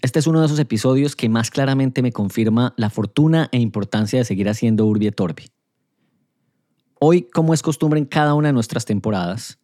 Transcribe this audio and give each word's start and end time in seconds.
Este 0.00 0.20
es 0.20 0.28
uno 0.28 0.38
de 0.38 0.46
esos 0.46 0.60
episodios 0.60 1.16
que 1.16 1.28
más 1.28 1.50
claramente 1.50 2.02
me 2.02 2.12
confirma 2.12 2.72
la 2.76 2.88
fortuna 2.88 3.48
e 3.50 3.58
importancia 3.58 4.20
de 4.20 4.24
seguir 4.24 4.48
haciendo 4.48 4.86
Urbi 4.86 5.08
et 5.08 5.20
Orbi. 5.20 5.46
Hoy, 7.00 7.22
como 7.22 7.52
es 7.52 7.62
costumbre 7.62 7.98
en 7.98 8.06
cada 8.06 8.34
una 8.34 8.48
de 8.48 8.52
nuestras 8.52 8.84
temporadas, 8.84 9.58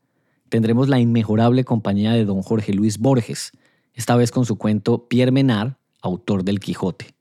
tendremos 0.49 0.89
la 0.89 0.99
inmejorable 0.99 1.65
compañía 1.65 2.13
de 2.13 2.25
don 2.25 2.43
Jorge 2.43 2.73
Luis 2.73 2.99
Borges, 2.99 3.53
esta 3.93 4.17
vez 4.17 4.33
con 4.33 4.45
su 4.45 4.57
cuento 4.57 5.07
Pierre 5.09 5.31
Menard, 5.31 5.75
autor 6.03 6.43
del 6.43 6.59
Quijote. 6.59 7.15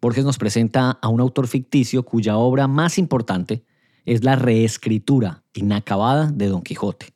Borges 0.00 0.24
nos 0.24 0.38
presenta 0.38 0.90
a 0.90 1.08
un 1.08 1.20
autor 1.20 1.46
ficticio 1.46 2.04
cuya 2.04 2.36
obra 2.36 2.66
más 2.66 2.98
importante 2.98 3.64
es 4.06 4.24
la 4.24 4.34
reescritura 4.34 5.44
inacabada 5.54 6.32
de 6.32 6.48
Don 6.48 6.62
Quijote. 6.62 7.14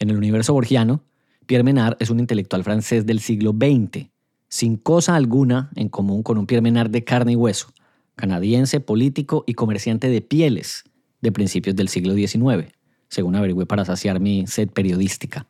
En 0.00 0.10
el 0.10 0.18
universo 0.18 0.52
borgiano, 0.52 1.02
Pierre 1.46 1.64
Menard 1.64 1.96
es 2.00 2.10
un 2.10 2.20
intelectual 2.20 2.64
francés 2.64 3.06
del 3.06 3.20
siglo 3.20 3.52
XX, 3.52 4.08
sin 4.48 4.76
cosa 4.76 5.14
alguna 5.14 5.70
en 5.76 5.88
común 5.88 6.22
con 6.22 6.38
un 6.38 6.46
Pierre 6.46 6.62
Menard 6.62 6.90
de 6.90 7.04
carne 7.04 7.32
y 7.32 7.36
hueso, 7.36 7.68
canadiense, 8.16 8.80
político 8.80 9.44
y 9.46 9.54
comerciante 9.54 10.08
de 10.08 10.20
pieles 10.20 10.84
de 11.20 11.32
principios 11.32 11.76
del 11.76 11.88
siglo 11.88 12.14
XIX, 12.14 12.72
según 13.08 13.36
averigüé 13.36 13.66
para 13.66 13.84
saciar 13.84 14.20
mi 14.20 14.46
sed 14.46 14.68
periodística. 14.70 15.46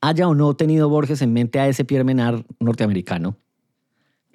Haya 0.00 0.28
o 0.28 0.34
no 0.34 0.54
tenido 0.54 0.88
Borges 0.88 1.22
en 1.22 1.32
mente 1.32 1.58
a 1.58 1.68
ese 1.68 1.84
Pierre 1.84 2.04
Menard 2.04 2.44
norteamericano, 2.60 3.38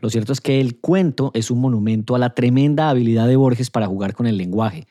lo 0.01 0.09
cierto 0.09 0.31
es 0.31 0.39
que 0.39 0.61
el 0.61 0.79
cuento 0.79 1.31
es 1.33 1.51
un 1.51 1.59
monumento 1.59 2.15
a 2.15 2.19
la 2.19 2.33
tremenda 2.33 2.89
habilidad 2.89 3.27
de 3.27 3.35
Borges 3.35 3.69
para 3.69 3.87
jugar 3.87 4.13
con 4.13 4.27
el 4.27 4.37
lenguaje 4.37 4.87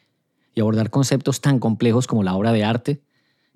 y 0.54 0.60
abordar 0.60 0.90
conceptos 0.90 1.40
tan 1.40 1.58
complejos 1.58 2.06
como 2.06 2.22
la 2.22 2.34
obra 2.34 2.52
de 2.52 2.64
arte, 2.64 3.00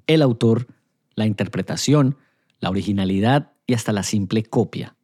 el 0.06 0.22
autor, 0.22 0.66
la 1.14 1.26
interpretación, 1.26 2.16
la 2.60 2.70
originalidad 2.70 3.52
y 3.66 3.74
hasta 3.74 3.92
la 3.92 4.02
simple 4.02 4.42
copia. 4.42 4.96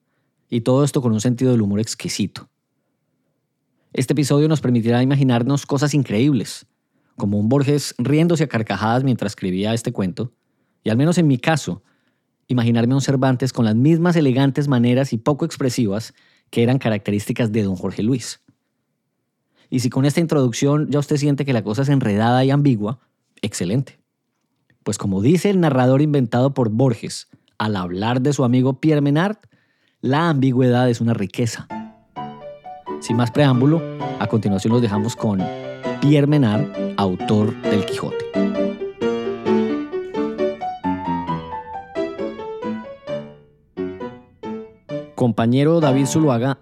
Y 0.48 0.62
todo 0.62 0.84
esto 0.84 1.02
con 1.02 1.12
un 1.12 1.20
sentido 1.20 1.52
del 1.52 1.62
humor 1.62 1.80
exquisito. 1.80 2.48
Este 3.92 4.12
episodio 4.12 4.48
nos 4.48 4.60
permitirá 4.60 5.02
imaginarnos 5.02 5.66
cosas 5.66 5.94
increíbles, 5.94 6.66
como 7.16 7.38
un 7.38 7.48
Borges 7.48 7.94
riéndose 7.98 8.44
a 8.44 8.48
carcajadas 8.48 9.04
mientras 9.04 9.32
escribía 9.32 9.74
este 9.74 9.92
cuento, 9.92 10.32
y 10.84 10.90
al 10.90 10.96
menos 10.96 11.18
en 11.18 11.26
mi 11.26 11.38
caso, 11.38 11.82
imaginarme 12.46 12.92
a 12.92 12.96
un 12.96 13.02
Cervantes 13.02 13.52
con 13.52 13.64
las 13.64 13.74
mismas 13.74 14.16
elegantes 14.16 14.68
maneras 14.68 15.12
y 15.12 15.18
poco 15.18 15.44
expresivas 15.44 16.14
que 16.50 16.62
eran 16.62 16.78
características 16.78 17.52
de 17.52 17.62
don 17.62 17.76
Jorge 17.76 18.02
Luis. 18.02 18.40
Y 19.70 19.80
si 19.80 19.90
con 19.90 20.06
esta 20.06 20.20
introducción 20.20 20.90
ya 20.90 20.98
usted 20.98 21.16
siente 21.16 21.44
que 21.44 21.52
la 21.52 21.62
cosa 21.62 21.82
es 21.82 21.88
enredada 21.90 22.44
y 22.44 22.50
ambigua, 22.50 23.00
excelente. 23.42 24.00
Pues 24.88 24.96
como 24.96 25.20
dice 25.20 25.50
el 25.50 25.60
narrador 25.60 26.00
inventado 26.00 26.54
por 26.54 26.70
Borges 26.70 27.28
al 27.58 27.76
hablar 27.76 28.22
de 28.22 28.32
su 28.32 28.42
amigo 28.42 28.80
Pierre 28.80 29.02
Menard, 29.02 29.36
la 30.00 30.30
ambigüedad 30.30 30.88
es 30.88 31.02
una 31.02 31.12
riqueza. 31.12 31.68
Sin 33.00 33.18
más 33.18 33.30
preámbulo, 33.30 33.82
a 34.18 34.26
continuación 34.28 34.72
los 34.72 34.80
dejamos 34.80 35.14
con 35.14 35.42
Pierre 36.00 36.26
Menard, 36.26 36.94
autor 36.96 37.54
del 37.60 37.84
Quijote. 37.84 38.24
Compañero 45.14 45.80
David 45.80 46.06
Zuluaga, 46.06 46.60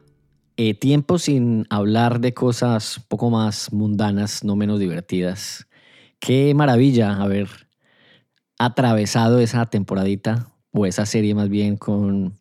eh, 0.56 0.75
tiempo 0.75 1.20
sin 1.20 1.64
hablar 1.70 2.19
de 2.19 2.34
cosas 2.34 2.98
un 2.98 3.04
poco 3.04 3.31
más 3.31 3.72
mundanas, 3.72 4.43
no 4.43 4.56
menos 4.56 4.81
divertidas. 4.81 5.69
Qué 6.19 6.54
maravilla 6.54 7.22
haber 7.22 7.66
atravesado 8.59 9.39
esa 9.41 9.67
temporadita, 9.67 10.49
o 10.72 10.87
esa 10.87 11.06
serie 11.06 11.34
más 11.34 11.49
bien, 11.49 11.77
con, 11.77 12.34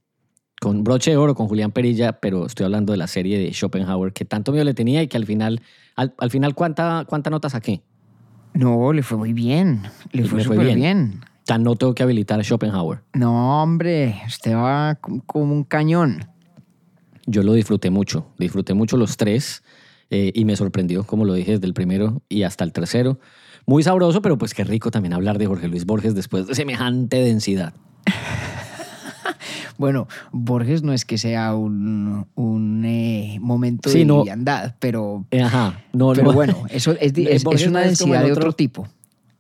con 0.60 0.84
broche 0.84 1.12
de 1.12 1.18
oro, 1.18 1.36
con 1.36 1.48
Julián 1.48 1.72
Perilla, 1.72 2.20
pero 2.20 2.46
estoy 2.46 2.66
hablando 2.66 2.92
de 2.92 2.98
la 2.98 3.08
serie 3.08 3.38
de 3.40 3.52
Schopenhauer, 3.54 4.14
que 4.14 4.26
tanto 4.26 4.52
miedo 4.52 4.66
le 4.66 4.74
tenía 4.74 5.02
y 5.02 5.08
que 5.08 5.18
al 5.18 5.26
final, 5.26 5.62
al, 5.96 6.14
al 6.18 6.30
final 6.32 6.54
¿cuánta, 6.56 7.06
¿cuánta 7.08 7.30
nota 7.30 7.50
saqué? 7.50 7.82
No, 8.54 8.94
le 8.94 9.04
fue 9.04 9.18
muy 9.18 9.34
bien. 9.34 9.82
Le 10.12 10.24
Y 10.24 10.28
fue 10.28 10.44
súper 10.44 10.66
bien. 10.66 10.76
bien. 10.80 11.22
Tan 11.46 11.64
no 11.64 11.76
tengo 11.76 11.94
que 11.94 12.04
habilitar 12.04 12.40
a 12.40 12.44
Schopenhauer. 12.44 13.04
No, 13.14 13.62
hombre, 13.62 14.16
usted 14.28 14.56
va 14.56 14.96
com- 14.96 15.20
como 15.26 15.54
un 15.54 15.64
cañón. 15.64 16.26
Yo 17.28 17.44
lo 17.44 17.54
disfruté 17.54 17.90
mucho, 17.90 18.28
disfruté 18.38 18.74
mucho 18.74 18.98
los 18.98 19.18
tres 19.18 19.64
eh, 20.10 20.32
y 20.36 20.46
me 20.46 20.56
sorprendió, 20.56 21.04
como 21.06 21.26
lo 21.26 21.34
dije, 21.34 21.54
desde 21.54 21.66
el 21.68 21.74
primero 21.74 22.22
y 22.30 22.44
hasta 22.44 22.64
el 22.64 22.72
tercero. 22.72 23.20
Muy 23.66 23.82
sabroso, 23.84 24.22
pero 24.22 24.38
pues 24.38 24.54
qué 24.54 24.64
rico 24.64 24.92
también 24.92 25.14
hablar 25.14 25.38
de 25.38 25.48
Jorge 25.48 25.68
Luis 25.68 25.86
Borges 25.86 26.14
después 26.16 26.48
de 26.48 26.56
semejante 26.56 27.18
densidad. 27.18 27.74
Bueno, 29.78 30.08
Borges 30.32 30.84
no 30.84 30.94
es 30.94 31.04
que 31.04 31.18
sea 31.18 31.54
un, 31.54 32.26
un 32.36 32.86
eh, 32.86 33.40
momento 33.42 33.90
Sí, 33.90 34.00
de 34.00 34.06
no. 34.06 34.20
liviandad, 34.20 34.76
pero, 34.80 35.26
ajá, 35.44 35.82
no, 35.92 36.14
pero 36.14 36.28
no. 36.28 36.34
bueno, 36.34 36.64
eso 36.70 36.92
es, 36.94 37.12
Eh, 37.18 37.24
es- 37.24 37.28
es 37.38 37.44
Borges 37.44 37.68
una 37.68 37.82
densidad 37.82 38.24
de 38.24 38.32
otro- 38.32 38.54
tipo. 38.54 38.88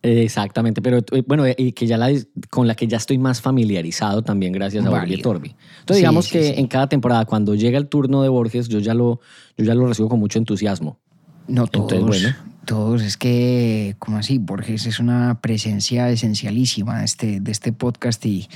Exactamente, 0.02 0.81
pero 0.81 0.97
eh, 1.13 1.24
bueno, 1.25 1.46
y 1.57 1.72
que 1.72 1.88
ya 1.88 1.97
la, 1.97 2.12
con 2.52 2.68
la 2.68 2.75
que 2.75 2.86
ya 2.86 2.97
estoy 2.97 3.18
más 3.18 3.42
familiarizado 3.42 4.22
también 4.24 4.52
gracias 4.52 4.86
a 4.86 4.90
Borges. 4.90 5.22
Torbi. 5.22 5.56
Entonces 5.80 5.96
Sí, 5.96 6.02
digamos 6.02 6.25
sí, 6.25 6.31
que 6.34 6.59
en 6.59 6.68
cada 6.68 6.88
temporada, 6.90 7.25
cuando 7.25 7.56
llega 7.56 7.78
el 7.80 7.88
turno 7.88 8.22
de 8.22 8.30
Borges, 8.30 8.68
yo 8.68 8.80
ya 8.80 8.94
lo, 8.94 9.22
yo 9.57 9.63
ya 9.66 9.74
lo 9.74 9.88
recibo 9.88 10.09
con 10.09 10.19
mucho 10.19 10.38
entusiasmo. 10.38 11.00
No 11.47 11.66
todos, 11.66 11.94
Entonces, 11.94 12.24
bueno. 12.24 12.38
Todos. 12.65 13.01
Es 13.01 13.17
que, 13.17 13.95
como 13.99 14.17
así, 14.17 14.37
Borges 14.37 14.85
es 14.85 14.99
una 14.99 15.39
presencia 15.41 16.09
esencialísima 16.09 16.99
de 16.99 17.05
este, 17.05 17.39
de 17.39 17.51
este 17.51 17.71
podcast 17.71 18.25
y 18.25 18.47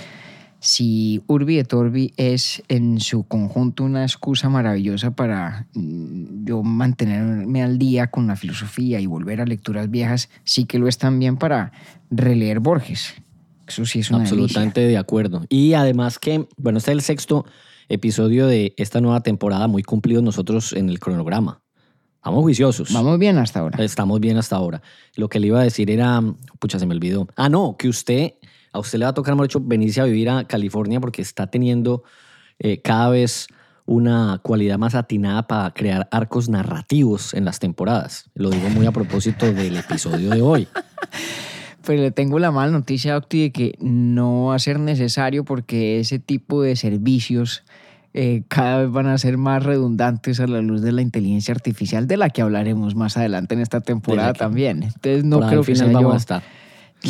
si 0.59 1.23
Urbi 1.27 1.57
et 1.57 1.73
Orbi 1.73 2.13
es 2.17 2.63
en 2.67 2.99
su 2.99 3.23
conjunto 3.23 3.83
una 3.83 4.03
excusa 4.03 4.49
maravillosa 4.49 5.11
para 5.11 5.67
mm, 5.73 6.45
yo 6.45 6.63
mantenerme 6.63 7.63
al 7.63 7.79
día 7.79 8.07
con 8.07 8.27
la 8.27 8.35
filosofía 8.35 8.99
y 8.99 9.05
volver 9.05 9.39
a 9.39 9.45
lecturas 9.45 9.89
viejas, 9.89 10.29
sí 10.43 10.65
que 10.65 10.77
lo 10.77 10.87
es 10.87 10.97
también 10.97 11.37
para 11.37 11.71
releer 12.09 12.59
Borges. 12.59 13.13
Eso 13.67 13.85
sí 13.85 13.99
es 13.99 14.09
una. 14.09 14.21
Absolutamente 14.21 14.81
de 14.81 14.97
acuerdo. 14.97 15.45
Y 15.47 15.73
además 15.73 16.19
que, 16.19 16.47
bueno, 16.57 16.79
este 16.79 16.91
es 16.91 16.95
el 16.95 17.01
sexto 17.01 17.45
episodio 17.87 18.47
de 18.47 18.73
esta 18.77 18.99
nueva 18.99 19.21
temporada, 19.21 19.67
muy 19.67 19.83
cumplidos 19.83 20.23
nosotros 20.23 20.73
en 20.73 20.89
el 20.89 20.99
cronograma. 20.99 21.61
Vamos 22.23 22.41
juiciosos. 22.41 22.91
Vamos 22.93 23.17
bien 23.17 23.37
hasta 23.37 23.59
ahora. 23.59 23.83
Estamos 23.83 24.19
bien 24.19 24.37
hasta 24.37 24.55
ahora. 24.55 24.81
Lo 25.15 25.29
que 25.29 25.39
le 25.39 25.47
iba 25.47 25.61
a 25.61 25.63
decir 25.63 25.89
era, 25.89 26.21
pucha, 26.59 26.77
se 26.77 26.85
me 26.85 26.93
olvidó. 26.93 27.27
Ah, 27.35 27.49
no, 27.49 27.75
que 27.77 27.87
usted, 27.87 28.33
a 28.73 28.79
usted 28.79 28.99
le 28.99 29.05
va 29.05 29.11
a 29.11 29.13
tocar, 29.13 29.35
dicho, 29.41 29.61
venirse 29.63 30.01
a 30.01 30.05
vivir 30.05 30.29
a 30.29 30.43
California 30.45 30.99
porque 30.99 31.21
está 31.21 31.47
teniendo 31.47 32.03
eh, 32.59 32.81
cada 32.81 33.09
vez 33.09 33.47
una 33.85 34.39
cualidad 34.43 34.77
más 34.77 34.93
atinada 34.93 35.47
para 35.47 35.71
crear 35.71 36.07
arcos 36.11 36.49
narrativos 36.49 37.33
en 37.33 37.45
las 37.45 37.59
temporadas. 37.59 38.29
Lo 38.35 38.51
digo 38.51 38.69
muy 38.69 38.85
a 38.85 38.91
propósito 38.91 39.51
del 39.51 39.77
episodio 39.77 40.29
de 40.29 40.41
hoy. 40.41 40.67
Pero 41.85 42.03
le 42.03 42.11
tengo 42.11 42.37
la 42.37 42.51
mala 42.51 42.71
noticia, 42.71 43.17
Octi, 43.17 43.43
de 43.43 43.51
que 43.51 43.75
no 43.79 44.45
va 44.45 44.55
a 44.55 44.59
ser 44.59 44.79
necesario 44.79 45.43
porque 45.43 45.99
ese 45.99 46.19
tipo 46.19 46.61
de 46.61 46.75
servicios 46.75 47.63
eh, 48.13 48.43
cada 48.47 48.79
vez 48.81 48.91
van 48.91 49.07
a 49.07 49.17
ser 49.17 49.37
más 49.37 49.63
redundantes 49.63 50.39
a 50.39 50.47
la 50.47 50.61
luz 50.61 50.81
de 50.81 50.91
la 50.91 51.01
inteligencia 51.01 51.53
artificial, 51.53 52.07
de 52.07 52.17
la 52.17 52.29
que 52.29 52.41
hablaremos 52.41 52.95
más 52.95 53.17
adelante 53.17 53.53
en 53.55 53.61
esta 53.61 53.81
temporada 53.81 54.33
que- 54.33 54.39
también. 54.39 54.83
Entonces 54.83 55.23
no 55.23 55.39
creo 55.41 55.63
que 55.63 55.75
sea 55.75 55.91
yo, 55.91 56.11
a 56.11 56.17
estar. 56.17 56.43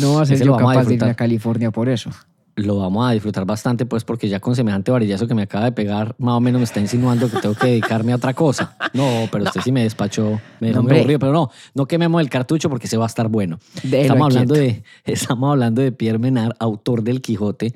no 0.00 0.14
va 0.14 0.22
a 0.22 0.26
ser 0.26 0.36
Ese 0.36 0.44
yo 0.44 0.54
a 0.54 0.58
capaz 0.58 0.72
de 0.74 0.78
disfrutar. 0.80 1.08
a 1.10 1.14
California 1.14 1.70
por 1.70 1.88
eso. 1.88 2.10
Lo 2.56 2.76
vamos 2.76 3.08
a 3.08 3.12
disfrutar 3.12 3.46
bastante, 3.46 3.86
pues, 3.86 4.04
porque 4.04 4.28
ya 4.28 4.40
con 4.40 4.54
semejante 4.54 4.90
varillazo 4.90 5.26
que 5.26 5.34
me 5.34 5.42
acaba 5.42 5.64
de 5.64 5.72
pegar, 5.72 6.14
más 6.18 6.34
o 6.34 6.40
menos 6.40 6.58
me 6.58 6.64
está 6.64 6.80
insinuando 6.80 7.30
que 7.30 7.38
tengo 7.38 7.54
que 7.54 7.68
dedicarme 7.68 8.12
a 8.12 8.16
otra 8.16 8.34
cosa. 8.34 8.76
No, 8.92 9.28
pero 9.32 9.44
usted 9.44 9.62
sí 9.62 9.72
me 9.72 9.82
despachó, 9.84 10.38
me 10.58 10.66
dejó 10.68 10.82
No, 10.82 10.88
muy 10.88 10.98
aburrido, 10.98 11.18
pero 11.20 11.32
no, 11.32 11.50
no 11.74 11.86
quememos 11.86 12.20
el 12.20 12.28
cartucho 12.28 12.68
porque 12.68 12.88
se 12.88 12.98
va 12.98 13.04
a 13.04 13.06
estar 13.06 13.28
bueno. 13.28 13.58
Déjelo 13.82 14.00
Estamos 14.02 14.26
hablando, 14.26 14.54
quieto. 14.54 14.74
de, 14.74 14.82
estamos 15.12 15.50
hablando 15.52 15.80
de 15.80 15.92
Pierre 15.92 16.18
Menard, 16.18 16.52
autor 16.58 17.02
del 17.02 17.22
Quijote. 17.22 17.72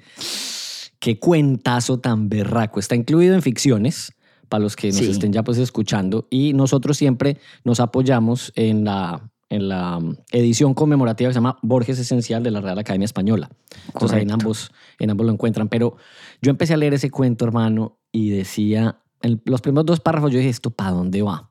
Qué 1.05 1.19
cuentazo 1.19 2.01
tan 2.01 2.31
berraco. 2.31 2.81
Está 2.81 2.95
incluido 2.95 3.35
en 3.35 3.43
ficciones, 3.43 4.15
para 4.49 4.63
los 4.63 4.75
que 4.75 4.87
nos 4.87 4.97
Sí. 4.97 5.11
estén 5.11 5.35
ya 5.35 5.45
pues 5.45 5.59
escuchando, 5.59 6.27
y 6.31 6.55
nosotros 6.55 6.97
siempre 6.97 7.37
nos 7.63 7.79
apoyamos 7.79 8.53
en 8.57 8.85
la, 8.85 9.31
en 9.51 9.69
la 9.69 9.99
um, 9.99 10.17
edición 10.33 10.73
conmemorativa 10.73 11.29
que 11.29 11.35
se 11.35 11.41
llama 11.41 11.59
Borges 11.61 11.99
Esencial 11.99 12.43
de 12.43 12.51
la 12.51 12.63
Real 12.63 12.79
Academia 12.79 13.05
Española. 13.05 13.51
Entonces 13.89 14.17
ahí 14.17 14.23
en 14.23 14.31
ambos, 14.31 14.71
en 14.99 15.11
ambos 15.11 15.27
lo 15.27 15.33
encuentran. 15.33 15.69
Pero 15.69 15.99
yo 16.41 16.51
empecé 16.51 16.73
a 16.73 16.79
leer 16.79 16.95
ese 16.95 17.11
cuento, 17.11 17.45
hermano, 17.45 17.99
y 18.11 18.31
decía, 18.31 19.03
en 19.21 19.43
los 19.45 19.61
primeros 19.61 19.85
dos 19.85 20.01
párrafos 20.01 20.33
yo 20.33 20.39
dije, 20.39 20.49
¿esto 20.49 20.71
para 20.71 20.93
dónde 20.93 21.21
va? 21.21 21.51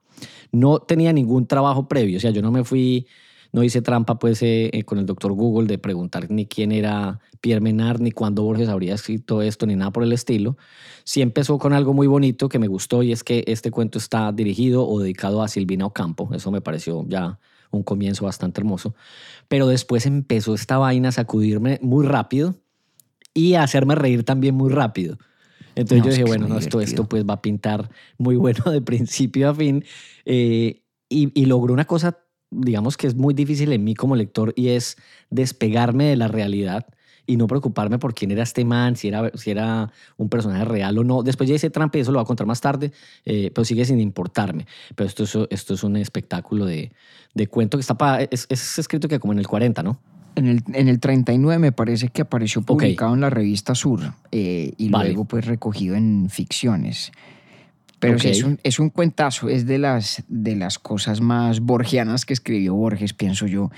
no 0.52 0.80
tenía 0.80 1.14
ningún 1.14 1.46
trabajo 1.46 1.88
previo, 1.88 2.18
o 2.18 2.20
sea, 2.20 2.32
yo 2.32 2.42
no 2.42 2.52
me 2.52 2.64
fui, 2.64 3.08
no 3.54 3.64
hice 3.64 3.82
trampa 3.82 4.18
pues 4.20 4.42
eh, 4.42 4.72
eh, 4.74 4.84
con 4.84 4.98
el 4.98 5.06
doctor 5.06 5.32
Google 5.32 5.68
de 5.68 5.78
preguntar 5.78 6.30
ni 6.30 6.48
quién 6.48 6.72
era 6.72 7.20
Pierre 7.40 7.62
Menard, 7.62 8.02
ni 8.02 8.12
cuándo 8.12 8.42
Borges 8.42 8.68
habría 8.68 8.96
escrito 8.96 9.44
esto, 9.44 9.68
ni 9.68 9.76
nada 9.76 9.92
por 9.92 10.04
el 10.04 10.12
estilo. 10.12 10.58
Sí 11.04 11.22
empezó 11.22 11.60
con 11.60 11.72
algo 11.72 11.94
muy 11.94 12.08
bonito 12.08 12.50
que 12.50 12.58
me 12.58 12.68
gustó 12.68 13.04
y 13.04 13.12
es 13.12 13.24
que 13.24 13.44
este 13.48 13.70
cuento 13.70 14.00
está 14.00 14.32
dirigido 14.32 14.88
o 14.88 15.00
dedicado 15.00 15.44
a 15.44 15.48
Silvina 15.48 15.86
Ocampo, 15.86 16.30
eso 16.34 16.52
me 16.52 16.62
pareció 16.62 17.06
ya 17.08 17.40
un 17.70 17.84
comienzo 17.84 18.26
bastante 18.26 18.60
hermoso, 18.60 18.96
pero 19.48 19.68
después 19.68 20.06
empezó 20.08 20.56
esta 20.56 20.80
vaina 20.80 21.10
a 21.10 21.12
sacudirme 21.12 21.80
muy 21.82 22.06
rápido 22.08 22.56
y 23.36 23.54
a 23.54 23.64
hacerme 23.64 23.94
reír 23.94 24.24
también 24.24 24.56
muy 24.56 24.72
rápido. 24.72 25.18
Entonces 25.76 26.00
No, 26.00 26.06
yo 26.06 26.12
dije, 26.12 26.24
bueno, 26.24 26.48
no, 26.48 26.58
esto, 26.58 26.82
esto 26.82 27.08
pues 27.08 27.24
va 27.24 27.36
a 27.36 27.42
pintar 27.42 27.90
muy 28.18 28.36
bueno 28.38 28.64
de 28.72 28.82
principio 28.82 29.50
a 29.50 29.56
fin. 29.56 29.84
Eh, 30.26 30.84
y, 31.10 31.40
y 31.40 31.46
logró 31.46 31.74
una 31.74 31.86
cosa, 31.86 32.20
digamos 32.56 32.98
que 32.98 33.08
es 33.08 33.16
muy 33.16 33.34
difícil 33.34 33.72
en 33.74 33.84
mí 33.84 33.96
como 33.96 34.16
lector 34.16 34.54
y 34.56 34.70
es 34.70 34.98
despegarme 35.30 36.06
de 36.06 36.16
la 36.16 36.28
realidad 36.28 36.86
y 37.26 37.38
no 37.38 37.48
preocuparme 37.48 38.00
por 38.00 38.14
quién 38.14 38.32
era 38.32 38.44
este 38.44 38.66
man, 38.66 38.96
si 38.98 39.08
era, 39.08 39.32
si 39.36 39.50
era 39.52 39.92
un 40.18 40.28
personaje 40.28 40.66
real 40.66 40.98
o 40.98 41.04
no. 41.06 41.24
Después 41.24 41.48
ya 41.50 41.56
hice 41.56 41.70
trampa 41.70 41.98
y 41.98 42.02
eso 42.02 42.12
lo 42.12 42.20
voy 42.20 42.24
a 42.24 42.28
contar 42.28 42.46
más 42.48 42.60
tarde, 42.60 42.92
eh, 43.26 43.50
pero 43.56 43.64
sigue 43.64 43.86
sin 43.86 44.02
importarme. 44.02 44.68
Pero 44.96 45.08
esto 45.08 45.24
es, 45.24 45.38
esto 45.50 45.74
es 45.74 45.84
un 45.84 45.96
espectáculo 45.96 46.66
de, 46.66 46.92
de 47.34 47.48
cuento 47.48 47.78
que 47.78 47.82
está 47.82 47.96
pa- 47.98 48.22
es, 48.24 48.46
es 48.50 48.78
escrito 48.78 49.08
que 49.08 49.20
como 49.20 49.32
en 49.32 49.40
el 49.40 49.48
40, 49.48 49.84
¿no? 49.84 50.00
En 50.36 50.48
el, 50.48 50.64
en 50.74 50.88
el 50.90 51.00
39 51.00 51.60
me 51.60 51.72
parece 51.72 52.10
que 52.10 52.24
apareció 52.24 52.62
publicado 52.64 53.14
en 53.14 53.22
la 53.22 53.30
revista 53.30 53.74
Sur 53.76 54.02
eh, 54.32 54.74
y 54.78 54.90
Vale. 54.90 55.10
luego 55.10 55.26
pues 55.26 55.46
recogido 55.46 55.96
en 55.96 56.28
ficciones. 56.30 57.12
Pero 58.08 58.20
sí, 58.20 58.30
es, 58.30 58.44
un, 58.44 58.60
es 58.64 58.80
un 58.80 58.90
cuentazo, 58.90 59.50
es 59.50 59.66
de 59.66 59.78
las, 59.78 60.24
de 60.28 60.56
las 60.56 60.78
cosas 60.80 61.22
más 61.22 61.60
borgianas 61.60 62.26
que 62.26 62.34
escribió 62.34 62.76
Borges, 62.76 63.14
pienso 63.14 63.48
yo, 63.48 63.72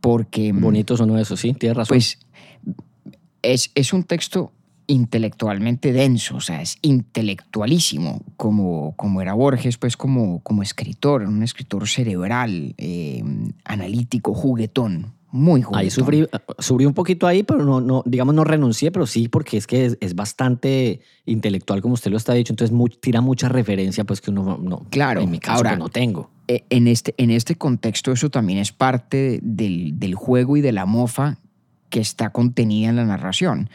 porque 0.00 0.52
mm, 0.52 0.60
Bonito 0.60 0.96
sonó 0.96 1.18
eso, 1.18 1.36
sí, 1.36 1.54
tienes 1.54 1.76
razón. 1.76 1.96
pues 1.96 2.18
es, 3.42 3.70
es 3.74 3.92
un 3.92 4.04
texto 4.04 4.52
intelectualmente 4.86 5.92
denso, 5.92 6.36
o 6.36 6.40
sea, 6.40 6.60
es 6.60 6.76
intelectualísimo, 6.82 8.20
como, 8.36 8.94
como 8.96 9.22
era 9.22 9.32
Borges, 9.32 9.78
pues 9.78 9.96
como, 9.96 10.40
como 10.40 10.62
escritor, 10.62 11.22
un 11.22 11.42
escritor 11.42 11.88
cerebral, 11.88 12.74
eh, 12.76 13.22
analítico, 13.64 14.34
juguetón, 14.34 15.14
muy 15.34 15.62
juguetón. 15.62 15.80
Ahí 15.80 15.90
sufrí, 15.90 16.26
sufrí 16.60 16.86
un 16.86 16.94
poquito 16.94 17.26
ahí, 17.26 17.42
pero 17.42 17.64
no, 17.64 17.80
no, 17.80 18.04
digamos, 18.06 18.36
no 18.36 18.44
renuncié, 18.44 18.92
pero 18.92 19.04
sí, 19.04 19.26
porque 19.28 19.56
es 19.56 19.66
que 19.66 19.86
es, 19.86 19.98
es 20.00 20.14
bastante 20.14 21.00
intelectual, 21.26 21.82
como 21.82 21.94
usted 21.94 22.12
lo 22.12 22.16
está 22.16 22.34
dicho, 22.34 22.52
entonces 22.52 22.76
tira 23.00 23.20
mucha 23.20 23.48
referencia, 23.48 24.04
pues 24.04 24.20
que 24.20 24.30
uno 24.30 24.58
no, 24.62 24.86
Claro, 24.90 25.20
en 25.22 25.30
mi 25.32 25.40
caso 25.40 25.56
ahora- 25.56 25.70
que 25.72 25.76
no 25.78 25.88
tengo. 25.88 26.30
Eh, 26.46 26.62
en 26.70 26.86
este, 26.86 27.14
en 27.16 27.30
este 27.32 27.56
contexto 27.56 28.12
eso 28.12 28.30
también 28.30 28.60
es 28.60 28.70
parte 28.70 29.40
del, 29.42 29.98
del 29.98 30.14
juego 30.14 30.56
y 30.56 30.60
de 30.60 30.70
la 30.70 30.86
mofa 30.86 31.38
que 31.88 31.98
está 32.00 32.30
contenida 32.30 32.90
en 32.90 32.96
la 32.96 33.04
narración. 33.04 33.68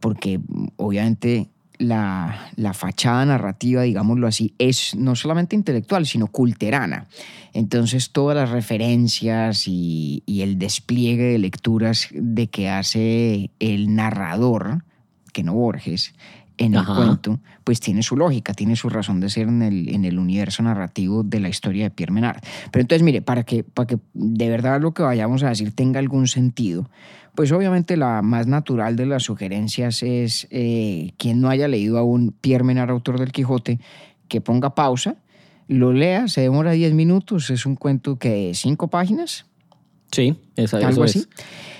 Porque 0.00 0.40
obviamente 0.76 1.48
la, 1.80 2.50
la 2.56 2.74
fachada 2.74 3.24
narrativa, 3.24 3.82
digámoslo 3.82 4.26
así, 4.26 4.54
es 4.58 4.94
no 4.94 5.16
solamente 5.16 5.56
intelectual, 5.56 6.06
sino 6.06 6.26
culterana. 6.26 7.08
Entonces 7.54 8.10
todas 8.10 8.36
las 8.36 8.50
referencias 8.50 9.66
y, 9.66 10.22
y 10.26 10.42
el 10.42 10.58
despliegue 10.58 11.24
de 11.24 11.38
lecturas 11.38 12.08
de 12.12 12.48
que 12.48 12.68
hace 12.68 13.50
el 13.58 13.94
narrador, 13.94 14.84
que 15.32 15.42
no 15.42 15.54
Borges, 15.54 16.14
en 16.58 16.74
el 16.74 16.84
cuento, 16.84 17.40
pues 17.64 17.80
tiene 17.80 18.02
su 18.02 18.18
lógica, 18.18 18.52
tiene 18.52 18.76
su 18.76 18.90
razón 18.90 19.18
de 19.20 19.30
ser 19.30 19.48
en 19.48 19.62
el, 19.62 19.88
en 19.88 20.04
el 20.04 20.18
universo 20.18 20.62
narrativo 20.62 21.22
de 21.22 21.40
la 21.40 21.48
historia 21.48 21.84
de 21.84 21.90
Pierre 21.90 22.12
Menard. 22.12 22.42
Pero 22.70 22.82
entonces, 22.82 23.02
mire, 23.02 23.22
para 23.22 23.44
que, 23.44 23.64
para 23.64 23.86
que 23.86 23.98
de 24.12 24.50
verdad 24.50 24.78
lo 24.78 24.92
que 24.92 25.02
vayamos 25.02 25.42
a 25.42 25.48
decir 25.48 25.74
tenga 25.74 26.00
algún 26.00 26.28
sentido, 26.28 26.90
pues 27.34 27.52
obviamente 27.52 27.96
la 27.96 28.22
más 28.22 28.46
natural 28.46 28.96
de 28.96 29.06
las 29.06 29.22
sugerencias 29.24 30.02
es 30.02 30.46
eh, 30.50 31.12
quien 31.18 31.40
no 31.40 31.48
haya 31.48 31.68
leído 31.68 31.98
aún 31.98 32.34
Pierre 32.40 32.64
Menard, 32.64 32.90
autor 32.90 33.18
del 33.18 33.32
Quijote, 33.32 33.80
que 34.28 34.40
ponga 34.40 34.74
pausa, 34.74 35.16
lo 35.68 35.92
lea, 35.92 36.28
se 36.28 36.40
demora 36.42 36.72
10 36.72 36.94
minutos, 36.94 37.50
es 37.50 37.64
un 37.66 37.76
cuento 37.76 38.18
que 38.18 38.52
cinco 38.54 38.88
páginas, 38.88 39.46
Sí, 40.12 40.36
esa, 40.56 40.78
algo 40.78 40.90
eso 40.90 41.02
así. 41.04 41.18
es. 41.20 41.28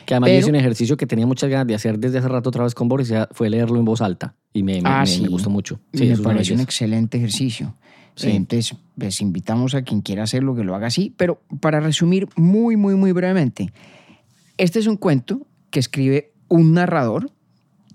Que 0.06 0.14
además 0.14 0.28
Pero- 0.30 0.38
hice 0.40 0.50
un 0.50 0.54
ejercicio 0.56 0.96
que 0.96 1.06
tenía 1.06 1.26
muchas 1.26 1.50
ganas 1.50 1.66
de 1.66 1.74
hacer 1.74 1.98
desde 1.98 2.18
hace 2.18 2.28
rato 2.28 2.48
otra 2.50 2.62
vez 2.64 2.74
con 2.74 2.88
Boris, 2.88 3.12
fue 3.32 3.50
leerlo 3.50 3.78
en 3.78 3.84
voz 3.84 4.00
alta 4.00 4.34
y 4.52 4.62
me, 4.62 4.74
me- 4.80 4.88
Ah, 4.88 5.00
me- 5.00 5.06
sí. 5.06 5.22
me 5.22 5.28
gustó 5.28 5.50
mucho. 5.50 5.80
Sí, 5.92 6.04
me 6.06 6.12
es 6.12 6.20
parece 6.20 6.54
un 6.54 6.60
excelente 6.60 7.18
ejercicio. 7.18 7.74
Sí. 8.14 8.30
Entonces, 8.30 8.76
les 8.96 9.20
invitamos 9.20 9.74
a 9.74 9.82
quien 9.82 10.00
quiera 10.02 10.24
hacerlo 10.24 10.54
que 10.54 10.62
lo 10.62 10.74
haga 10.74 10.88
así. 10.88 11.14
Pero 11.16 11.40
para 11.60 11.80
resumir 11.80 12.28
muy, 12.36 12.76
muy, 12.76 12.94
muy 12.94 13.12
brevemente, 13.12 13.72
este 14.62 14.78
es 14.78 14.86
un 14.86 14.96
cuento 14.96 15.46
que 15.70 15.80
escribe 15.80 16.32
un 16.48 16.72
narrador 16.74 17.30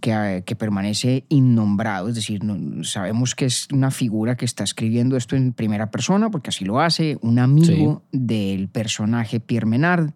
que, 0.02 0.12
eh, 0.12 0.44
que 0.46 0.56
permanece 0.56 1.26
innombrado, 1.30 2.10
es 2.10 2.16
decir, 2.16 2.44
no- 2.44 2.84
sabemos 2.84 3.34
que 3.36 3.46
es 3.46 3.68
una 3.72 3.92
figura 3.92 4.36
que 4.36 4.46
está 4.46 4.64
escribiendo 4.64 5.18
esto 5.18 5.36
en 5.36 5.54
primera 5.54 5.90
persona, 5.90 6.30
porque 6.30 6.50
así 6.50 6.64
lo 6.66 6.80
hace, 6.80 7.18
un 7.22 7.40
amigo 7.40 8.04
del 8.12 8.68
personaje 8.68 9.40
Pierre 9.40 9.66
Menard, 9.66 10.12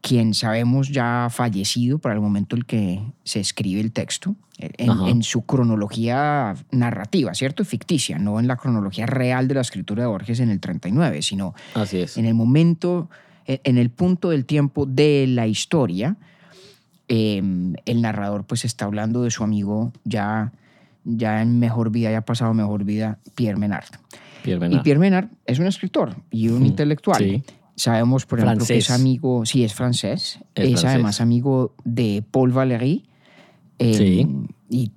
quien 0.00 0.34
sabemos 0.34 0.88
ya 0.90 1.24
ha 1.26 1.30
fallecido 1.30 1.98
para 1.98 2.14
el 2.14 2.20
momento 2.20 2.54
en 2.56 2.62
que 2.62 3.02
se 3.24 3.40
escribe 3.40 3.80
el 3.80 3.92
texto, 3.92 4.36
eh, 4.58 4.70
en, 4.78 4.90
en 5.08 5.22
su 5.22 5.42
cronología 5.44 6.54
narrativa, 6.70 7.34
¿cierto? 7.34 7.64
Ficticia, 7.64 8.18
no 8.18 8.38
en 8.40 8.46
la 8.46 8.56
cronología 8.56 9.04
real 9.06 9.48
de 9.48 9.54
la 9.54 9.60
escritura 9.62 10.04
de 10.04 10.08
Borges 10.08 10.40
en 10.40 10.50
el 10.50 10.60
39, 10.60 11.22
sino 11.22 11.54
Así 11.74 11.98
es. 11.98 12.16
en 12.16 12.24
el 12.24 12.34
momento, 12.34 13.10
en 13.46 13.60
en 13.64 13.78
el 13.78 13.90
punto 13.90 14.30
del 14.30 14.44
tiempo 14.44 14.86
de 14.86 15.26
la 15.28 15.46
historia, 15.46 16.16
eh, 17.08 17.42
el 17.84 18.02
narrador 18.02 18.44
pues 18.44 18.64
está 18.64 18.84
hablando 18.86 19.22
de 19.22 19.30
su 19.30 19.44
amigo 19.44 19.92
ya, 20.04 20.52
ya 21.04 21.40
en 21.42 21.58
mejor 21.58 21.90
vida, 21.90 22.10
ya 22.10 22.18
ha 22.18 22.24
pasado 22.24 22.52
mejor 22.54 22.84
vida, 22.84 23.18
Pierre 23.34 23.58
Menard. 23.58 23.84
Pierre 24.42 24.58
Y 24.58 24.68
Menard. 24.68 24.82
Pierre 24.82 24.98
Menard 25.00 25.28
es 25.44 25.58
un 25.58 25.66
escritor 25.66 26.16
y 26.30 26.48
un 26.48 26.62
Mm, 26.62 26.66
intelectual. 26.66 27.22
sí. 27.22 27.42
Sabemos, 27.78 28.24
por 28.24 28.38
ejemplo, 28.40 28.64
que 28.64 28.78
es 28.78 28.86
Francés. 28.86 28.90
amigo, 29.02 29.44
sí, 29.44 29.62
es 29.62 29.74
francés, 29.74 30.38
Es 30.54 30.64
es, 30.64 30.70
francés. 30.70 30.84
además 30.86 31.20
amigo 31.20 31.74
de 31.84 32.24
Paul 32.30 32.50
Valéry. 32.52 33.04
eh, 33.78 33.92
Sí. 33.94 34.26
Y, 34.70 34.90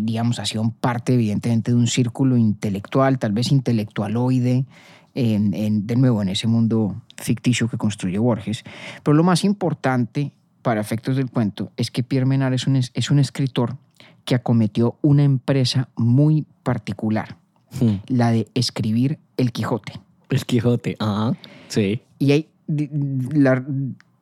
digamos, 0.00 0.38
ha 0.40 0.44
sido 0.44 0.68
parte, 0.80 1.14
evidentemente, 1.14 1.70
de 1.70 1.76
un 1.78 1.86
círculo 1.86 2.36
intelectual, 2.36 3.18
tal 3.20 3.30
vez 3.32 3.52
intelectualoide, 3.52 4.66
en, 5.14 5.54
en- 5.54 5.86
de 5.86 5.96
nuevo, 5.96 6.22
en 6.22 6.28
ese 6.28 6.46
mundo 6.46 7.00
ficticio 7.16 7.68
que 7.68 7.76
construye 7.78 8.18
Borges. 8.18 8.64
Pero 9.02 9.14
lo 9.16 9.22
más 9.24 9.44
importante 9.44 10.32
para 10.62 10.80
efectos 10.80 11.16
del 11.16 11.30
cuento 11.30 11.70
es 11.76 11.90
que 11.90 12.02
Pierre 12.02 12.26
Menard 12.26 12.54
es 12.54 12.66
un, 12.66 12.76
es- 12.76 13.10
un 13.10 13.18
escritor 13.18 13.76
que 14.24 14.34
acometió 14.34 14.96
una 15.02 15.22
empresa 15.22 15.88
muy 15.96 16.46
particular, 16.62 17.36
Mm. 17.80 17.96
la 18.06 18.30
de 18.30 18.46
escribir 18.54 19.18
El 19.36 19.50
Quijote. 19.52 19.92
El 20.30 20.44
Quijote. 20.46 20.96
Ajá. 21.00 21.32
Sí. 21.68 22.00
Y 22.20 22.30
hay 22.32 22.48
la, 22.68 23.64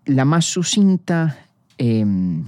la 0.07 0.25
más 0.25 0.47
sucinta 0.47 1.39
em, 1.79 2.45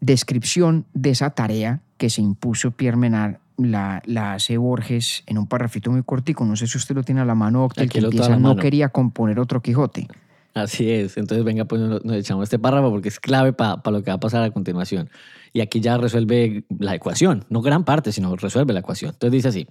descripción 0.00 0.86
de 0.94 1.10
esa 1.10 1.30
tarea 1.30 1.80
que 1.98 2.08
se 2.10 2.22
impuso 2.22 2.70
Pierre 2.70 2.96
Menard 2.96 3.36
la, 3.60 4.02
la 4.06 4.34
hace 4.34 4.56
Borges 4.56 5.22
en 5.26 5.38
un 5.38 5.46
parrafito 5.46 5.90
muy 5.90 6.02
cortico. 6.02 6.44
No 6.44 6.56
sé 6.56 6.66
si 6.66 6.78
usted 6.78 6.94
lo 6.94 7.02
tiene 7.02 7.20
a 7.20 7.24
la 7.24 7.34
mano, 7.34 7.64
Octa, 7.64 7.86
que 7.86 7.98
empieza, 7.98 8.36
no 8.36 8.50
mano". 8.50 8.60
quería 8.60 8.88
componer 8.88 9.38
otro 9.38 9.62
Quijote. 9.62 10.08
Así 10.54 10.90
es. 10.90 11.16
Entonces, 11.16 11.44
venga, 11.44 11.64
pues 11.64 11.80
nos, 11.80 12.04
nos 12.04 12.16
echamos 12.16 12.44
este 12.44 12.58
párrafo 12.58 12.90
porque 12.90 13.08
es 13.08 13.20
clave 13.20 13.52
para 13.52 13.80
lo 13.90 14.02
que 14.02 14.10
va 14.10 14.16
a 14.16 14.20
pasar 14.20 14.42
a 14.42 14.50
continuación. 14.50 15.10
Y 15.52 15.60
aquí 15.60 15.80
ya 15.80 15.96
resuelve 15.96 16.64
la 16.78 16.94
ecuación, 16.94 17.44
no 17.48 17.60
gran 17.62 17.84
parte, 17.84 18.12
sino 18.12 18.34
resuelve 18.36 18.72
la 18.72 18.80
ecuación. 18.80 19.12
Entonces 19.12 19.32
dice 19.32 19.48
así, 19.48 19.68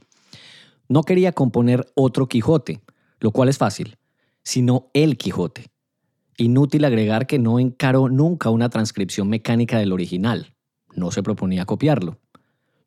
no 0.87 1.03
quería 1.03 1.31
componer 1.33 1.85
otro 1.95 2.27
Quijote, 2.27 2.81
lo 3.19 3.31
cual 3.31 3.49
es 3.49 3.57
fácil, 3.57 3.97
sino 4.43 4.89
el 4.93 5.17
Quijote. 5.17 5.67
Inútil 6.37 6.85
agregar 6.85 7.27
que 7.27 7.39
no 7.39 7.59
encaró 7.59 8.07
nunca 8.09 8.49
una 8.49 8.69
transcripción 8.69 9.27
mecánica 9.29 9.77
del 9.77 9.91
original. 9.91 10.55
No 10.95 11.11
se 11.11 11.21
proponía 11.21 11.65
copiarlo. 11.65 12.17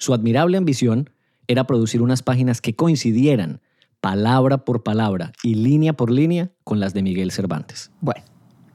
Su 0.02 0.14
admirable 0.14 0.56
ambición 0.58 1.10
era 1.46 1.62
producir 1.64 2.02
unas 2.02 2.24
páginas 2.24 2.60
que 2.60 2.74
coincidieran 2.74 3.60
palabra 4.00 4.64
por 4.64 4.82
palabra 4.82 5.30
y 5.44 5.54
línea 5.54 5.92
por 5.92 6.10
línea 6.10 6.50
con 6.64 6.80
las 6.80 6.92
de 6.92 7.02
Miguel 7.02 7.30
Cervantes. 7.30 7.92
Bueno, 8.00 8.20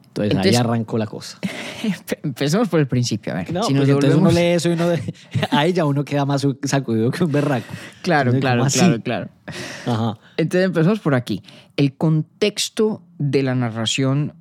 Entonces, 0.08 0.32
Entonces- 0.32 0.54
ahí 0.54 0.58
arrancó 0.66 0.98
la 0.98 1.06
cosa. 1.06 1.38
empecemos 2.24 2.70
por 2.70 2.80
el 2.80 2.88
principio. 2.88 3.34
A 3.34 3.36
ver, 3.36 3.52
No, 3.52 3.62
si 3.64 3.74
nos 3.74 3.82
porque 3.82 3.92
entonces 4.08 4.18
uno 4.18 4.30
devolvemos- 4.30 4.34
lee 4.36 4.56
eso 4.56 4.70
y 4.70 4.74
uno 4.74 4.88
de... 4.88 5.14
ahí 5.52 5.74
ya 5.74 5.84
uno 5.84 6.06
queda 6.06 6.24
más 6.26 6.48
sacudido 6.64 7.12
que 7.12 7.26
un 7.26 7.32
berraco. 7.34 7.66
Claro, 8.04 8.32
Entonces, 8.34 8.80
claro, 8.82 9.02
claro, 9.04 9.30
claro. 9.46 9.96
Ajá. 10.14 10.18
Entonces 10.38 10.66
empezamos 10.66 11.02
por 11.02 11.14
aquí. 11.14 11.44
El 11.76 11.98
contexto 11.98 13.04
de 13.18 13.44
la 13.44 13.54
narración 13.54 14.34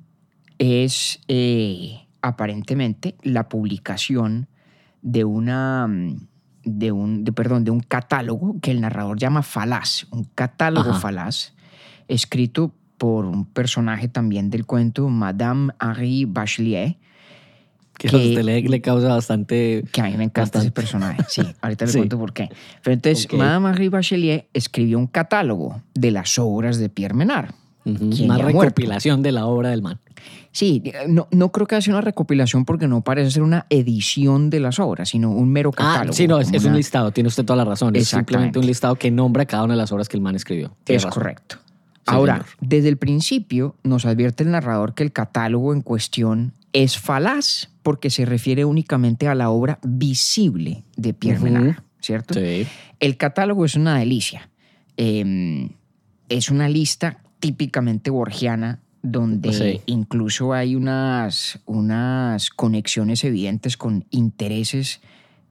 es 0.57 1.19
eh, 1.27 2.07
aparentemente 2.21 3.15
la 3.23 3.49
publicación 3.49 4.47
de 5.01 5.25
una 5.25 5.85
mm, 5.87 6.26
de 6.67 6.91
un 6.91 7.23
de, 7.23 7.31
perdón 7.31 7.63
de 7.63 7.71
un 7.71 7.79
catálogo 7.79 8.57
que 8.61 8.71
el 8.71 8.81
narrador 8.81 9.17
llama 9.17 9.41
falaz, 9.43 10.05
un 10.11 10.23
catálogo 10.23 10.91
Ajá. 10.91 10.99
falaz 10.99 11.53
escrito 12.07 12.73
por 12.97 13.25
un 13.25 13.45
personaje 13.45 14.07
también 14.07 14.49
del 14.49 14.65
cuento, 14.65 15.07
Madame 15.09 15.71
Henri 15.81 16.25
Bachelier, 16.25 16.97
Que, 17.97 18.07
que- 18.09 18.15
a 18.15 18.19
usted 18.19 18.43
le, 18.43 18.61
le 18.61 18.81
causa 18.81 19.09
bastante... 19.09 19.83
que 19.91 20.01
a 20.01 20.05
mí 20.05 20.17
me 20.17 20.23
encanta 20.25 20.59
ese 20.59 20.69
Bastante. 20.69 20.71
personaje. 20.71 21.23
Sí, 21.27 21.41
ahorita 21.61 21.85
le 21.85 21.91
Sí. 21.93 21.97
cuento 21.99 22.17
por 22.19 22.33
qué. 22.33 22.49
Pero 22.83 22.93
entonces, 22.93 23.25
Ok. 23.25 23.33
Madame 23.33 23.69
Henri 23.69 23.89
Bachelier 23.89 24.47
escribió 24.53 24.97
un 24.99 25.07
catálogo 25.07 25.81
de 25.95 26.11
las 26.11 26.37
obras 26.39 26.77
de 26.79 26.89
Pierre 26.89 27.13
Menard. 27.15 27.51
Una 27.87 28.35
muerto. 28.37 28.47
recopilación 28.61 29.21
de 29.21 29.31
la 29.31 29.45
obra 29.45 29.69
del 29.69 29.81
man. 29.81 29.99
Sí, 30.51 30.81
no, 31.07 31.27
no 31.31 31.51
creo 31.51 31.67
que 31.67 31.79
sea 31.81 31.93
una 31.93 32.01
recopilación 32.01 32.65
porque 32.65 32.87
no 32.87 33.01
parece 33.01 33.29
ser 33.31 33.43
una 33.43 33.67
edición 33.69 34.49
de 34.49 34.59
las 34.59 34.79
obras, 34.79 35.09
sino 35.09 35.29
un 35.31 35.49
mero 35.49 35.71
Ah, 35.77 35.93
catálogo. 35.93 36.13
sí, 36.13 36.27
no, 36.27 36.39
es, 36.39 36.65
un 36.65 36.75
listado, 36.75 37.11
tiene 37.11 37.27
usted 37.27 37.45
toda 37.45 37.57
la 37.57 37.65
razón. 37.65 37.95
Es 37.95 38.07
simplemente 38.07 38.57
un 38.59 38.65
listado 38.65 38.95
que 38.95 39.11
nombra 39.11 39.45
cada 39.45 39.63
una 39.63 39.73
de 39.75 39.77
las 39.77 39.91
obras 39.91 40.09
que 40.09 40.17
el 40.17 40.21
man 40.21 40.35
escribió. 40.35 40.75
Tiene 40.83 40.97
Es 40.97 41.03
razón. 41.03 41.21
correcto. 41.21 41.57
Sí, 41.59 41.63
Ahora, 42.07 42.33
señor. 42.35 42.47
desde 42.61 42.89
el 42.89 42.97
principio 42.97 43.75
nos 43.83 44.05
advierte 44.05 44.43
el 44.43 44.51
narrador 44.51 44.95
que 44.95 45.03
el 45.03 45.11
catálogo 45.11 45.73
en 45.73 45.81
cuestión 45.81 46.53
es 46.73 46.97
falaz 46.97 47.69
porque 47.83 48.09
se 48.09 48.25
refiere 48.25 48.65
únicamente 48.65 49.27
a 49.27 49.35
la 49.35 49.49
obra 49.49 49.77
visible 49.83 50.83
de 50.95 51.13
Pierre. 51.13 51.39
Menard, 51.41 51.75
¿cierto? 51.99 52.33
Sí. 52.33 52.65
El 52.99 53.17
catálogo 53.17 53.63
es 53.65 53.75
una 53.75 53.99
delicia. 53.99 54.49
Eh, 54.95 55.69
es 56.29 56.49
una 56.49 56.67
lista 56.69 57.19
típicamente 57.39 58.09
borgiana 58.09 58.79
donde 59.03 59.53
Sí. 59.53 59.81
incluso 59.85 60.53
hay 60.53 60.75
unas, 60.75 61.59
unas 61.65 62.49
conexiones 62.49 63.23
evidentes 63.23 63.77
con 63.77 64.05
intereses 64.09 64.99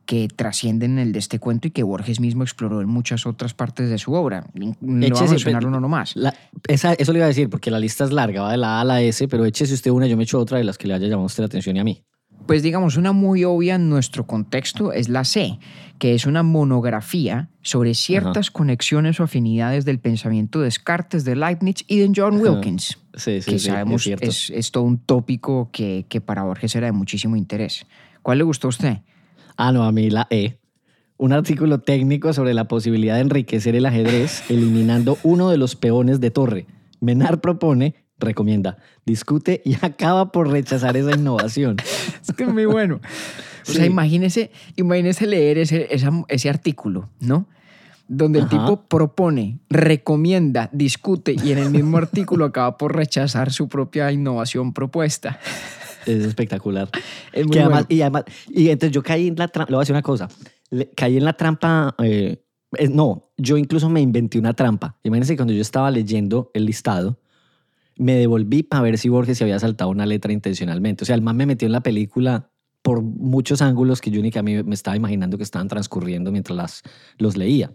que 0.05 0.29
trascienden 0.29 0.99
el 0.99 1.13
de 1.13 1.19
este 1.19 1.39
cuento 1.41 1.67
y 1.67 1.71
que 1.73 1.83
Borges 1.83 2.21
mismo 2.21 2.45
exploró 2.45 2.81
en 2.81 2.89
muchas 2.89 3.27
otras 3.27 3.55
partes 3.55 3.91
de 3.91 3.99
su 3.99 4.13
obra. 4.13 4.47
Le 4.55 4.67
voy 4.81 5.03
a 5.03 5.07
Échese, 5.07 5.31
mencionar 5.31 5.67
uno 5.67 5.81
nomás. 5.81 6.15
La- 6.15 6.35
esa- 6.69 6.93
eso 6.95 7.13
le 7.13 7.19
iba 7.19 7.25
a 7.25 7.29
decir, 7.29 7.49
porque 7.51 7.71
la 7.73 7.81
lista 7.81 8.05
es 8.05 8.13
larga, 8.13 8.43
va 8.43 8.53
de 8.53 8.59
la 8.59 8.79
A 8.79 8.81
a 8.83 8.85
la 8.85 9.03
S, 9.03 9.27
pero 9.27 9.45
échese 9.45 9.75
usted 9.75 9.91
una, 9.91 10.07
yo 10.07 10.17
me 10.17 10.23
echo 10.23 10.39
otra 10.39 10.59
de 10.59 10.65
las 10.65 10.79
que 10.79 10.87
le 10.87 10.95
haya 10.95 11.07
llamado 11.09 11.25
a 11.25 11.27
usted 11.27 11.43
la 11.43 11.47
atención 11.47 11.77
y 11.77 11.81
a 11.81 11.85
mí. 11.85 12.03
Pues 12.47 12.63
digamos, 12.63 12.97
una 12.97 13.13
muy 13.13 13.45
obvia 13.45 13.75
en 13.75 13.89
nuestro 13.89 14.27
contexto 14.27 14.93
es 14.93 15.09
la 15.09 15.25
C, 15.25 15.59
que 15.99 16.15
es 16.15 16.27
una 16.27 16.43
monografía 16.43 17.49
sobre 17.63 17.95
ciertas 17.95 18.51
conexiones 18.51 19.19
o 19.21 19.25
afinidades 19.25 19.85
del 19.85 19.99
pensamiento 19.99 20.61
de 20.61 20.67
Descartes, 20.67 21.25
de 21.25 21.37
Leibniz 21.37 21.85
y 21.89 21.99
de 21.99 22.13
John. 22.15 22.41
Wilkins, 22.41 22.99
Sí, 23.15 23.41
sí, 23.41 23.51
que 23.51 23.59
sí, 23.59 23.71
sabemos 23.71 24.07
es, 24.07 24.51
es 24.51 24.71
todo 24.71 24.85
un 24.85 24.99
tópico 24.99 25.71
que, 25.73 26.05
que 26.09 26.21
para 26.21 26.43
Borges 26.43 26.77
era 26.77 26.87
de 26.87 26.93
muchísimo 26.93 27.35
interés. 27.35 27.87
¿Cuál 28.23 28.39
le 28.39 28.45
gustó 28.45 28.69
a 28.69 28.71
usted? 28.71 28.99
Ah, 29.57 29.73
no, 29.73 29.85
a 29.85 29.93
mí 29.93 30.11
la 30.11 30.27
E. 30.31 30.59
Un 31.17 31.33
artículo 31.33 31.81
técnico 31.81 32.35
sobre 32.35 32.53
la 32.53 32.69
posibilidad 32.69 33.15
de 33.15 33.23
enriquecer 33.23 33.75
el 33.75 33.87
ajedrez 33.87 34.43
eliminando 34.51 35.17
uno 35.23 35.49
de 35.49 35.57
los 35.57 35.77
peones 35.77 36.21
de 36.21 36.31
torre. 36.31 36.67
Menard 37.01 37.41
propone, 37.41 37.95
recomienda, 38.19 38.79
discute 39.05 39.63
y 39.65 39.75
acaba 39.83 40.33
por 40.33 40.49
rechazar 40.51 40.97
esa 40.97 41.15
innovación. 41.15 41.77
Es 42.29 42.35
que 42.35 42.45
es 42.45 42.53
muy 42.53 42.65
bueno. 42.67 43.01
O 43.69 43.73
sea, 43.73 43.85
Sí. 43.85 43.91
imagínese, 43.91 44.51
imagínese 44.77 45.27
leer 45.27 45.59
ese, 45.59 45.89
esa- 45.95 46.25
ese 46.29 46.49
artículo, 46.49 47.09
¿no? 47.21 47.47
Donde 48.09 48.39
el 48.41 48.45
Ajá. 48.47 48.51
tipo 48.59 48.83
propone, 48.89 49.59
recomienda, 49.69 50.69
discute 50.73 51.35
y 51.43 51.53
en 51.53 51.59
el 51.59 51.71
mismo 51.71 51.97
artículo 51.99 52.45
acaba 52.47 52.77
por 52.79 52.95
rechazar 52.95 53.53
su 53.53 53.69
propia 53.69 54.13
innovación 54.13 54.73
propuesta. 54.73 55.39
Es 56.07 56.25
espectacular. 56.25 56.89
Es 57.33 57.45
muy 57.47 57.53
Que 57.55 57.61
además- 57.61 57.87
bueno. 57.87 57.97
y, 57.99 58.03
además- 58.03 58.25
y 58.49 58.69
entonces 58.69 58.93
yo 58.95 59.03
caí 59.03 59.29
en 59.29 59.37
la 59.37 59.49
trampa, 59.49 59.71
le 59.71 59.75
voy 59.77 59.81
a 59.81 59.83
decir 59.83 59.95
una 59.95 60.03
cosa, 60.03 60.29
Le- 60.71 60.91
caí 60.91 61.17
en 61.17 61.25
la 61.25 61.33
trampa, 61.33 61.95
eh, 62.03 62.43
no, 62.91 63.23
yo 63.37 63.57
incluso 63.57 63.89
me 63.89 64.01
inventé 64.01 64.39
una 64.39 64.53
trampa. 64.55 64.97
Imagínense 65.03 65.33
que 65.33 65.39
cuando 65.39 65.53
yo 65.55 65.63
estaba 65.63 65.91
leyendo 65.91 66.51
el 66.55 66.67
listado, 66.67 67.19
me 67.97 68.15
devolví 68.15 68.63
para 68.63 68.83
ver 68.83 68.99
si 68.99 69.09
Borges 69.09 69.39
se 69.39 69.45
había 69.45 69.59
saltado 69.59 69.91
una 69.91 70.07
letra 70.07 70.33
intencionalmente. 70.33 71.05
O 71.05 71.07
sea, 71.07 71.15
el 71.15 71.23
man 71.23 71.37
me 71.37 71.47
metió 71.47 71.67
en 71.67 71.73
la 71.73 71.83
película 71.83 72.51
por 72.83 73.03
muchos 73.03 73.63
ángulos 73.63 74.01
que 74.01 74.11
yo 74.11 74.23
ni 74.23 74.31
que 74.31 74.39
a 74.39 74.43
mí 74.43 74.63
me 74.63 74.75
estaba 74.75 74.97
imaginando 74.97 75.37
que 75.37 75.43
estaban 75.43 75.67
transcurriendo 75.67 76.31
mientras 76.31 76.57
las, 76.57 76.83
los 77.19 77.37
leía. 77.37 77.73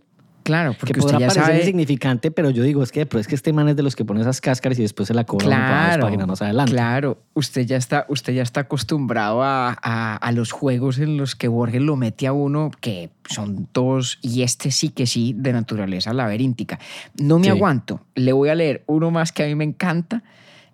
Claro, 0.52 0.74
Que 0.74 0.80
porque 0.80 0.94
podrá 1.00 1.18
usted 1.18 1.20
ya 1.22 1.28
parecer 1.28 1.44
sabe... 1.46 1.60
insignificante, 1.60 2.30
pero 2.32 2.50
yo 2.50 2.64
digo, 2.64 2.84
es 2.84 2.92
que, 2.92 3.06
pero 3.06 3.22
es 3.22 3.28
que 3.28 3.36
este 3.36 3.54
man 3.54 3.70
es 3.70 3.76
de 3.78 3.84
los 3.84 3.96
que 3.96 4.04
pone 4.06 4.20
esas 4.22 4.42
cáscaras 4.42 4.78
y 4.80 4.82
después 4.82 5.08
se 5.08 5.14
la 5.14 5.24
cobra 5.24 5.46
dos 5.46 5.56
Claro, 5.56 6.04
páginas 6.04 6.28
más 6.28 6.42
adelante. 6.42 6.72
claro. 6.74 7.18
Usted 7.34 7.66
ya 7.66 7.78
está, 7.78 8.06
usted 8.10 8.34
ya 8.34 8.44
está 8.44 8.62
acostumbrado 8.62 9.44
a, 9.44 9.78
a- 9.82 10.16
a 10.18 10.32
los 10.34 10.52
juegos 10.52 11.00
en 11.00 11.16
los 11.18 11.36
que 11.36 11.48
Borges 11.48 11.82
lo 11.82 11.96
mete 11.96 12.28
a 12.28 12.34
uno, 12.34 12.70
que 12.82 13.10
son 13.30 13.66
todos, 13.72 14.20
y 14.22 14.42
este 14.44 14.72
sí 14.72 14.90
que 14.90 15.08
sí, 15.08 15.34
de 15.38 15.54
naturaleza 15.54 16.14
laberíntica. 16.14 16.80
No 17.18 17.38
me 17.40 17.46
Sí. 17.46 17.50
aguanto. 17.52 18.02
Le 18.16 18.34
voy 18.34 18.50
a 18.50 18.56
leer 18.56 18.84
uno 18.88 19.10
más 19.12 19.32
que 19.32 19.44
a 19.44 19.48
mí 19.48 19.56
me 19.56 19.64
encanta. 19.64 20.22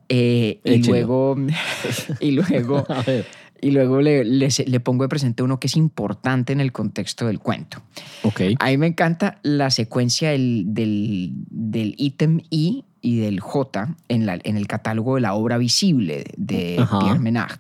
eh, 0.10 0.60
y 0.64 0.82
luego, 0.88 1.36
y 2.22 2.32
luego, 2.32 2.86
A 2.90 3.02
ver, 3.04 3.26
y 3.62 3.72
luego 3.72 4.02
le, 4.02 4.24
le- 4.24 4.50
le 4.66 4.80
pongo 4.80 5.04
de 5.04 5.10
presente 5.10 5.44
uno 5.44 5.60
que 5.60 5.68
es 5.68 5.76
importante 5.76 6.54
en 6.54 6.60
el 6.62 6.72
contexto 6.72 7.28
del 7.28 7.40
cuento. 7.40 7.82
ok. 8.24 8.42
A 8.60 8.68
mí 8.68 8.78
me 8.78 8.88
encanta 8.88 9.40
la 9.44 9.70
secuencia 9.72 10.32
del, 10.32 10.64
del, 10.68 11.32
del 11.50 11.96
ítem 11.98 12.42
I 12.50 12.84
y 13.02 13.18
del 13.18 13.40
J 13.40 13.96
en, 14.10 14.26
la- 14.26 14.40
en 14.44 14.58
el 14.58 14.68
catálogo 14.68 15.16
de 15.16 15.22
la 15.22 15.34
obra 15.34 15.58
visible 15.58 16.26
de 16.38 16.78
Ajá. 16.80 17.00
Pierre 17.00 17.20
Menard. 17.20 17.60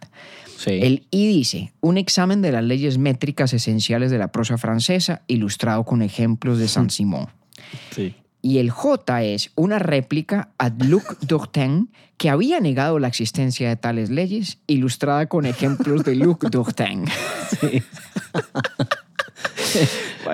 Sí. 0.58 0.72
El 0.82 1.06
I 1.12 1.28
dice, 1.28 1.72
un 1.82 1.98
examen 1.98 2.42
de 2.42 2.52
las 2.52 2.64
leyes 2.64 2.98
métricas 2.98 3.54
esenciales 3.54 4.10
de 4.10 4.18
la 4.18 4.32
prosa 4.32 4.58
francesa 4.58 5.22
ilustrado 5.28 5.84
con 5.86 6.02
ejemplos 6.02 6.58
de 6.58 6.68
Saint-Simon. 6.68 7.28
sí. 7.92 8.16
Y 8.48 8.60
el 8.60 8.72
J 8.72 9.24
es 9.24 9.52
una 9.56 9.78
réplica 9.78 10.52
ad 10.58 10.82
Luc 10.82 11.20
Dorten 11.20 11.90
que 12.16 12.30
había 12.30 12.62
negado 12.62 12.98
la 12.98 13.10
existencia 13.10 13.68
de 13.68 13.76
tales 13.76 14.10
leyes, 14.10 14.60
ilustrada 14.68 15.26
con 15.26 15.46
ejemplos 15.46 16.06
de 16.06 16.16
Luc 16.16 16.46
Dorten. 16.50 17.04
Sí. 17.60 17.84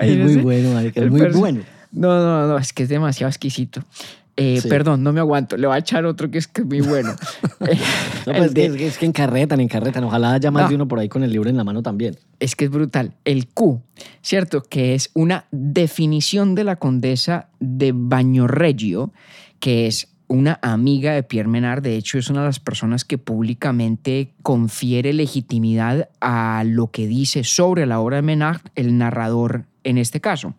es 0.00 0.18
muy 0.18 0.36
bueno, 0.36 0.74
marica, 0.74 1.00
es 1.00 1.10
muy 1.10 1.28
bueno. 1.32 1.62
No, 1.90 2.20
no, 2.20 2.46
no, 2.46 2.56
es 2.56 2.72
que 2.72 2.84
es 2.84 2.88
demasiado 2.88 3.28
exquisito. 3.28 3.82
Eh, 4.36 4.60
Sí. 4.60 4.68
Perdón, 4.68 5.02
no 5.04 5.12
me 5.12 5.20
aguanto. 5.20 5.56
Le 5.56 5.66
voy 5.66 5.76
a 5.76 5.78
echar 5.78 6.04
otro 6.06 6.28
que 6.30 6.38
es, 6.38 6.48
que 6.48 6.62
es 6.62 6.66
muy 6.66 6.80
bueno. 6.80 7.14
No, 8.26 8.32
pues 8.32 8.46
es, 8.46 8.54
que, 8.54 8.60
de- 8.60 8.66
es 8.66 8.72
que- 8.76 8.86
es 8.88 8.98
que 8.98 9.06
encarretan, 9.06 9.60
encarretan. 9.60 10.02
Ojalá 10.04 10.32
haya 10.34 10.50
más 10.50 10.64
No. 10.64 10.68
de 10.70 10.74
uno 10.76 10.88
por 10.88 10.98
ahí 10.98 11.08
con 11.08 11.22
el 11.22 11.30
libro 11.32 11.48
en 11.50 11.56
la 11.56 11.64
mano 11.64 11.82
también. 11.82 12.16
es 12.40 12.56
que 12.56 12.64
es 12.66 12.70
brutal. 12.70 13.12
El 13.24 13.46
Q, 13.48 13.80
¿cierto? 14.22 14.62
Que 14.62 14.94
es 14.94 15.10
una 15.14 15.44
definición 15.52 16.54
de 16.54 16.64
la 16.64 16.76
condesa 16.76 17.48
de 17.60 17.92
Bagnoregio, 17.94 19.12
que 19.60 19.86
es 19.86 20.08
una 20.26 20.58
amiga 20.62 21.12
de 21.12 21.22
Pierre 21.22 21.48
Menard. 21.48 21.82
De 21.82 21.96
hecho, 21.96 22.18
es 22.18 22.28
una 22.30 22.40
de 22.40 22.46
las 22.46 22.58
personas 22.60 23.04
que 23.04 23.18
públicamente 23.18 24.32
confiere 24.42 25.12
legitimidad 25.12 26.08
a 26.20 26.64
lo 26.66 26.90
que 26.90 27.06
dice 27.06 27.44
sobre 27.44 27.86
la 27.86 28.00
obra 28.00 28.16
de 28.16 28.22
Menard 28.22 28.60
el 28.74 28.98
narrador 28.98 29.64
en 29.84 29.98
este 29.98 30.20
caso. 30.20 30.54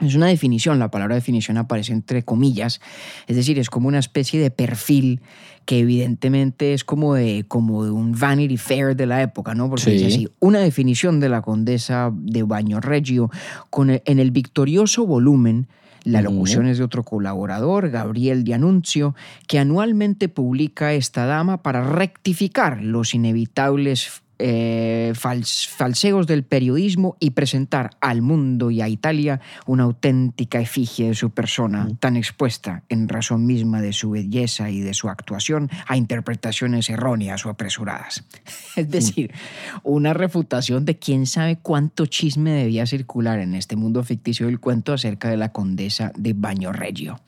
Es 0.00 0.14
una 0.14 0.26
definición, 0.26 0.78
la 0.78 0.90
palabra 0.90 1.14
definición 1.16 1.56
aparece 1.56 1.92
entre 1.92 2.22
comillas, 2.22 2.80
es 3.26 3.36
decir, 3.36 3.58
es 3.58 3.68
como 3.70 3.88
una 3.88 3.98
especie 3.98 4.40
de 4.40 4.50
perfil 4.50 5.20
que 5.64 5.80
evidentemente 5.80 6.72
es 6.72 6.84
como 6.84 7.14
de, 7.14 7.44
como 7.48 7.84
de 7.84 7.90
un 7.90 8.12
Vanity 8.12 8.56
Fair 8.56 8.94
de 8.96 9.06
la 9.06 9.22
época, 9.22 9.54
¿no? 9.54 9.68
Porque 9.68 9.84
Sí. 9.84 9.90
dice 9.92 10.06
así, 10.06 10.28
una 10.40 10.60
definición 10.60 11.20
de 11.20 11.28
la 11.28 11.42
condesa 11.42 12.10
de 12.14 12.42
Baño 12.44 12.80
Reggio 12.80 13.30
con 13.70 13.90
el- 13.90 14.02
en 14.06 14.18
el 14.18 14.30
victorioso 14.30 15.04
volumen 15.06 15.66
la 16.04 16.22
locución 16.22 16.66
es 16.68 16.78
de 16.78 16.84
otro 16.84 17.02
colaborador, 17.02 17.90
Gabriel 17.90 18.42
de 18.44 18.54
Anuncio, 18.54 19.14
que 19.46 19.58
anualmente 19.58 20.30
publica 20.30 20.94
esta 20.94 21.26
dama 21.26 21.62
para 21.62 21.82
rectificar 21.84 22.82
los 22.82 23.12
inevitables 23.14 24.22
eh, 24.38 25.12
fals- 25.14 25.66
falseos 25.68 26.26
del 26.26 26.44
periodismo 26.44 27.16
y 27.20 27.30
presentar 27.30 27.90
al 28.00 28.22
mundo 28.22 28.70
y 28.70 28.80
a 28.80 28.88
Italia 28.88 29.40
una 29.66 29.84
auténtica 29.84 30.60
efigie 30.60 31.08
de 31.08 31.14
su 31.14 31.30
persona, 31.30 31.88
tan 32.00 32.16
expuesta 32.16 32.82
en 32.88 33.08
razón 33.08 33.46
misma 33.46 33.80
de 33.80 33.92
su 33.92 34.10
belleza 34.10 34.70
y 34.70 34.80
de 34.80 34.94
su 34.94 35.08
actuación 35.08 35.68
a 35.86 35.96
interpretaciones 35.96 36.88
erróneas 36.90 37.44
o 37.46 37.50
apresuradas. 37.50 38.24
Es 38.76 38.88
decir, 38.90 39.32
una 39.82 40.14
refutación 40.14 40.84
de 40.84 40.98
quién 40.98 41.26
sabe 41.26 41.58
cuánto 41.60 42.06
chisme 42.06 42.52
debía 42.52 42.86
circular 42.86 43.40
en 43.40 43.54
este 43.54 43.74
mundo 43.76 44.04
ficticio 44.04 44.46
del 44.46 44.60
cuento 44.60 44.92
acerca 44.92 45.28
de 45.30 45.36
la 45.36 45.50
condesa 45.52 46.12
de 46.16 46.32
Baño 46.32 46.72
Reggio. 46.72 47.20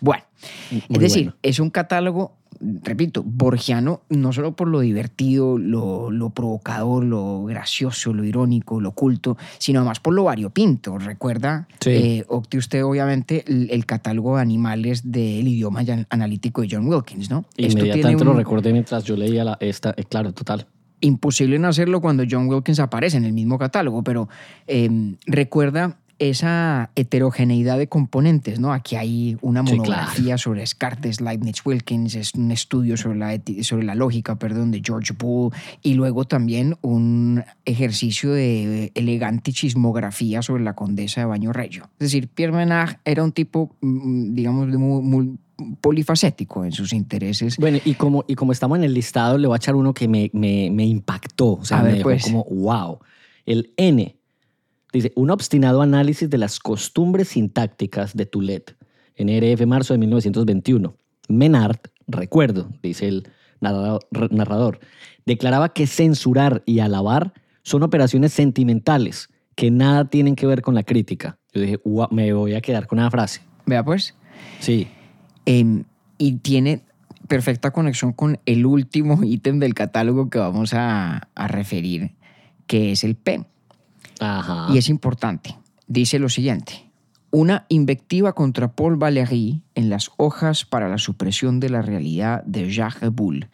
Bueno, 0.00 0.24
Muy 0.70 0.82
es 0.90 0.98
decir, 0.98 1.24
bueno. 1.24 1.38
es 1.42 1.58
un 1.58 1.70
catálogo, 1.70 2.36
repito, 2.82 3.22
borgiano, 3.24 4.02
no 4.08 4.32
solo 4.32 4.52
por 4.56 4.68
lo 4.68 4.80
divertido, 4.80 5.58
lo, 5.58 6.10
lo 6.10 6.30
provocador, 6.30 7.04
lo 7.04 7.44
gracioso, 7.44 8.12
lo 8.12 8.24
irónico, 8.24 8.80
lo 8.80 8.90
oculto, 8.90 9.36
sino 9.58 9.80
además 9.80 10.00
por 10.00 10.14
lo 10.14 10.24
variopinto. 10.24 10.98
Recuerda, 10.98 11.68
Sí. 11.80 11.90
eh, 11.90 12.24
Octi, 12.28 12.58
usted 12.58 12.84
obviamente 12.84 13.44
el, 13.46 13.70
el 13.70 13.86
catálogo 13.86 14.36
de 14.36 14.42
animales 14.42 15.10
del 15.10 15.46
idioma 15.48 15.82
analítico 16.10 16.62
de 16.62 16.68
John 16.70 16.86
Wilkins, 16.88 17.30
¿no? 17.30 17.44
Inmediatamente 17.56 18.24
lo 18.24 18.32
un- 18.32 18.36
recordé 18.36 18.72
mientras 18.72 19.04
yo 19.04 19.16
leía 19.16 19.44
la, 19.44 19.56
esta. 19.60 19.94
eh, 19.96 20.04
claro, 20.04 20.32
total. 20.32 20.66
imposible 21.00 21.58
no 21.58 21.68
hacerlo 21.68 22.00
cuando 22.00 22.24
John 22.28 22.48
Wilkins 22.48 22.80
aparece 22.80 23.16
en 23.18 23.24
el 23.24 23.32
mismo 23.32 23.58
catálogo, 23.58 24.02
pero 24.02 24.28
eh, 24.66 24.88
recuerda 25.26 25.98
esa 26.18 26.90
heterogeneidad 26.96 27.76
de 27.78 27.88
componentes, 27.88 28.58
¿no? 28.58 28.72
Aquí 28.72 28.96
hay 28.96 29.36
una 29.42 29.64
Sí, 29.66 29.72
monografía 29.72 30.24
claro. 30.24 30.38
sobre 30.38 30.60
Descartes, 30.60 31.20
Leibniz, 31.20 31.64
Wilkins, 31.64 32.14
es 32.14 32.34
un 32.34 32.50
estudio 32.50 32.96
sobre 32.96 33.18
la, 33.18 33.40
sobre 33.62 33.84
la 33.84 33.94
lógica, 33.94 34.36
perdón, 34.36 34.70
de 34.70 34.80
George 34.84 35.12
Bull, 35.18 35.52
y 35.82 35.94
luego 35.94 36.24
también 36.24 36.76
un 36.82 37.44
ejercicio 37.64 38.32
de 38.32 38.92
elegante 38.94 39.52
chismografía 39.52 40.42
sobre 40.42 40.62
la 40.64 40.74
condesa 40.74 41.20
de 41.20 41.26
Baño 41.26 41.52
Reyo. 41.52 41.84
Es 41.98 41.98
decir, 42.10 42.28
Pierre 42.28 42.52
Menard 42.52 42.96
era 43.04 43.22
un 43.22 43.32
tipo, 43.32 43.76
mm, 43.80 44.34
digamos, 44.34 44.70
de 44.70 44.78
muy, 44.78 45.02
muy 45.02 45.38
polifacético 45.80 46.64
en 46.64 46.72
sus 46.72 46.92
intereses. 46.92 47.56
Bueno, 47.56 47.78
y 47.84 47.94
como, 47.94 48.24
y 48.28 48.34
como 48.34 48.52
estamos 48.52 48.78
en 48.78 48.84
el 48.84 48.94
listado, 48.94 49.38
le 49.38 49.46
voy 49.46 49.54
a 49.54 49.58
echar 49.58 49.74
uno 49.74 49.94
que 49.94 50.08
me, 50.08 50.30
me, 50.32 50.70
me 50.70 50.84
impactó. 50.84 51.54
O 51.54 51.64
sea, 51.64 51.78
A 51.78 51.82
me 51.82 51.88
ver, 51.88 51.96
dejó 51.98 52.10
pues. 52.10 52.24
como, 52.24 52.44
wow. 52.44 52.98
El 53.46 53.72
N. 53.76 54.15
Dice, 54.96 55.12
un 55.14 55.30
obstinado 55.30 55.82
análisis 55.82 56.30
de 56.30 56.38
las 56.38 56.58
costumbres 56.58 57.28
sintácticas 57.28 58.16
de 58.16 58.24
Toulet. 58.24 58.74
NRF, 59.18 59.66
marzo 59.66 59.92
de 59.92 59.98
1921. 59.98 60.96
Menard, 61.28 61.76
recuerdo, 62.06 62.70
dice 62.82 63.08
el 63.08 63.28
narrador, 63.60 64.78
declaraba 65.26 65.74
que 65.74 65.86
censurar 65.86 66.62
y 66.64 66.78
alabar 66.78 67.34
son 67.62 67.82
operaciones 67.82 68.32
sentimentales 68.32 69.28
que 69.54 69.70
nada 69.70 70.06
tienen 70.06 70.34
que 70.34 70.46
ver 70.46 70.62
con 70.62 70.74
la 70.74 70.82
crítica. 70.82 71.38
Yo 71.52 71.60
dije, 71.60 71.76
"Guau, 71.84 72.08
me 72.10 72.32
voy 72.32 72.54
a 72.54 72.62
quedar 72.62 72.86
con 72.86 72.98
una 72.98 73.10
frase. 73.10 73.42
Vea 73.66 73.84
pues. 73.84 74.14
Sí. 74.60 74.88
Em, 75.44 75.84
y 76.16 76.36
tiene 76.36 76.84
perfecta 77.28 77.70
conexión 77.70 78.14
con 78.14 78.38
el 78.46 78.64
último 78.64 79.20
ítem 79.24 79.58
del 79.58 79.74
catálogo 79.74 80.30
que 80.30 80.38
vamos 80.38 80.72
a, 80.72 81.28
a 81.34 81.48
referir, 81.48 82.12
que 82.66 82.92
es 82.92 83.04
el 83.04 83.14
P. 83.14 83.44
Ajá. 84.20 84.66
Y 84.72 84.78
es 84.78 84.88
importante. 84.88 85.56
Dice 85.86 86.18
lo 86.18 86.28
siguiente. 86.28 86.90
Una 87.30 87.66
invectiva 87.68 88.34
contra 88.34 88.72
Paul 88.72 88.96
Valéry 88.96 89.62
en 89.74 89.90
las 89.90 90.10
hojas 90.16 90.64
para 90.64 90.88
la 90.88 90.98
supresión 90.98 91.60
de 91.60 91.70
la 91.70 91.82
realidad 91.82 92.42
de 92.44 92.70
Jacques 92.70 93.10
Boulle. 93.12 93.48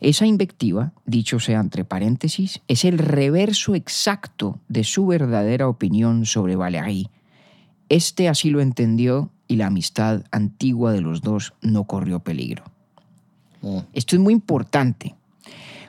Esa 0.00 0.26
invectiva, 0.26 0.92
dicho 1.06 1.40
sea 1.40 1.60
entre 1.60 1.84
paréntesis, 1.84 2.60
es 2.68 2.84
el 2.84 2.98
reverso 2.98 3.74
exacto 3.74 4.60
de 4.68 4.84
su 4.84 5.06
verdadera 5.06 5.68
opinión 5.68 6.26
sobre 6.26 6.56
Valéry. 6.56 7.08
Este 7.88 8.28
así 8.28 8.50
lo 8.50 8.60
entendió 8.60 9.30
y 9.48 9.56
la 9.56 9.68
amistad 9.68 10.24
antigua 10.30 10.92
de 10.92 11.00
los 11.00 11.22
dos 11.22 11.54
no 11.62 11.84
corrió 11.84 12.20
peligro. 12.20 12.64
Mm. 13.62 13.78
Esto 13.94 14.16
es 14.16 14.20
muy 14.20 14.34
importante 14.34 15.14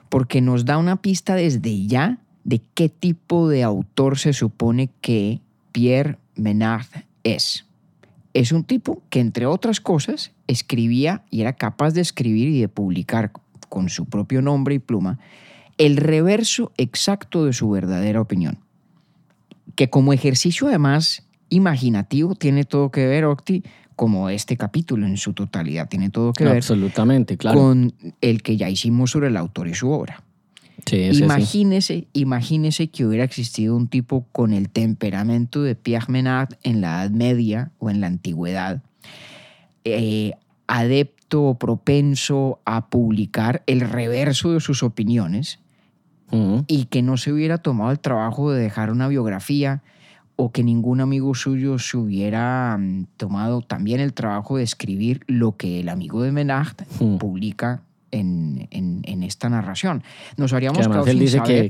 porque 0.09 0.39
nos 0.39 0.65
da 0.65 0.77
una 0.77 1.01
pista 1.01 1.35
desde 1.35 1.85
ya 1.87 2.19
de 2.45 2.61
qué 2.73 2.87
tipo 2.87 3.49
de 3.49 3.63
autor 3.63 4.17
se 4.17 4.31
supone 4.31 4.89
que 5.01 5.41
Pierre 5.73 6.17
Menard 6.35 6.85
es. 7.23 7.65
Es 8.33 8.51
un 8.51 8.63
tipo 8.63 9.01
que, 9.09 9.19
entre 9.19 9.45
otras 9.45 9.81
cosas, 9.81 10.31
escribía 10.47 11.23
y 11.29 11.41
era 11.41 11.53
capaz 11.53 11.91
de 11.91 12.01
escribir 12.01 12.47
y 12.49 12.61
de 12.61 12.69
publicar 12.69 13.31
con 13.67 13.89
su 13.89 14.05
propio 14.05 14.41
nombre 14.41 14.75
y 14.75 14.79
pluma 14.79 15.19
el 15.77 15.97
reverso 15.97 16.71
exacto 16.77 17.45
de 17.45 17.51
su 17.51 17.69
verdadera 17.69 18.21
opinión. 18.21 18.59
Que 19.75 19.89
como 19.89 20.13
ejercicio 20.13 20.67
además 20.67 21.23
imaginativo 21.49 22.35
tiene 22.35 22.63
todo 22.63 22.91
que 22.91 23.05
ver, 23.05 23.25
Octi, 23.25 23.63
como 23.95 24.29
este 24.29 24.55
capítulo 24.55 25.05
en 25.05 25.17
su 25.17 25.33
totalidad 25.33 25.89
tiene 25.89 26.09
todo 26.09 26.33
que 26.33 26.43
ver 26.43 26.57
Absolutamente, 26.57 27.37
claro. 27.37 27.59
con 27.59 27.93
el 28.21 28.41
que 28.41 28.57
ya 28.57 28.69
hicimos 28.69 29.11
sobre 29.11 29.27
el 29.27 29.37
autor 29.37 29.67
y 29.67 29.73
su 29.73 29.89
obra. 29.89 30.23
Sí, 30.85 31.09
sí, 31.11 31.15
sí. 31.15 31.23
imagínese, 31.23 32.07
imagínese 32.13 32.87
que 32.89 33.05
hubiera 33.05 33.23
existido 33.23 33.75
un 33.75 33.87
tipo 33.87 34.27
con 34.31 34.53
el 34.53 34.69
temperamento 34.69 35.63
de 35.63 35.75
Pierre 35.75 36.07
Menard 36.09 36.55
en 36.63 36.81
la 36.81 37.01
Edad 37.01 37.11
Media 37.11 37.71
o 37.79 37.89
en 37.89 38.01
la 38.01 38.07
Antigüedad, 38.07 38.83
eh, 39.83 40.33
adepto 40.67 41.43
o 41.43 41.57
propenso 41.57 42.59
a 42.65 42.89
publicar 42.89 43.63
el 43.65 43.81
reverso 43.81 44.51
de 44.51 44.59
sus 44.59 44.83
opiniones 44.83 45.59
y 46.67 46.85
que 46.85 47.01
no 47.01 47.15
se 47.15 47.31
hubiera 47.31 47.59
tomado 47.59 47.91
el 47.91 47.99
trabajo 47.99 48.51
de 48.51 48.61
dejar 48.61 48.91
una 48.91 49.07
biografía 49.07 49.83
o 50.35 50.51
que 50.51 50.63
ningún 50.63 50.99
amigo 50.99 51.33
suyo 51.33 51.79
se 51.79 51.97
hubiera 51.97 52.77
mm, 52.77 53.05
tomado 53.17 53.61
también 53.61 53.99
el 53.99 54.13
trabajo 54.13 54.57
de 54.57 54.63
escribir 54.63 55.21
lo 55.27 55.55
que 55.55 55.79
el 55.79 55.87
amigo 55.87 56.23
de 56.23 56.31
Menard 56.31 56.75
publica 57.19 57.83
en, 58.15 58.67
en- 58.71 59.01
en 59.03 59.23
esta 59.23 59.49
narración. 59.49 60.03
Nos 60.37 60.53
haríamos 60.53 60.79
Que 60.79 60.83
además 60.85 61.07
él 61.07 61.19
dice 61.19 61.39
que, 61.43 61.69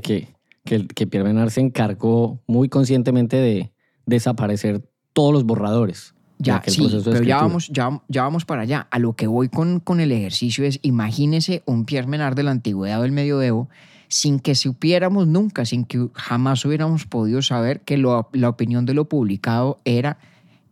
que, 0.64 0.86
que, 0.86 1.06
Pierre 1.06 1.24
Menard 1.28 1.50
se 1.50 1.60
encargó 1.60 2.40
muy 2.46 2.68
conscientemente 2.68 3.36
de 3.36 3.72
desaparecer 4.06 4.82
todos 5.12 5.32
los 5.32 5.44
borradores. 5.44 6.14
Ya, 6.38 6.62
sí, 6.66 6.86
pero 7.04 7.22
ya 7.22 7.36
vamos, 7.38 7.68
ya, 7.72 8.02
ya 8.08 8.22
vamos 8.22 8.44
para 8.44 8.62
allá. 8.62 8.86
A 8.90 8.98
lo 8.98 9.14
que 9.14 9.26
voy 9.26 9.48
con, 9.48 9.80
con 9.80 10.00
el 10.00 10.12
ejercicio 10.12 10.64
es, 10.66 10.78
imagínese 10.82 11.62
un 11.64 11.86
Pierre 11.86 12.06
Menard 12.08 12.34
de 12.36 12.42
la 12.42 12.50
antigüedad 12.50 12.98
o 13.00 13.02
del 13.02 13.12
medioevo 13.12 13.68
sin 14.08 14.38
que 14.38 14.54
supiéramos 14.54 15.26
nunca, 15.26 15.64
sin 15.64 15.84
que 15.84 16.08
jamás 16.12 16.64
hubiéramos 16.66 17.06
podido 17.06 17.40
saber 17.42 17.80
que 17.80 17.96
lo- 17.96 18.28
la 18.32 18.50
opinión 18.50 18.84
de 18.84 18.92
lo 18.94 19.08
publicado 19.08 19.80
era 19.86 20.18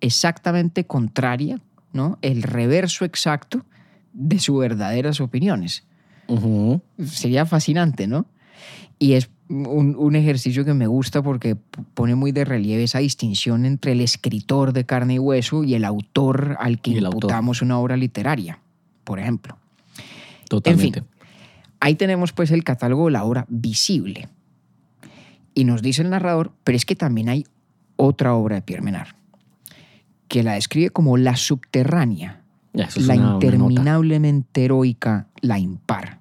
exactamente 0.03 0.85
contraria, 0.87 1.61
¿no? 1.93 2.19
El 2.23 2.43
reverso 2.43 3.05
exacto 3.07 3.65
de 4.15 4.39
sus 4.39 4.59
verdaderas 4.59 5.21
opiniones. 5.21 5.85
Sería 7.05 7.45
fascinante, 7.45 8.07
¿no? 8.07 8.27
Y 8.99 9.13
es 9.13 9.29
un, 9.49 9.97
un 9.99 10.17
ejercicio 10.17 10.65
que 10.65 10.73
me 10.73 10.87
gusta 10.87 11.23
porque 11.23 11.57
pone 11.95 12.15
muy 12.15 12.33
de 12.33 12.45
relieve 12.45 12.85
esa 12.85 13.01
distinción 13.01 13.67
entre 13.67 13.93
el 13.93 14.01
escritor 14.01 14.73
de 14.73 14.87
carne 14.87 15.15
y 15.15 15.19
hueso 15.19 15.65
y 15.65 15.75
el 15.75 15.85
autor 15.85 16.57
al 16.61 16.81
que 16.81 16.97
el 16.97 17.07
autor. 17.07 17.25
imputamos 17.25 17.61
una 17.61 17.79
obra 17.79 17.97
literaria, 17.97 18.61
por 19.03 19.19
ejemplo. 19.19 19.59
Totalmente. 20.49 21.03
Ahí 21.81 21.97
tenemos 21.97 22.33
pues 22.33 22.51
el 22.51 22.65
catálogo 22.65 23.07
de 23.07 23.11
la 23.11 23.25
obra 23.25 23.45
visible. 23.49 24.29
Y 25.55 25.65
nos 25.65 25.83
dice 25.83 26.03
el 26.03 26.11
narrador, 26.11 26.53
pero 26.65 26.77
es 26.77 26.87
que 26.87 26.97
también 26.97 27.29
hay 27.29 27.47
otra 27.97 28.35
obra 28.35 28.57
de 28.57 28.63
Pierre 28.63 28.83
Menard, 28.83 29.09
que 30.29 30.43
la 30.43 30.55
describe 30.55 30.91
como 30.91 31.17
la 31.17 31.37
subterránea, 31.37 32.44
eso 32.75 33.01
la 33.01 33.15
una- 33.15 33.23
una 33.23 33.33
nota. 33.33 33.47
interminablemente 33.47 34.65
heroica, 34.65 35.29
la 35.41 35.59
impar. 35.59 36.21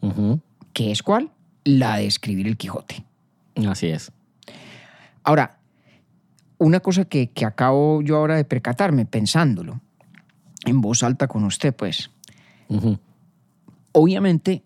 Ujú. 0.00 0.40
¿Que 0.72 0.90
es 0.90 1.02
cuál? 1.02 1.30
La 1.64 1.96
de 1.98 2.06
escribir 2.06 2.46
el 2.46 2.56
Quijote. 2.56 3.04
Así 3.68 3.86
es. 3.88 4.10
Ahora, 5.22 5.58
una 6.58 6.80
cosa 6.80 7.04
que, 7.04 7.30
que 7.30 7.44
acabo 7.44 8.02
yo 8.02 8.16
ahora 8.16 8.36
de 8.36 8.44
percatarme 8.44 9.04
pensándolo 9.06 9.80
en 10.64 10.80
voz 10.80 11.02
alta 11.02 11.28
con 11.28 11.44
usted, 11.44 11.74
pues, 11.74 12.10
obviamente 13.92 14.62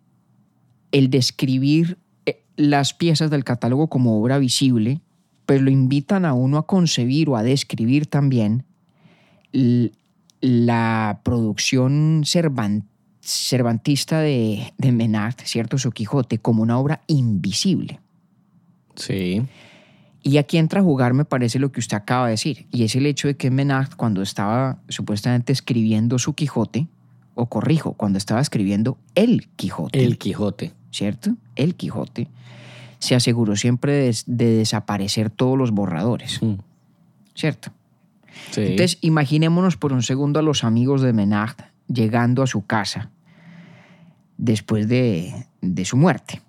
el 0.92 1.10
describir 1.10 1.98
eh, 2.26 2.42
las 2.56 2.94
piezas 2.94 3.30
del 3.30 3.44
catálogo 3.44 3.88
como 3.88 4.20
obra 4.20 4.38
visible, 4.38 5.00
pues 5.46 5.60
lo 5.60 5.70
invitan 5.70 6.24
a 6.24 6.32
uno 6.34 6.58
a 6.58 6.66
concebir 6.66 7.28
o 7.28 7.36
a 7.36 7.42
describir 7.42 8.06
también 8.06 8.64
la 10.40 11.20
producción 11.24 12.22
cervan- 12.24 12.84
cervantista 13.20 14.20
de, 14.20 14.72
de 14.78 14.92
Menard, 14.92 15.34
¿cierto? 15.44 15.78
Su 15.78 15.90
Quijote, 15.92 16.38
como 16.38 16.62
una 16.62 16.78
obra 16.78 17.00
invisible. 17.06 18.00
Sí. 18.94 19.42
Y 20.22 20.38
aquí 20.38 20.58
entra 20.58 20.80
a 20.80 20.82
jugar, 20.84 21.14
me 21.14 21.24
parece, 21.24 21.58
lo 21.58 21.70
que 21.70 21.80
usted 21.80 21.96
acaba 21.96 22.26
de 22.26 22.32
decir, 22.32 22.66
y 22.72 22.82
es 22.84 22.94
el 22.96 23.06
hecho 23.06 23.28
de 23.28 23.36
que 23.36 23.50
Menard, 23.50 23.94
cuando 23.96 24.22
estaba 24.22 24.78
supuestamente 24.88 25.52
escribiendo 25.52 26.18
su 26.18 26.34
Quijote, 26.34 26.88
o 27.34 27.46
corrijo, 27.46 27.92
cuando 27.92 28.16
estaba 28.18 28.40
escribiendo 28.40 28.96
el 29.14 29.48
Quijote, 29.56 30.02
El 30.02 30.16
Quijote. 30.18 30.72
¿cierto? 30.90 31.36
El 31.54 31.74
Quijote, 31.74 32.28
se 32.98 33.14
aseguró 33.14 33.54
siempre 33.56 33.92
de, 33.92 34.16
de 34.26 34.46
desaparecer 34.56 35.28
todos 35.30 35.58
los 35.58 35.70
borradores, 35.70 36.40
Mm. 36.42 36.54
¿cierto? 37.34 37.70
Sí. 38.50 38.62
Entonces, 38.62 38.98
imaginémonos 39.00 39.76
por 39.76 39.92
un 39.92 40.02
segundo 40.02 40.38
a 40.38 40.42
los 40.42 40.64
amigos 40.64 41.02
de 41.02 41.12
Menard 41.12 41.56
llegando 41.88 42.42
a 42.42 42.46
su 42.46 42.64
casa 42.66 43.10
después 44.38 44.88
de, 44.88 45.46
de 45.60 45.84
su 45.84 45.96
muerte 45.96 46.42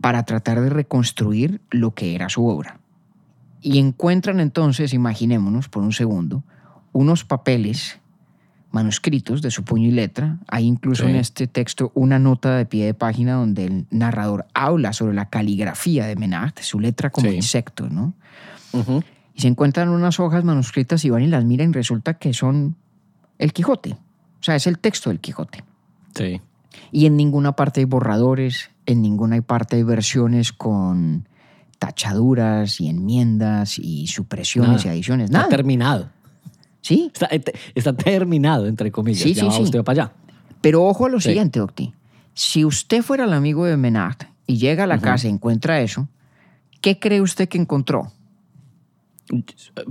para 0.00 0.24
tratar 0.24 0.60
de 0.60 0.70
reconstruir 0.70 1.60
lo 1.70 1.94
que 1.94 2.14
era 2.14 2.28
su 2.28 2.46
obra. 2.46 2.78
Y 3.60 3.78
encuentran 3.78 4.40
entonces, 4.40 4.92
imaginémonos 4.92 5.68
por 5.68 5.82
un 5.82 5.92
segundo, 5.92 6.44
unos 6.92 7.24
papeles 7.24 7.98
manuscritos 8.70 9.40
de 9.42 9.50
su 9.50 9.64
puño 9.64 9.88
y 9.88 9.92
letra. 9.92 10.38
Hay 10.48 10.64
incluso 10.66 11.04
Sí. 11.04 11.10
en 11.10 11.16
este 11.16 11.46
texto 11.46 11.92
una 11.94 12.18
nota 12.18 12.56
de 12.56 12.66
pie 12.66 12.84
de 12.84 12.94
página 12.94 13.34
donde 13.34 13.64
el 13.64 13.86
narrador 13.90 14.46
habla 14.54 14.92
sobre 14.92 15.14
la 15.14 15.30
caligrafía 15.30 16.06
de 16.06 16.16
Menard, 16.16 16.52
su 16.60 16.78
letra 16.78 17.10
como 17.10 17.30
Sí. 17.30 17.36
insecto, 17.36 17.88
¿no? 17.88 18.12
Ujú. 18.72 19.02
Y 19.36 19.42
se 19.42 19.48
encuentran 19.48 19.90
unas 19.90 20.18
hojas 20.18 20.42
manuscritas 20.44 21.04
y 21.04 21.10
van 21.10 21.22
y 21.22 21.26
las 21.26 21.44
miran 21.44 21.70
y 21.70 21.72
resulta 21.74 22.14
que 22.14 22.32
son 22.32 22.74
el 23.38 23.52
Quijote. 23.52 23.92
O 23.92 24.42
sea, 24.42 24.56
es 24.56 24.66
el 24.66 24.78
texto 24.78 25.10
del 25.10 25.20
Quijote. 25.20 25.62
Sí. 26.14 26.40
Y 26.90 27.06
en 27.06 27.16
ninguna 27.16 27.52
parte 27.52 27.80
hay 27.80 27.84
borradores, 27.84 28.70
en 28.86 29.02
ninguna 29.02 29.40
parte 29.42 29.76
hay 29.76 29.82
versiones 29.82 30.52
con 30.52 31.28
tachaduras 31.78 32.80
y 32.80 32.88
enmiendas 32.88 33.78
y 33.78 34.06
supresiones 34.06 34.78
Nada. 34.78 34.86
y 34.86 34.88
adiciones, 34.88 35.24
Está 35.26 35.38
nada. 35.38 35.50
terminado. 35.50 36.08
Sí, 36.80 37.10
Está, 37.12 37.28
eh, 37.30 37.42
está 37.74 37.92
terminado, 37.94 38.66
entre 38.66 38.90
comillas. 38.90 39.22
Sí, 39.22 39.34
ya 39.34 39.42
sí, 39.42 39.46
va 39.48 39.52
sí. 39.52 39.62
usted 39.62 39.84
para 39.84 40.04
allá. 40.04 40.12
pero 40.62 40.84
ojo 40.84 41.06
a 41.06 41.08
lo 41.10 41.20
siguiente, 41.20 41.60
Octi. 41.60 41.92
Si 42.32 42.64
usted 42.64 43.02
fuera 43.02 43.24
el 43.24 43.32
amigo 43.32 43.66
de 43.66 43.76
Menard 43.76 44.16
y 44.46 44.56
llega 44.56 44.84
a 44.84 44.86
la 44.86 44.98
casa 44.98 45.26
y 45.26 45.30
encuentra 45.30 45.80
eso, 45.80 46.08
¿qué 46.80 46.98
cree 46.98 47.20
usted 47.20 47.48
que 47.48 47.58
encontró? 47.58 48.12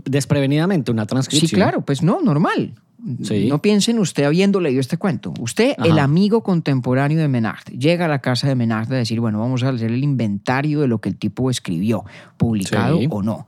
Desprevenidamente, 0.05 0.91
una 0.91 1.05
transcripción. 1.05 1.49
Sí, 1.49 1.55
claro, 1.55 1.81
pues 1.81 2.01
no, 2.01 2.21
normal. 2.21 2.75
Sí. 3.23 3.47
No 3.47 3.61
piensen 3.61 3.99
usted 3.99 4.23
habiendo 4.23 4.59
leído 4.59 4.79
este 4.79 4.97
cuento. 4.97 5.33
Usted, 5.39 5.75
el 5.83 5.99
amigo 5.99 6.41
contemporáneo 6.41 7.19
de 7.19 7.27
Menard, 7.27 7.65
llega 7.77 8.05
a 8.05 8.07
la 8.07 8.19
casa 8.19 8.47
de 8.47 8.55
Menard 8.55 8.91
a 8.91 8.95
decir, 8.95 9.19
bueno, 9.19 9.39
vamos 9.39 9.61
a 9.63 9.69
hacer 9.69 9.91
el 9.91 10.03
inventario 10.03 10.81
de 10.81 10.87
lo 10.87 10.99
que 10.99 11.09
el 11.09 11.17
tipo 11.17 11.49
escribió, 11.51 12.03
publicado 12.37 12.97
Sí. 12.97 13.07
o 13.11 13.21
no. 13.21 13.47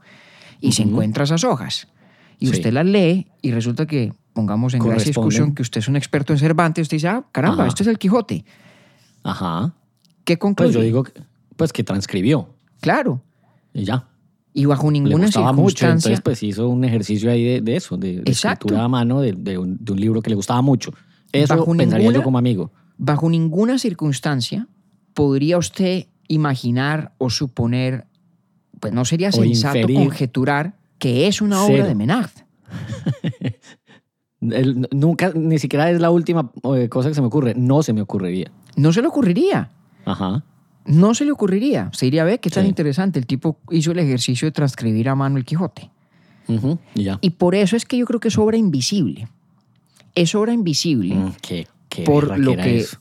Y 0.60 0.72
se 0.72 0.82
encuentra 0.82 1.24
esas 1.24 1.42
hojas. 1.44 1.88
Y 2.38 2.46
Sí. 2.46 2.52
usted 2.52 2.72
las 2.72 2.86
lee 2.86 3.26
y 3.42 3.50
resulta 3.50 3.86
que, 3.86 4.12
pongamos 4.32 4.74
en 4.74 4.80
Corresponden. 4.80 5.06
discusión, 5.08 5.54
que 5.54 5.62
usted 5.62 5.80
es 5.80 5.88
un 5.88 5.96
experto 5.96 6.32
en 6.32 6.38
Cervantes, 6.38 6.82
usted 6.82 6.96
dice, 6.98 7.08
ah, 7.08 7.24
caramba, 7.32 7.64
Ajá. 7.64 7.68
esto 7.68 7.82
es 7.82 7.88
el 7.88 7.98
Quijote. 7.98 8.44
Ajá. 9.24 9.72
¿Qué 10.24 10.38
concluye? 10.38 10.68
Pues 10.68 10.74
yo 10.76 10.82
digo, 10.82 11.02
que- 11.02 11.20
pues 11.56 11.72
que 11.72 11.82
transcribió. 11.82 12.48
Claro. 12.80 13.20
Y 13.74 13.82
ya. 13.84 14.06
Y 14.58 14.64
bajo 14.64 14.90
Le 14.90 14.94
ninguna 15.00 15.26
mucho, 15.26 15.40
circunstancia... 15.40 15.88
entonces 16.08 16.20
pues 16.20 16.42
hizo 16.42 16.68
un 16.68 16.82
ejercicio 16.84 17.30
ahí 17.30 17.44
de, 17.44 17.60
de 17.60 17.76
eso, 17.76 17.96
de, 17.96 18.22
de 18.22 18.30
escritura 18.32 18.82
a 18.84 18.88
mano 18.88 19.20
de, 19.20 19.32
de 19.32 19.56
un, 19.56 19.76
de 19.80 19.92
un 19.92 20.00
libro 20.00 20.20
que 20.20 20.30
le 20.30 20.36
gustaba 20.36 20.62
mucho. 20.62 20.92
Eso 21.32 21.54
Bajo 21.56 21.66
pensaría 21.76 21.98
ninguna- 21.98 22.18
yo 22.18 22.24
como 22.24 22.38
amigo. 22.38 22.72
bajo 22.96 23.28
ninguna 23.30 23.78
circunstancia 23.78 24.66
podría 25.14 25.58
usted 25.58 26.06
imaginar 26.26 27.12
o 27.18 27.30
suponer, 27.30 28.06
pues 28.80 28.92
no 28.92 29.04
sería 29.04 29.28
O 29.28 29.32
sensato 29.32 29.78
inferir. 29.78 29.96
conjeturar 29.98 30.76
que 30.98 31.28
es 31.28 31.40
una 31.40 31.62
obra 31.62 31.74
Cero. 31.76 31.86
de 31.88 31.94
Menard. 31.94 32.30
El- 34.40 34.88
nunca, 34.92 35.32
ni 35.34 35.58
siquiera 35.58 35.90
es 35.90 36.00
la 36.00 36.10
última 36.10 36.50
eh, 36.76 36.88
cosa 36.88 37.08
que 37.08 37.14
se 37.14 37.20
me 37.20 37.26
ocurre. 37.26 37.54
No 37.56 37.82
se 37.82 37.92
me 37.92 38.02
ocurriría. 38.02 38.50
No 38.76 38.92
se 38.92 39.02
le 39.02 39.08
ocurriría. 39.08 39.70
Ajá. 40.04 40.44
No 40.88 41.14
se 41.14 41.24
le 41.24 41.30
ocurriría. 41.32 41.90
Se 41.92 42.06
diría, 42.06 42.24
ve, 42.24 42.38
qué 42.38 42.50
tan 42.50 42.64
Sí. 42.64 42.68
interesante. 42.70 43.18
El 43.18 43.26
tipo 43.26 43.58
hizo 43.70 43.92
el 43.92 43.98
ejercicio 43.98 44.46
de 44.46 44.52
transcribir 44.52 45.08
a 45.08 45.14
mano 45.14 45.36
el 45.36 45.44
Quijote. 45.44 45.90
Y 47.20 47.30
por 47.30 47.54
eso 47.54 47.76
es 47.76 47.84
que 47.84 47.98
yo 47.98 48.06
creo 48.06 48.20
que 48.20 48.28
es 48.28 48.38
obra 48.38 48.56
invisible. 48.56 49.28
Es 50.14 50.34
obra 50.34 50.52
invisible 50.52 51.14
Mm, 51.14 51.32
qué, 51.42 51.66
qué 51.90 52.02
por 52.04 52.38
lo 52.38 52.56
que 52.56 52.78
eso. 52.78 52.98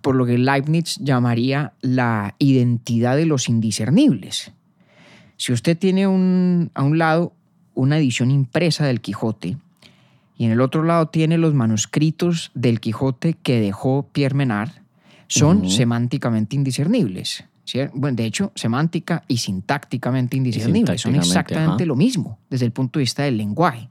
por 0.00 0.16
lo 0.16 0.26
que 0.26 0.36
Leibniz 0.36 0.96
llamaría 1.00 1.74
la 1.80 2.34
identidad 2.40 3.16
de 3.16 3.26
los 3.26 3.48
indiscernibles. 3.48 4.50
Si 5.36 5.52
usted 5.52 5.78
tiene 5.78 6.06
un- 6.08 6.70
a 6.74 6.82
un 6.82 6.98
lado 6.98 7.32
una 7.74 7.98
edición 7.98 8.30
impresa 8.32 8.84
del 8.84 9.00
Quijote 9.00 9.56
y 10.36 10.44
en 10.44 10.50
el 10.50 10.60
otro 10.60 10.82
lado 10.82 11.06
tiene 11.06 11.38
los 11.38 11.54
manuscritos 11.54 12.50
del 12.54 12.80
Quijote 12.80 13.34
que 13.42 13.60
dejó 13.60 14.08
Pierre 14.12 14.34
Menard, 14.34 14.70
son 15.38 15.68
semánticamente 15.70 16.56
indiscernibles. 16.56 17.44
¿cier- 17.66 17.90
Bueno, 17.94 18.16
de 18.16 18.26
hecho, 18.26 18.52
semántica 18.54 19.24
y 19.28 19.38
sintácticamente 19.38 20.36
indiscernibles. 20.36 21.00
Son 21.00 21.14
exactamente 21.14 21.84
ajá. 21.84 21.86
lo 21.86 21.96
mismo 21.96 22.38
desde 22.50 22.66
el 22.66 22.72
punto 22.72 22.98
de 22.98 23.02
vista 23.04 23.22
del 23.22 23.36
lenguaje. 23.38 23.88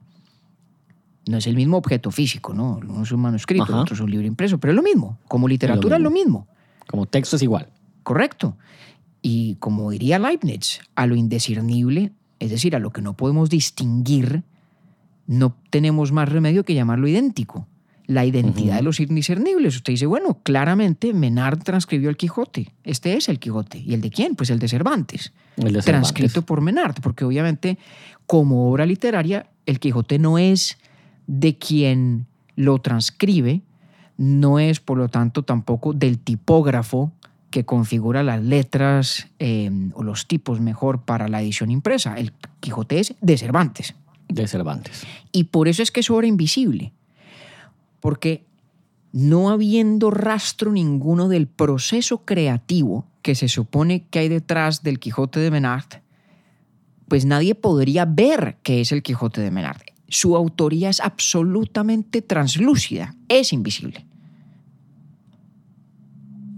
No 1.27 1.37
es 1.37 1.47
el 1.47 1.55
mismo 1.55 1.77
objeto 1.77 2.11
físico, 2.11 2.53
¿no? 2.53 2.79
Uno 2.81 3.03
es 3.03 3.11
un 3.11 3.21
manuscrito, 3.21 3.63
Ajá. 3.63 3.81
otro 3.81 3.95
es 3.95 4.01
un 4.01 4.09
libro 4.11 4.25
impreso, 4.27 4.59
pero 4.59 4.71
es 4.71 4.75
lo 4.75 4.83
mismo. 4.83 5.17
Como 5.27 5.47
literatura 5.47 5.97
es 5.97 6.01
lo 6.01 6.11
mismo. 6.11 6.47
Como 6.87 7.05
texto 7.05 7.35
es 7.35 7.43
igual. 7.43 7.67
Correcto. 8.03 8.57
Y 9.21 9.55
como 9.55 9.91
diría 9.91 10.17
Leibniz, 10.19 10.79
a 10.95 11.05
lo 11.05 11.15
indiscernible, 11.15 12.11
es 12.39 12.49
decir, 12.49 12.75
a 12.75 12.79
lo 12.79 12.91
que 12.91 13.01
no 13.03 13.13
podemos 13.15 13.49
distinguir, 13.49 14.43
no 15.27 15.55
tenemos 15.69 16.11
más 16.11 16.27
remedio 16.27 16.65
que 16.65 16.73
llamarlo 16.73 17.07
idéntico. 17.07 17.67
La 18.11 18.25
identidad 18.25 18.75
de 18.75 18.81
los 18.81 18.99
indiscernibles. 18.99 19.77
Usted 19.77 19.93
dice, 19.93 20.05
bueno, 20.05 20.39
claramente 20.43 21.13
Menard 21.13 21.63
transcribió 21.63 22.09
el 22.09 22.17
Quijote. 22.17 22.73
Este 22.83 23.15
es 23.15 23.29
el 23.29 23.39
Quijote. 23.39 23.77
¿Y 23.77 23.93
el 23.93 24.01
de 24.01 24.09
quién? 24.09 24.35
Pues 24.35 24.49
el 24.49 24.59
de 24.59 24.67
Cervantes. 24.67 25.31
El 25.55 25.71
de 25.71 25.81
Transcrito 25.81 26.33
Cervantes. 26.33 26.43
por 26.43 26.59
Menard. 26.61 26.95
Porque 27.01 27.23
obviamente, 27.23 27.77
como 28.25 28.69
obra 28.69 28.85
literaria, 28.85 29.47
el 29.65 29.79
Quijote 29.79 30.19
no 30.19 30.37
es 30.37 30.77
de 31.27 31.57
quien 31.57 32.25
lo 32.57 32.79
transcribe, 32.79 33.61
no 34.17 34.59
es, 34.59 34.81
por 34.81 34.97
lo 34.97 35.07
tanto, 35.07 35.43
tampoco 35.43 35.93
del 35.93 36.19
tipógrafo 36.19 37.13
que 37.49 37.63
configura 37.63 38.23
las 38.23 38.41
letras 38.41 39.27
eh, 39.39 39.71
o 39.93 40.03
los 40.03 40.27
tipos 40.27 40.59
mejor 40.59 41.03
para 41.03 41.29
la 41.29 41.41
edición 41.41 41.71
impresa. 41.71 42.15
El 42.15 42.33
Quijote 42.59 42.99
es 42.99 43.13
de 43.21 43.37
Cervantes. 43.37 43.95
De 44.27 44.47
Cervantes. 44.47 45.03
Y 45.31 45.45
por 45.45 45.69
eso 45.69 45.81
es 45.81 45.91
que 45.91 46.01
es 46.01 46.09
obra 46.09 46.27
invisible. 46.27 46.91
Porque 48.01 48.45
no 49.13 49.49
habiendo 49.49 50.11
rastro 50.11 50.71
ninguno 50.73 51.29
del 51.29 51.47
proceso 51.47 52.25
creativo 52.25 53.07
que 53.21 53.35
se 53.35 53.47
supone 53.47 54.07
que 54.09 54.19
hay 54.19 54.29
detrás 54.29 54.83
del 54.83 54.99
Quijote 54.99 55.39
de 55.39 55.51
Menard, 55.51 56.01
pues 57.07 57.25
nadie 57.25 57.55
podría 57.55 58.05
ver 58.05 58.57
que 58.63 58.81
es 58.81 58.91
el 58.91 59.03
Quijote 59.03 59.41
de 59.41 59.51
Menard. 59.51 59.81
Su 60.07 60.35
autoría 60.35 60.89
es 60.89 60.99
absolutamente 60.99 62.21
translúcida, 62.21 63.15
es 63.27 63.53
invisible. 63.53 64.05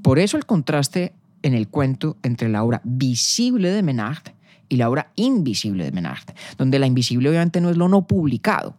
Por 0.02 0.20
eso 0.20 0.38
el 0.38 0.46
contraste 0.46 1.14
en 1.44 1.54
el 1.54 1.68
cuento 1.68 2.18
entre 2.24 2.50
la 2.50 2.64
obra 2.64 2.82
visible 2.84 3.72
de 3.72 3.84
Menard 3.84 4.24
y 4.70 4.78
la 4.78 4.90
obra 4.90 5.12
invisible 5.16 5.84
de 5.84 5.92
Menard, 5.92 6.24
donde 6.58 6.80
la 6.80 6.88
invisible 6.88 7.30
obviamente 7.30 7.62
no 7.62 7.70
es 7.70 7.78
lo 7.78 7.90
no 7.90 8.08
publicado. 8.08 8.78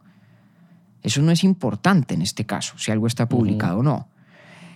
Eso 1.05 1.21
no 1.21 1.31
es 1.31 1.43
importante 1.43 2.15
en 2.15 2.23
este 2.23 2.47
caso, 2.47 2.79
si 2.79 2.91
algo 2.91 3.05
está 3.05 3.29
publicado 3.29 3.77
o 3.77 3.83
no. 3.83 4.09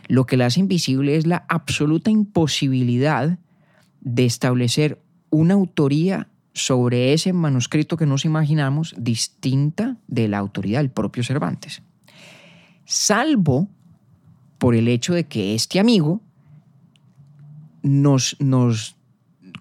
Lo 0.08 0.28
que 0.28 0.38
la 0.38 0.46
hace 0.46 0.60
invisible 0.60 1.15
es 1.15 1.26
la 1.26 1.44
absoluta 1.50 2.12
imposibilidad 2.12 3.39
de 4.02 4.26
establecer 4.26 5.02
una 5.32 5.56
autoría 5.56 6.28
sobre 6.54 7.13
ese 7.13 7.34
manuscrito 7.34 7.98
que 7.98 8.06
nos 8.06 8.26
imaginamos 8.26 8.94
distinta 8.96 9.98
de 10.08 10.28
la 10.28 10.38
autoría 10.38 10.78
del 10.78 10.92
propio 10.92 11.24
Cervantes. 11.24 11.82
Salvo 12.86 13.68
por 14.60 14.76
el 14.76 14.88
hecho 14.88 15.15
de 15.15 15.26
que 15.26 15.56
este 15.56 15.80
amigo 15.80 16.22
nos, 17.82 18.38
nos 18.39 18.96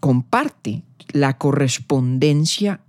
comparte 0.00 0.82
la 1.12 1.38
correspondencia 1.38 2.82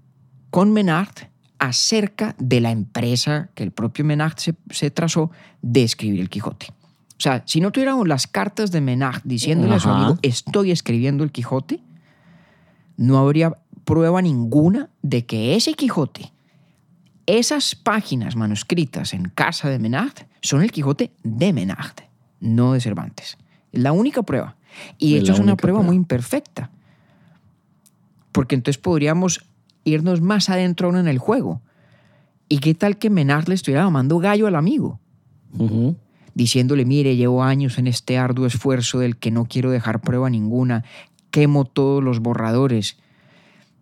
con 0.50 0.74
Menard 0.74 1.30
acerca 1.60 2.36
de 2.40 2.62
la 2.62 2.72
empresa 2.72 3.50
que 3.54 3.64
el 3.64 3.72
propio 3.72 4.06
Menard 4.06 4.38
se, 4.38 4.56
se 4.72 4.90
trazó 4.92 5.32
de 5.62 5.84
escribir 5.84 6.22
el 6.22 6.30
Quijote. 6.30 6.68
O 7.12 7.22
sea, 7.22 7.44
si 7.46 7.60
no 7.60 7.72
tuviéramos 7.72 8.08
las 8.08 8.28
cartas 8.28 8.72
de 8.72 8.80
Menard 8.80 9.22
diciéndole 9.26 9.76
a 9.76 9.80
su 9.80 9.90
amigo, 9.90 10.18
estoy 10.22 10.72
escribiendo 10.72 11.24
el 11.26 11.32
Quijote, 11.32 11.82
no 12.96 13.18
habría 13.18 13.58
prueba 13.84 14.22
ninguna 14.22 14.90
de 15.02 15.26
que 15.26 15.56
ese 15.56 15.74
Quijote, 15.74 16.32
esas 17.26 17.76
páginas 17.76 18.36
manuscritas 18.38 19.14
en 19.14 19.26
casa 19.30 19.70
de 19.70 19.80
Menard, 19.80 20.14
son 20.42 20.62
el 20.62 20.72
Quijote 20.72 21.12
de 21.24 21.52
Menard, 21.52 21.96
no 22.40 22.74
de 22.74 22.80
Cervantes. 22.80 23.38
Es 23.74 23.82
la 23.82 23.92
única 23.92 24.24
prueba. 24.24 24.56
Y 24.98 25.12
de 25.14 25.18
Es 25.18 25.24
hecho 25.24 25.32
la 25.34 25.38
es 25.40 25.44
una 25.44 25.58
prueba. 25.58 25.82
muy 25.82 25.96
imperfecta. 25.96 26.72
Porque 28.32 28.56
entonces 28.56 28.78
podríamos 28.78 29.46
irnos 29.84 30.22
más 30.22 30.50
adentro 30.50 30.88
aún 30.88 30.98
en 30.98 31.08
el 31.08 31.18
juego. 31.18 31.62
¿Y 32.48 32.60
qué 32.60 32.74
tal 32.74 32.98
que 32.98 33.10
Menard 33.10 33.48
le 33.48 33.56
estuviera 33.56 33.84
llamando 33.84 34.18
gallo 34.18 34.48
al 34.48 34.56
amigo? 34.56 35.00
Diciéndole, 36.34 36.86
mire, 36.86 37.16
llevo 37.16 37.44
años 37.44 37.78
en 37.78 37.88
este 37.88 38.18
arduo 38.18 38.46
esfuerzo 38.46 39.00
del 39.00 39.18
que 39.18 39.32
no 39.32 39.46
quiero 39.46 39.72
dejar 39.72 40.02
prueba 40.02 40.30
ninguna, 40.30 40.84
quemo 41.32 41.66
todos 41.66 42.04
los 42.04 42.20
borradores, 42.20 42.98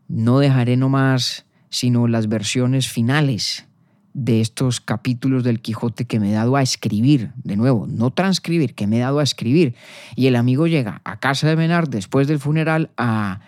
no 0.08 0.40
dejaré 0.40 0.78
nomás 0.78 1.46
sino 1.70 2.08
las 2.08 2.28
versiones 2.28 2.88
finales 2.88 3.68
de 4.14 4.42
estos 4.42 4.82
capítulos 4.82 5.44
del 5.44 5.62
Quijote 5.62 6.06
que 6.06 6.20
me 6.20 6.32
he 6.32 6.34
dado 6.34 6.56
a 6.56 6.64
escribir, 6.64 7.32
de 7.44 7.56
nuevo, 7.56 7.86
no 7.88 8.10
transcribir, 8.10 8.74
que 8.74 8.88
me 8.88 8.98
he 8.98 9.02
dado 9.02 9.20
a 9.20 9.24
escribir. 9.24 9.76
Y 10.16 10.26
el 10.28 10.36
amigo 10.36 10.66
llega 10.66 11.02
a 11.04 11.20
casa 11.20 11.48
de 11.48 11.56
Menard 11.56 11.90
después 11.90 12.28
del 12.28 12.40
funeral 12.40 12.90
a 12.98 13.42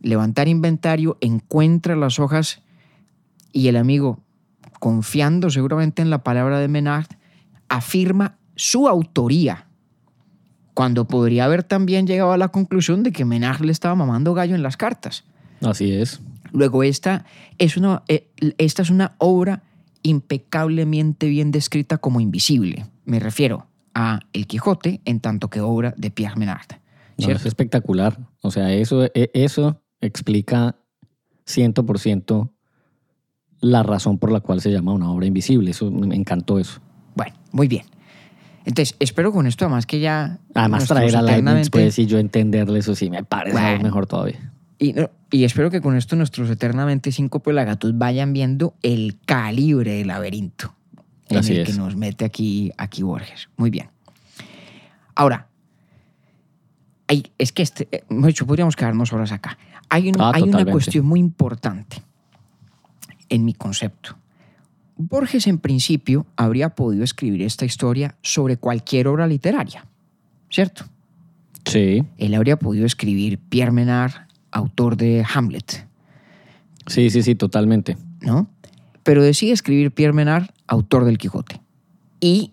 levantar 0.00 0.48
inventario, 0.48 1.16
encuentra 1.20 1.96
las 1.96 2.18
hojas 2.18 2.62
y 3.52 3.68
el 3.68 3.76
amigo, 3.76 4.20
confiando 4.78 5.50
seguramente 5.50 6.02
en 6.02 6.10
la 6.10 6.22
palabra 6.22 6.58
de 6.58 6.68
Menard, 6.68 7.06
afirma 7.68 8.36
su 8.56 8.88
autoría, 8.88 9.66
cuando 10.74 11.06
podría 11.06 11.44
haber 11.44 11.62
también 11.62 12.06
llegado 12.06 12.32
a 12.32 12.38
la 12.38 12.48
conclusión 12.48 13.02
de 13.02 13.12
que 13.12 13.24
Menard 13.24 13.60
le 13.62 13.72
estaba 13.72 13.94
mamando 13.94 14.34
gallo 14.34 14.54
en 14.54 14.62
las 14.62 14.76
cartas. 14.76 15.24
Así 15.60 15.92
es. 15.92 16.20
Luego, 16.52 16.82
esta 16.82 17.24
es 17.58 17.76
una, 17.76 18.02
eh, 18.08 18.28
esta 18.58 18.82
es 18.82 18.90
una 18.90 19.14
obra 19.18 19.62
impecablemente 20.02 21.28
bien 21.28 21.50
descrita 21.50 21.98
como 21.98 22.20
invisible. 22.20 22.86
Me 23.04 23.20
refiero 23.20 23.66
a 23.94 24.20
El 24.32 24.46
Quijote 24.46 25.00
en 25.04 25.20
tanto 25.20 25.50
que 25.50 25.60
obra 25.60 25.94
de 25.96 26.10
Pierre 26.10 26.36
Menard. 26.36 26.66
No, 27.18 27.28
es 27.28 27.44
espectacular. 27.44 28.18
O 28.40 28.50
sea, 28.50 28.72
eso, 28.72 29.04
e- 29.04 29.30
eso 29.34 29.82
explica 30.00 30.76
100% 31.46 32.50
la 33.60 33.82
razón 33.82 34.18
por 34.18 34.32
la 34.32 34.40
cual 34.40 34.60
se 34.60 34.70
llama 34.70 34.92
una 34.92 35.10
obra 35.10 35.26
invisible. 35.26 35.70
Eso 35.70 35.90
me 35.90 36.16
encantó 36.16 36.58
eso. 36.58 36.80
Bueno, 37.14 37.34
muy 37.52 37.68
bien. 37.68 37.84
Entonces, 38.64 38.96
espero 39.00 39.32
con 39.32 39.46
esto 39.46 39.64
además 39.64 39.86
que 39.86 40.00
ya... 40.00 40.38
Además, 40.54 40.86
traer 40.86 41.16
a 41.16 41.22
Leibniz, 41.22 41.70
pues, 41.70 41.98
y 41.98 42.06
yo 42.06 42.18
entenderle 42.18 42.78
eso 42.78 42.94
sí 42.94 43.10
me 43.10 43.24
parece 43.24 43.58
Bueno. 43.58 43.82
mejor 43.82 44.06
todavía. 44.06 44.52
Y, 44.78 44.92
no, 44.92 45.10
y 45.30 45.44
espero 45.44 45.70
que 45.70 45.80
con 45.80 45.96
esto 45.96 46.16
nuestros 46.16 46.48
eternamente 46.50 47.12
cinco 47.12 47.40
pelagatos 47.40 47.96
vayan 47.98 48.32
viendo 48.32 48.74
el 48.82 49.18
calibre 49.26 49.92
del 49.96 50.08
laberinto 50.08 50.74
en 51.28 51.38
Así 51.38 51.52
el 51.52 51.60
es. 51.60 51.68
que 51.68 51.74
nos 51.74 51.96
mete 51.96 52.24
aquí, 52.24 52.72
aquí 52.78 53.02
Borges. 53.02 53.48
Muy 53.56 53.70
bien. 53.70 53.90
Ahora, 55.14 55.48
hay, 57.08 57.24
es 57.38 57.52
que 57.52 57.62
este, 57.62 57.88
eh, 57.92 58.04
mejor 58.08 58.28
dicho, 58.28 58.46
podríamos 58.46 58.76
quedarnos 58.76 59.12
horas 59.12 59.32
acá. 59.32 59.58
Hay, 59.90 60.08
un- 60.08 60.20
Ah, 60.20 60.32
hay 60.34 60.42
una 60.44 60.58
cuestión 60.72 61.06
muy 61.06 61.20
importante 61.20 62.02
en 63.28 63.44
mi 63.44 63.54
concepto. 63.54 64.16
Borges 64.96 65.46
en 65.46 65.58
principio 65.58 66.26
habría 66.36 66.70
podido 66.70 67.04
escribir 67.04 67.42
esta 67.42 67.64
historia 67.64 68.16
sobre 68.22 68.56
cualquier 68.56 69.08
obra 69.08 69.26
literaria, 69.26 69.86
¿cierto? 70.50 70.84
Sí, 71.64 72.02
Él 72.18 72.34
habría 72.34 72.58
podido 72.58 72.86
escribir 72.86 73.38
Pierre 73.38 73.72
Menard, 73.72 74.12
autor 74.50 74.96
de 74.96 75.24
Hamlet, 75.34 75.86
sí, 76.86 77.08
sí, 77.10 77.22
sí, 77.22 77.34
totalmente. 77.34 77.96
¿no? 78.20 78.48
Pero 79.02 79.22
decide 79.22 79.52
escribir 79.52 79.92
Pierre 79.92 80.12
Menard, 80.12 80.48
autor 80.66 81.04
del 81.04 81.16
Quijote. 81.18 81.60
Y 82.20 82.52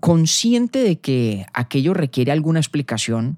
consciente 0.00 0.78
de 0.78 0.98
que 1.00 1.46
aquello 1.52 1.92
requiere 1.94 2.32
alguna 2.32 2.60
explicación, 2.60 3.36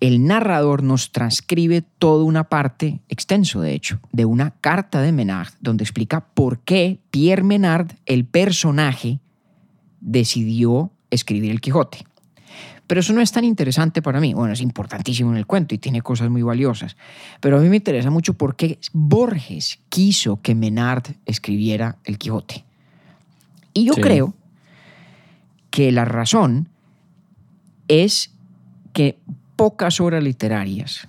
el 0.00 0.26
narrador 0.26 0.82
nos 0.82 1.12
transcribe 1.12 1.82
toda 1.98 2.24
una 2.24 2.44
parte, 2.44 3.00
extenso 3.08 3.60
de 3.60 3.74
hecho, 3.74 4.00
de 4.12 4.24
una 4.24 4.52
carta 4.60 5.02
de 5.02 5.12
Menard, 5.12 5.52
donde 5.60 5.84
explica 5.84 6.20
por 6.20 6.60
qué 6.60 6.98
Pierre 7.10 7.42
Menard, 7.42 7.92
el 8.06 8.24
personaje, 8.24 9.20
decidió 10.00 10.90
escribir 11.10 11.50
el 11.50 11.60
Quijote. 11.60 12.06
Pero 12.86 13.00
eso 13.00 13.12
no 13.12 13.20
es 13.20 13.30
tan 13.30 13.44
interesante 13.44 14.02
para 14.02 14.18
mí. 14.20 14.34
Bueno, 14.34 14.52
es 14.52 14.60
importantísimo 14.60 15.30
en 15.30 15.36
el 15.36 15.46
cuento 15.46 15.74
y 15.74 15.78
tiene 15.78 16.02
cosas 16.02 16.28
muy 16.28 16.42
valiosas. 16.42 16.96
Pero 17.40 17.58
a 17.58 17.60
mí 17.60 17.68
me 17.68 17.76
interesa 17.76 18.10
mucho 18.10 18.34
por 18.34 18.56
qué 18.56 18.80
Borges 18.92 19.78
quiso 19.90 20.40
que 20.42 20.56
Menard 20.56 21.04
escribiera 21.24 21.98
El 22.04 22.18
Quijote. 22.18 22.64
Y 23.74 23.84
yo 23.84 23.92
Sí. 23.94 24.00
creo 24.00 24.34
que 25.70 25.92
la 25.92 26.04
razón 26.04 26.68
es 27.86 28.32
que 28.92 29.20
pocas 29.60 30.00
obras 30.00 30.24
literarias, 30.24 31.06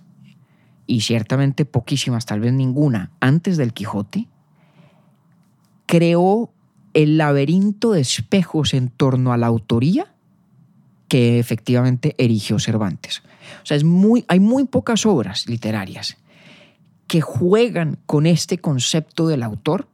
y 0.86 1.00
ciertamente 1.00 1.64
poquísimas, 1.64 2.26
tal 2.26 2.42
vez 2.42 2.52
ninguna, 2.52 3.10
antes 3.22 3.56
del 3.56 3.72
Quijote, 3.72 4.28
creó 5.86 6.52
el 6.94 7.18
laberinto 7.18 7.94
de 7.94 8.02
espejos 8.02 8.74
en 8.74 8.90
torno 8.90 9.32
a 9.32 9.38
la 9.38 9.48
autoría 9.48 10.14
que 11.08 11.40
efectivamente 11.40 12.14
erigió 12.18 12.60
Cervantes. 12.60 13.24
O 13.64 13.66
sea, 13.66 13.78
es 13.78 13.86
muy, 13.86 14.26
hay 14.28 14.42
muy 14.42 14.66
pocas 14.66 15.06
obras 15.06 15.48
literarias 15.48 16.18
que 17.08 17.22
juegan 17.22 18.00
con 18.06 18.26
este 18.26 18.58
concepto 18.58 19.30
del 19.30 19.44
autor, 19.44 19.88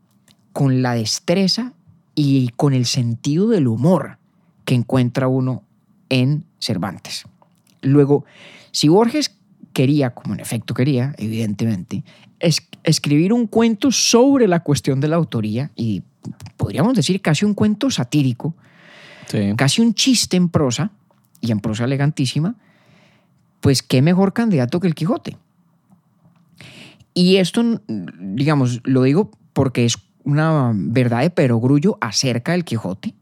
con 0.51 0.81
la 0.81 0.95
destreza 0.95 1.73
y 2.15 2.49
con 2.55 2.73
el 2.73 2.87
sentido 2.87 3.49
del 3.49 3.67
humor 3.67 4.17
que 4.65 4.73
encuentra 4.73 5.27
uno 5.27 5.61
en 6.09 6.43
Cervantes. 6.57 7.27
Luego, 7.81 8.25
si 8.71 8.87
Borges 8.87 9.35
quería, 9.73 10.11
como 10.11 10.33
en 10.33 10.39
efecto 10.39 10.73
quería, 10.73 11.13
evidentemente, 11.17 12.03
es- 12.39 12.67
escribir 12.83 13.33
un 13.33 13.47
cuento 13.47 13.91
sobre 13.91 14.47
la 14.47 14.61
cuestión 14.61 14.99
de 14.99 15.07
la 15.07 15.15
autoría 15.17 15.71
y 15.75 16.03
podríamos 16.57 16.93
decir 16.95 17.21
casi 17.21 17.45
un 17.45 17.53
cuento 17.53 17.89
satírico, 17.91 18.55
Sí. 19.27 19.53
casi 19.57 19.81
un 19.81 19.93
chiste 19.93 20.37
en 20.37 20.49
prosa 20.49 20.91
y 21.41 21.51
en 21.51 21.59
prosa 21.59 21.83
elegantísima, 21.85 22.55
pues 23.61 23.83
qué 23.83 24.01
mejor 24.01 24.33
candidato 24.33 24.79
que 24.79 24.87
el 24.87 24.95
Quijote. 24.95 25.37
Y 27.13 27.37
esto, 27.37 27.81
digamos, 27.87 28.81
lo 28.83 29.03
digo 29.03 29.31
porque 29.53 29.85
es 29.85 29.97
una 30.23 30.71
verdad 30.75 31.21
de 31.21 31.29
perogrullo 31.29 31.97
acerca 32.01 32.51
del 32.51 32.63
Quijote. 32.65 33.15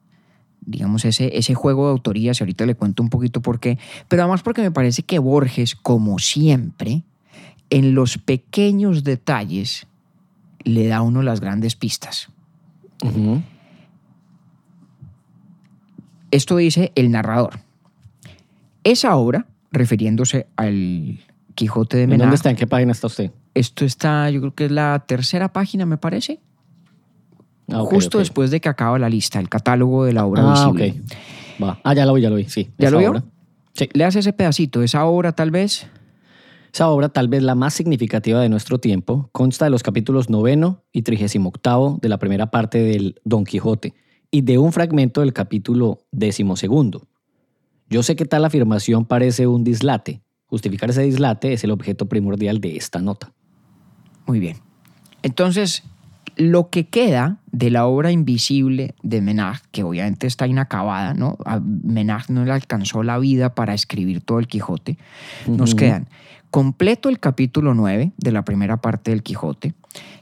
Digamos, 0.65 1.05
ese, 1.05 1.37
ese 1.37 1.53
juego 1.53 1.85
de 1.85 1.91
autorías, 1.91 2.39
y 2.39 2.43
ahorita 2.43 2.65
le 2.65 2.75
cuento 2.75 3.03
un 3.03 3.09
poquito 3.09 3.41
por 3.41 3.59
qué, 3.59 3.77
pero 4.07 4.23
además 4.23 4.41
porque 4.41 4.61
me 4.61 4.71
parece 4.71 5.03
que 5.03 5.19
Borges, 5.19 5.75
como 5.75 6.19
siempre, 6.19 7.03
en 7.69 7.93
los 7.93 8.17
pequeños 8.17 9.03
detalles, 9.03 9.87
le 10.63 10.87
da 10.87 10.97
a 10.97 11.01
uno 11.01 11.21
las 11.21 11.39
grandes 11.39 11.75
pistas. 11.75 12.29
Esto 16.31 16.57
dice 16.57 16.91
el 16.95 17.11
narrador. 17.11 17.59
Esa 18.83 19.15
obra, 19.15 19.45
refiriéndose 19.71 20.47
al 20.55 21.19
Quijote 21.53 21.97
de 21.97 22.03
¿En 22.03 22.09
Menard, 22.09 22.25
dónde 22.25 22.35
está? 22.35 22.49
¿En 22.49 22.55
qué 22.55 22.67
página 22.67 22.91
está 22.91 23.07
usted? 23.07 23.31
esto 23.55 23.85
está, 23.85 24.29
yo 24.29 24.41
creo 24.41 24.53
que 24.53 24.65
es 24.65 24.71
la 24.71 25.03
tercera 25.07 25.51
página, 25.51 25.85
me 25.85 25.97
parece, 25.97 26.39
Ah, 27.71 27.79
justo 27.83 28.19
después 28.19 28.51
de 28.51 28.59
que 28.61 28.69
acaba 28.69 28.99
la 28.99 29.09
lista, 29.09 29.39
el 29.39 29.49
catálogo 29.49 30.05
de 30.05 30.13
la 30.13 30.25
obra 30.25 30.43
Ah, 30.45 30.71
visible. 30.71 31.01
ok. 31.01 31.63
Va. 31.63 31.79
Ah, 31.83 31.93
ya 31.93 32.05
lo 32.05 32.13
vi, 32.13 32.21
ya 32.21 32.29
lo 32.29 32.35
vi, 32.35 32.45
sí. 32.45 32.69
¿Ya 32.77 32.91
lo 32.91 32.99
vio? 32.99 33.23
Sí. 33.73 33.89
Le 33.93 34.03
hace 34.05 34.19
ese 34.19 34.33
pedacito, 34.33 34.83
esa 34.83 35.05
obra 35.05 35.31
tal 35.33 35.51
vez, 35.51 35.87
Esa 36.73 36.89
obra, 36.89 37.07
tal 37.07 37.29
vez 37.29 37.41
la 37.41 37.55
más 37.55 37.73
significativa 37.73 38.41
de 38.41 38.49
nuestro 38.49 38.79
tiempo, 38.79 39.29
consta 39.31 39.63
de 39.65 39.71
los 39.71 39.81
capítulos 39.81 40.29
noveno 40.29 40.83
y 40.91 41.03
trigésimo 41.03 41.47
octavo 41.47 41.99
de 42.01 42.09
la 42.09 42.17
primera 42.17 42.51
parte 42.51 42.79
del 42.79 43.15
Don 43.23 43.45
Quijote 43.45 43.93
y 44.29 44.41
de 44.41 44.57
un 44.57 44.73
fragmento 44.73 45.21
del 45.21 45.31
capítulo 45.31 45.99
decimosegundo. 46.11 47.07
Yo 47.89 48.03
sé 48.03 48.17
que 48.17 48.25
tal 48.25 48.43
afirmación 48.43 49.05
parece 49.05 49.47
un 49.47 49.63
dislate. 49.63 50.21
Justificar 50.47 50.89
ese 50.89 51.03
dislate 51.03 51.53
es 51.53 51.63
el 51.63 51.71
objeto 51.71 52.07
primordial 52.09 52.59
de 52.59 52.75
esta 52.75 52.99
nota. 52.99 53.31
muy 54.27 54.39
bien. 54.41 54.57
Entonces, 55.23 55.83
lo 56.35 56.69
que 56.69 56.87
queda 56.87 57.37
de 57.51 57.69
la 57.69 57.85
obra 57.85 58.11
invisible 58.11 58.95
de 59.03 59.21
Menard, 59.21 59.59
que 59.71 59.83
obviamente 59.83 60.27
está 60.27 60.47
inacabada, 60.47 61.13
¿no? 61.13 61.37
A 61.45 61.59
no 61.59 62.45
le 62.45 62.51
alcanzó 62.51 63.03
la 63.03 63.17
vida 63.17 63.55
para 63.55 63.73
escribir 63.73 64.21
todo 64.21 64.39
el 64.39 64.47
Quijote, 64.47 64.97
nos 65.47 65.75
quedan 65.75 66.07
completo 66.55 67.09
el 67.09 67.19
capítulo 67.19 67.73
9 67.73 68.13
de 68.15 68.31
la 68.31 68.45
primera 68.45 68.77
parte 68.77 69.11
del 69.11 69.23
Quijote 69.23 69.73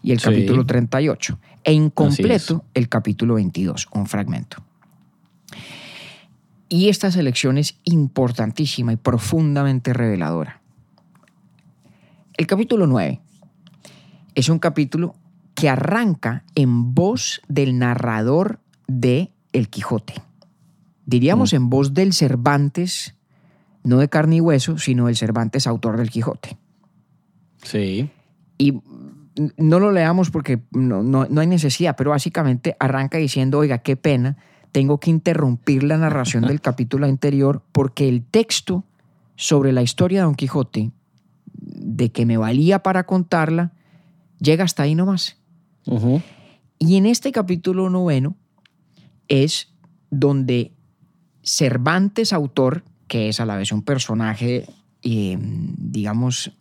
y 0.02 0.14
el 0.14 0.20
Sí. 0.20 0.26
capítulo 0.26 0.66
38 0.66 1.38
e 1.64 1.74
incompleto 1.74 2.66
el 2.74 2.90
capítulo 2.90 3.36
22, 3.36 3.88
un 3.94 4.08
fragmento. 4.08 4.64
Y 6.70 6.90
esta 6.90 7.12
selección 7.12 7.60
es 7.60 7.78
importantísima 7.84 8.94
y 8.94 8.96
profundamente 8.96 9.94
reveladora. 9.94 10.60
El 12.36 12.48
capítulo 12.48 12.88
9 12.88 13.20
es 14.34 14.50
un 14.50 14.58
capítulo 14.58 15.14
que 15.56 15.70
arranca 15.70 16.44
en 16.56 16.94
voz 16.96 17.42
del 17.48 17.78
narrador 17.78 18.60
de 18.88 19.32
El 19.52 19.70
Quijote. 19.70 20.16
Diríamos 21.06 21.54
en 21.54 21.70
voz 21.70 21.94
del 21.94 22.14
Cervantes, 22.14 23.16
no 23.84 23.98
de 23.98 24.10
carne 24.10 24.38
y 24.38 24.42
hueso, 24.42 24.78
sino 24.78 25.08
del 25.08 25.16
Cervantes 25.18 25.68
autor 25.68 25.98
del 25.98 26.10
Quijote. 26.10 26.58
Sí. 27.64 28.10
Y 28.58 28.82
no 29.58 29.80
lo 29.80 29.92
leamos 29.92 30.30
porque 30.32 30.62
no, 30.72 31.04
no- 31.04 31.28
no 31.30 31.42
hay 31.42 31.48
necesidad, 31.48 31.96
pero 31.98 32.12
básicamente 32.12 32.76
arranca 32.80 33.18
diciendo, 33.18 33.60
oiga, 33.60 33.80
qué 33.80 33.96
pena, 33.96 34.38
tengo 34.72 35.00
que 35.00 35.10
interrumpir 35.12 35.84
la 35.84 35.98
narración 35.98 36.46
del 36.48 36.62
capítulo 36.62 37.06
anterior 37.06 37.62
porque 37.72 38.08
el 38.08 38.24
texto 38.24 38.84
sobre 39.36 39.72
la 39.72 39.82
historia 39.82 40.20
de 40.20 40.26
Don 40.26 40.36
Quijote, 40.36 40.92
de 41.56 42.12
que 42.12 42.26
me 42.26 42.38
valía 42.38 42.80
para 42.80 43.06
contarla, 43.06 43.72
llega 44.40 44.64
hasta 44.64 44.84
ahí 44.84 44.96
nomás. 44.96 45.38
Y 46.80 46.98
en 46.98 47.06
este 47.06 47.32
capítulo 47.32 47.90
noveno 47.90 48.36
es 49.28 49.74
donde 50.10 50.72
Cervantes, 51.42 52.34
autor, 52.34 52.84
que 53.08 53.30
es 53.30 53.40
a 53.40 53.46
la 53.46 53.58
vez 53.58 53.72
un 53.72 53.82
personaje, 53.82 54.66
eh, 55.02 55.38
digamos, 55.40 56.52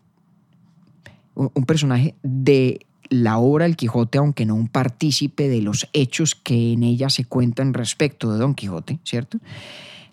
un 1.34 1.64
personaje 1.64 2.14
de 2.22 2.86
la 3.12 3.38
obra 3.38 3.66
del 3.66 3.76
Quijote, 3.76 4.18
aunque 4.18 4.46
no 4.46 4.54
un 4.54 4.68
partícipe 4.68 5.48
de 5.48 5.60
los 5.60 5.88
hechos 5.92 6.34
que 6.34 6.72
en 6.72 6.82
ella 6.82 7.10
se 7.10 7.24
cuentan 7.24 7.74
respecto 7.74 8.32
de 8.32 8.38
Don 8.38 8.54
Quijote, 8.54 8.98
¿cierto? 9.04 9.38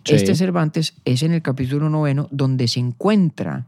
Sí. 0.04 0.16
Este 0.16 0.36
Cervantes 0.36 0.96
es 1.06 1.24
en 1.24 1.34
el 1.34 1.42
capítulo 1.42 1.90
noveno 1.90 2.28
donde 2.32 2.68
se 2.68 2.80
encuentra 2.80 3.68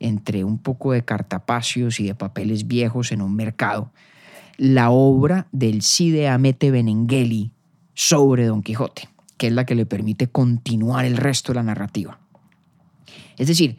entre 0.00 0.44
un 0.44 0.58
poco 0.58 0.92
de 0.92 1.04
cartapacios 1.04 2.00
y 2.00 2.04
de 2.04 2.14
papeles 2.14 2.66
viejos 2.66 3.12
en 3.12 3.22
un 3.22 3.34
mercado, 3.34 3.90
la 4.56 4.90
obra 4.90 5.46
del 5.52 5.82
Cide 5.82 6.28
Amete 6.28 6.70
Benengeli 6.70 7.52
sobre 7.94 8.46
Don 8.46 8.62
Quijote, 8.62 9.08
que 9.36 9.48
es 9.48 9.52
la 9.52 9.66
que 9.66 9.74
le 9.74 9.86
permite 9.86 10.28
continuar 10.28 11.04
el 11.04 11.16
resto 11.16 11.52
de 11.52 11.56
la 11.56 11.62
narrativa. 11.62 12.18
Es 13.36 13.48
decir, 13.48 13.78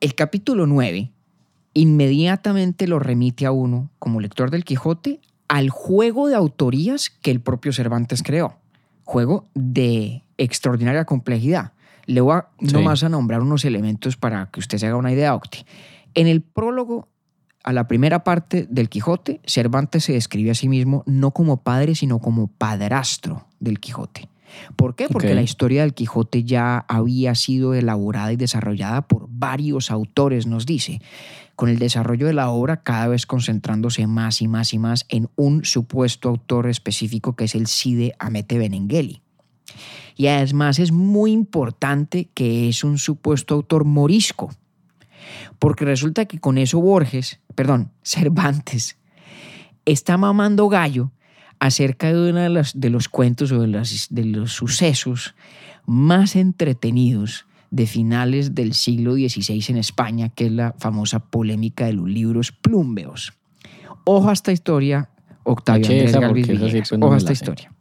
el 0.00 0.14
capítulo 0.14 0.66
9 0.66 1.10
inmediatamente 1.74 2.86
lo 2.86 2.98
remite 2.98 3.46
a 3.46 3.52
uno, 3.52 3.90
como 3.98 4.20
lector 4.20 4.50
del 4.50 4.64
Quijote, 4.64 5.20
al 5.48 5.70
juego 5.70 6.28
de 6.28 6.34
autorías 6.36 7.10
que 7.10 7.30
el 7.30 7.40
propio 7.40 7.72
Cervantes 7.72 8.22
creó. 8.22 8.56
Juego 9.04 9.48
de 9.54 10.22
extraordinaria 10.38 11.04
complejidad. 11.04 11.72
Le 12.06 12.20
voy 12.20 12.34
a 12.34 12.48
Sí. 12.60 12.72
nomás 12.72 13.02
a 13.04 13.08
nombrar 13.08 13.40
unos 13.40 13.64
elementos 13.64 14.16
para 14.16 14.46
que 14.46 14.60
usted 14.60 14.78
se 14.78 14.86
haga 14.86 14.96
una 14.96 15.12
idea, 15.12 15.34
Octi. 15.34 15.64
En 16.14 16.26
el 16.26 16.42
prólogo 16.42 17.08
a 17.62 17.72
la 17.72 17.86
primera 17.86 18.24
parte 18.24 18.66
del 18.70 18.88
Quijote, 18.88 19.40
Cervantes 19.44 20.04
se 20.04 20.14
describe 20.14 20.50
a 20.50 20.54
sí 20.54 20.68
mismo 20.68 21.02
no 21.06 21.32
como 21.32 21.62
padre, 21.62 21.94
sino 21.94 22.18
como 22.18 22.46
padrastro 22.46 23.46
del 23.58 23.80
Quijote. 23.80 24.28
¿Por 24.76 24.94
qué? 24.94 25.08
Porque 25.08 25.34
la 25.34 25.42
historia 25.42 25.82
del 25.82 25.94
Quijote 25.94 26.44
ya 26.44 26.78
había 26.88 27.34
sido 27.34 27.74
elaborada 27.74 28.32
y 28.32 28.36
desarrollada 28.36 29.02
por 29.02 29.26
varios 29.28 29.90
autores, 29.90 30.46
nos 30.46 30.66
dice, 30.66 31.00
con 31.54 31.68
el 31.68 31.78
desarrollo 31.78 32.26
de 32.26 32.32
la 32.32 32.50
obra 32.50 32.82
cada 32.82 33.06
vez 33.08 33.26
concentrándose 33.26 34.06
más 34.06 34.42
y 34.42 34.48
más 34.48 34.72
y 34.72 34.78
más 34.78 35.04
en 35.08 35.28
un 35.36 35.64
supuesto 35.64 36.28
autor 36.28 36.68
específico 36.68 37.36
que 37.36 37.44
es 37.44 37.54
el 37.54 37.66
Cide 37.66 38.14
Amete 38.18 38.58
Benengeli. 38.58 39.22
Y 40.16 40.26
además 40.26 40.78
es 40.78 40.92
muy 40.92 41.32
importante 41.32 42.28
que 42.34 42.68
es 42.68 42.82
un 42.82 42.98
supuesto 42.98 43.54
autor 43.54 43.84
morisco, 43.84 44.50
porque 45.58 45.84
resulta 45.84 46.24
que 46.24 46.38
con 46.38 46.58
eso 46.58 46.80
Borges, 46.80 47.40
perdón, 47.60 47.92
Cervantes, 48.02 48.96
está 49.84 50.16
mamando 50.16 50.68
gallo 50.70 51.12
acerca 51.58 52.10
de 52.10 52.30
uno 52.30 52.40
de 52.40 52.48
los, 52.48 52.80
de 52.80 52.88
los 52.88 53.08
cuentos 53.10 53.52
o 53.52 53.60
de, 53.60 53.66
las- 53.68 54.06
de 54.08 54.24
los 54.24 54.52
sucesos 54.54 55.34
más 55.84 56.36
entretenidos 56.36 57.44
de 57.70 57.86
finales 57.86 58.54
del 58.54 58.72
siglo 58.72 59.12
XVI 59.12 59.62
en 59.68 59.76
España, 59.76 60.30
que 60.30 60.46
es 60.46 60.52
la 60.52 60.74
famosa 60.78 61.18
polémica 61.18 61.84
de 61.84 61.92
los 61.92 62.08
libros 62.08 62.50
plúmbeos. 62.50 63.34
Ojo 64.06 64.30
a 64.30 64.32
esta 64.32 64.52
historia, 64.52 65.10
Octavio 65.44 65.84
Andrés 65.86 66.12
Galvis 66.16 66.46
Villegas. 66.48 66.88
pues, 66.88 67.02
Ojo 67.02 67.12
a 67.12 67.16
esta 67.18 67.32
historia. 67.32 67.72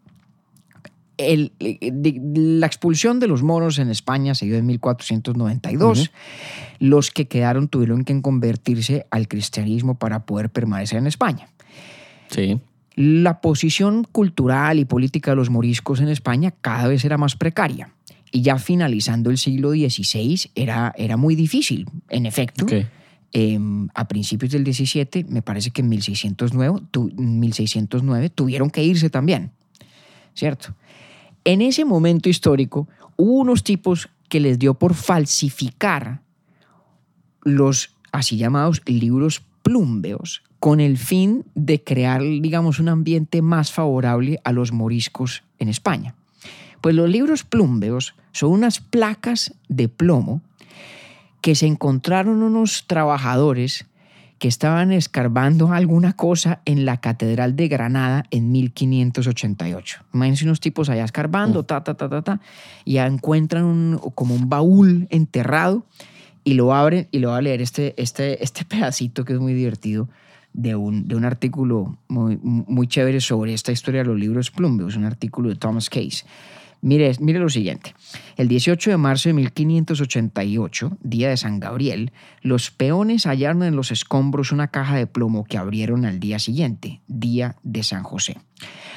El- 1.19 1.51
eh, 1.59 1.77
de- 1.91 2.19
la 2.23 2.65
expulsión 2.65 3.19
de 3.19 3.27
los 3.27 3.43
moros 3.43 3.77
en 3.77 3.89
España 3.89 4.33
se 4.35 4.45
dio 4.45 4.55
en 4.55 4.65
1492. 4.65 5.99
Ujú. 5.99 6.09
Los 6.79 7.11
que 7.11 7.27
quedaron 7.27 7.67
tuvieron 7.67 8.05
que 8.05 8.21
convertirse 8.21 9.05
al 9.11 9.27
cristianismo 9.27 9.95
para 9.99 10.25
poder 10.25 10.49
permanecer 10.49 10.97
en 10.97 11.07
España. 11.07 11.49
Sí. 12.29 12.59
La 12.95 13.41
posición 13.41 14.05
cultural 14.05 14.79
y 14.79 14.85
política 14.85 15.31
de 15.31 15.35
los 15.35 15.49
moriscos 15.49 15.99
en 15.99 16.07
España 16.07 16.51
cada 16.61 16.87
vez 16.87 17.03
era 17.03 17.17
más 17.17 17.35
precaria. 17.35 17.89
Y 18.31 18.41
ya 18.41 18.57
finalizando 18.57 19.29
el 19.29 19.37
siglo 19.37 19.71
XVI 19.71 20.51
era, 20.55 20.93
era 20.97 21.17
muy 21.17 21.35
difícil. 21.35 21.85
En 22.09 22.25
efecto, 22.27 22.63
Ok. 22.65 22.73
eh, 23.33 23.59
a 23.93 24.07
principios 24.07 24.51
del 24.53 24.63
XVII, 24.65 25.25
me 25.27 25.41
parece 25.41 25.71
que 25.71 25.81
en 25.81 25.89
1609, 25.89 26.79
tu- 26.91 27.11
1609 27.17 28.29
tuvieron 28.29 28.69
que 28.69 28.83
irse 28.83 29.09
también. 29.09 29.51
¿Cierto? 30.35 30.75
En 31.43 31.61
ese 31.61 31.85
momento 31.85 32.29
histórico 32.29 32.87
hubo 33.15 33.33
unos 33.33 33.63
tipos 33.63 34.09
que 34.27 34.39
les 34.39 34.59
dio 34.59 34.75
por 34.75 34.93
falsificar 34.93 36.21
los 37.43 37.95
así 38.11 38.37
llamados 38.37 38.81
libros 38.85 39.41
plúmbeos 39.63 40.43
con 40.59 40.79
el 40.79 40.97
fin 40.97 41.45
de 41.55 41.83
crear, 41.83 42.21
digamos, 42.21 42.79
un 42.79 42.89
ambiente 42.89 43.41
más 43.41 43.71
favorable 43.71 44.39
a 44.43 44.51
los 44.51 44.71
moriscos 44.71 45.43
en 45.57 45.69
España. 45.69 46.15
Pues 46.81 46.95
los 46.95 47.09
libros 47.09 47.43
plúmbeos 47.43 48.15
son 48.31 48.51
unas 48.51 48.79
placas 48.79 49.53
de 49.67 49.87
plomo 49.87 50.41
que 51.41 51.55
se 51.55 51.65
encontraron 51.65 52.43
unos 52.43 52.85
trabajadores 52.87 53.85
que 54.39 54.47
estaban 54.47 54.91
escarbando 54.93 55.73
alguna 55.73 56.13
cosa 56.13 56.61
en 56.65 56.85
la 56.85 56.97
Catedral 56.97 57.55
de 57.55 57.67
Granada 57.67 58.23
en 58.31 58.51
1588. 58.51 60.01
Imagínense 60.13 60.45
unos 60.45 60.59
tipos 60.59 60.89
allá 60.89 61.03
escarbando, 61.03 61.63
ta, 61.63 61.83
ta, 61.83 61.93
ta, 61.95 62.09
ta, 62.09 62.21
ta, 62.21 62.39
y 62.85 62.93
ya 62.93 63.05
encuentran 63.05 63.65
un- 63.65 63.99
como 64.15 64.33
un 64.35 64.49
baúl 64.49 65.07
enterrado 65.09 65.85
y 66.43 66.53
lo 66.53 66.73
abren 66.73 67.07
y 67.11 67.19
lo 67.19 67.29
va 67.29 67.37
a 67.37 67.41
leer 67.41 67.61
este, 67.61 67.93
este, 68.01 68.43
este 68.43 68.63
pedacito 68.65 69.25
que 69.25 69.33
es 69.33 69.39
muy 69.39 69.53
divertido 69.53 70.07
de 70.53 70.75
un, 70.75 71.07
de 71.07 71.15
un 71.15 71.25
artículo 71.25 71.97
muy, 72.07 72.39
muy 72.41 72.87
chévere 72.87 73.21
sobre 73.21 73.53
esta 73.53 73.71
historia 73.71 74.01
de 74.01 74.07
los 74.07 74.17
libros 74.19 74.49
plumbeos, 74.51 74.95
un 74.95 75.05
artículo 75.05 75.49
de 75.49 75.55
Thomas 75.55 75.89
Case. 75.89 76.25
Mire, 76.81 77.11
mire 77.19 77.39
lo 77.39 77.49
siguiente. 77.49 77.93
El 78.37 78.47
18 78.47 78.91
de 78.91 78.97
marzo 78.97 79.29
de 79.29 79.33
1588, 79.33 80.97
día 81.01 81.29
de 81.29 81.37
San 81.37 81.59
Gabriel, 81.59 82.13
los 82.41 82.71
peones 82.71 83.25
hallaron 83.25 83.63
en 83.63 83.75
los 83.75 83.91
escombros 83.91 84.51
una 84.51 84.69
caja 84.69 84.95
de 84.95 85.07
plomo 85.07 85.43
que 85.43 85.57
abrieron 85.57 86.05
al 86.05 86.19
día 86.19 86.39
siguiente, 86.39 87.01
día 87.07 87.57
de 87.63 87.83
San 87.83 88.03
José. 88.03 88.37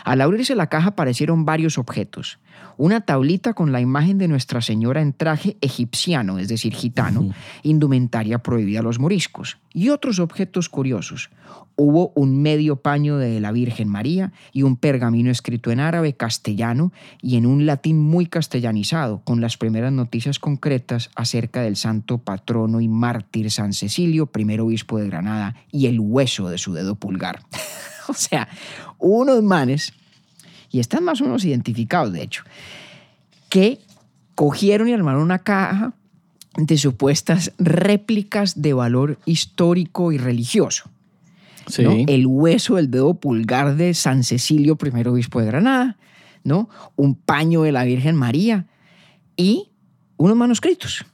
Al 0.04 0.20
abrirse 0.20 0.54
la 0.54 0.68
caja 0.68 0.90
aparecieron 0.90 1.44
varios 1.44 1.76
objetos. 1.78 2.38
Una 2.82 3.02
tablita 3.02 3.54
con 3.54 3.70
la 3.70 3.80
imagen 3.80 4.18
de 4.18 4.26
Nuestra 4.26 4.60
Señora 4.60 5.02
en 5.02 5.12
traje 5.12 5.56
egipciano, 5.60 6.40
es 6.40 6.48
decir, 6.48 6.74
gitano, 6.74 7.30
indumentaria 7.62 8.42
prohibida 8.42 8.80
a 8.80 8.82
los 8.82 8.98
moriscos, 8.98 9.58
y 9.72 9.90
otros 9.90 10.18
objetos 10.18 10.68
curiosos. 10.68 11.30
Hubo 11.76 12.10
un 12.16 12.42
medio 12.42 12.82
paño 12.82 13.18
de 13.18 13.38
la 13.38 13.52
Virgen 13.52 13.86
María 13.86 14.32
y 14.52 14.64
un 14.64 14.74
pergamino 14.74 15.30
escrito 15.30 15.70
en 15.70 15.78
árabe, 15.78 16.14
castellano 16.14 16.92
y 17.20 17.36
en 17.36 17.46
un 17.46 17.66
latín 17.66 18.00
muy 18.00 18.26
castellanizado, 18.26 19.20
con 19.22 19.40
las 19.40 19.56
primeras 19.56 19.92
noticias 19.92 20.40
concretas 20.40 21.08
acerca 21.14 21.62
del 21.62 21.76
santo 21.76 22.18
patrono 22.18 22.80
y 22.80 22.88
mártir 22.88 23.52
San 23.52 23.74
Cecilio, 23.74 24.26
primer 24.26 24.60
obispo 24.60 24.98
de 24.98 25.06
Granada, 25.06 25.54
y 25.70 25.86
el 25.86 26.00
hueso 26.00 26.48
de 26.48 26.58
su 26.58 26.72
dedo 26.72 26.96
pulgar. 26.96 27.42
o 28.08 28.14
sea, 28.14 28.48
unos 28.98 29.40
manes, 29.44 29.92
y 30.72 30.80
están 30.80 31.04
más 31.04 31.20
o 31.20 31.24
menos 31.24 31.44
identificados, 31.44 32.12
de 32.12 32.22
hecho, 32.22 32.42
que 33.48 33.78
cogieron 34.34 34.88
y 34.88 34.94
armaron 34.94 35.22
una 35.22 35.38
caja 35.38 35.92
de 36.56 36.78
supuestas 36.78 37.52
réplicas 37.58 38.60
de 38.60 38.72
valor 38.72 39.18
histórico 39.26 40.10
y 40.10 40.18
religioso. 40.18 40.90
Sí. 41.68 41.82
¿no? 41.82 41.92
El 42.08 42.26
hueso 42.26 42.76
del 42.76 42.90
dedo 42.90 43.14
pulgar 43.14 43.76
de 43.76 43.94
San 43.94 44.24
Cecilio, 44.24 44.76
primer 44.76 45.06
obispo 45.08 45.40
de 45.40 45.46
Granada, 45.46 45.98
¿no? 46.42 46.68
Un 46.96 47.14
paño 47.14 47.62
de 47.62 47.72
la 47.72 47.84
Virgen 47.84 48.16
María 48.16 48.66
y 49.36 49.68
unos 50.16 50.36
manuscritos. 50.36 51.04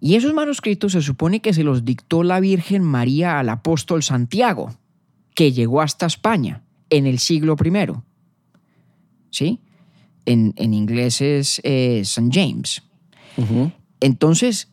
Y 0.00 0.16
esos 0.16 0.34
manuscritos 0.34 0.92
se 0.92 1.02
supone 1.02 1.40
que 1.40 1.54
se 1.54 1.62
los 1.62 1.84
dictó 1.84 2.22
la 2.22 2.40
Virgen 2.40 2.82
María 2.82 3.38
al 3.38 3.48
apóstol 3.48 4.02
Santiago, 4.02 4.74
que 5.34 5.52
llegó 5.52 5.80
hasta 5.80 6.06
España 6.06 6.62
en 6.90 7.06
el 7.06 7.18
siglo 7.18 7.56
I. 7.62 7.92
¿Sí? 9.30 9.60
En, 10.24 10.54
en 10.56 10.74
inglés 10.74 11.20
es 11.20 11.60
eh, 11.64 12.00
St. 12.00 12.30
James. 12.32 12.82
Entonces, 14.00 14.68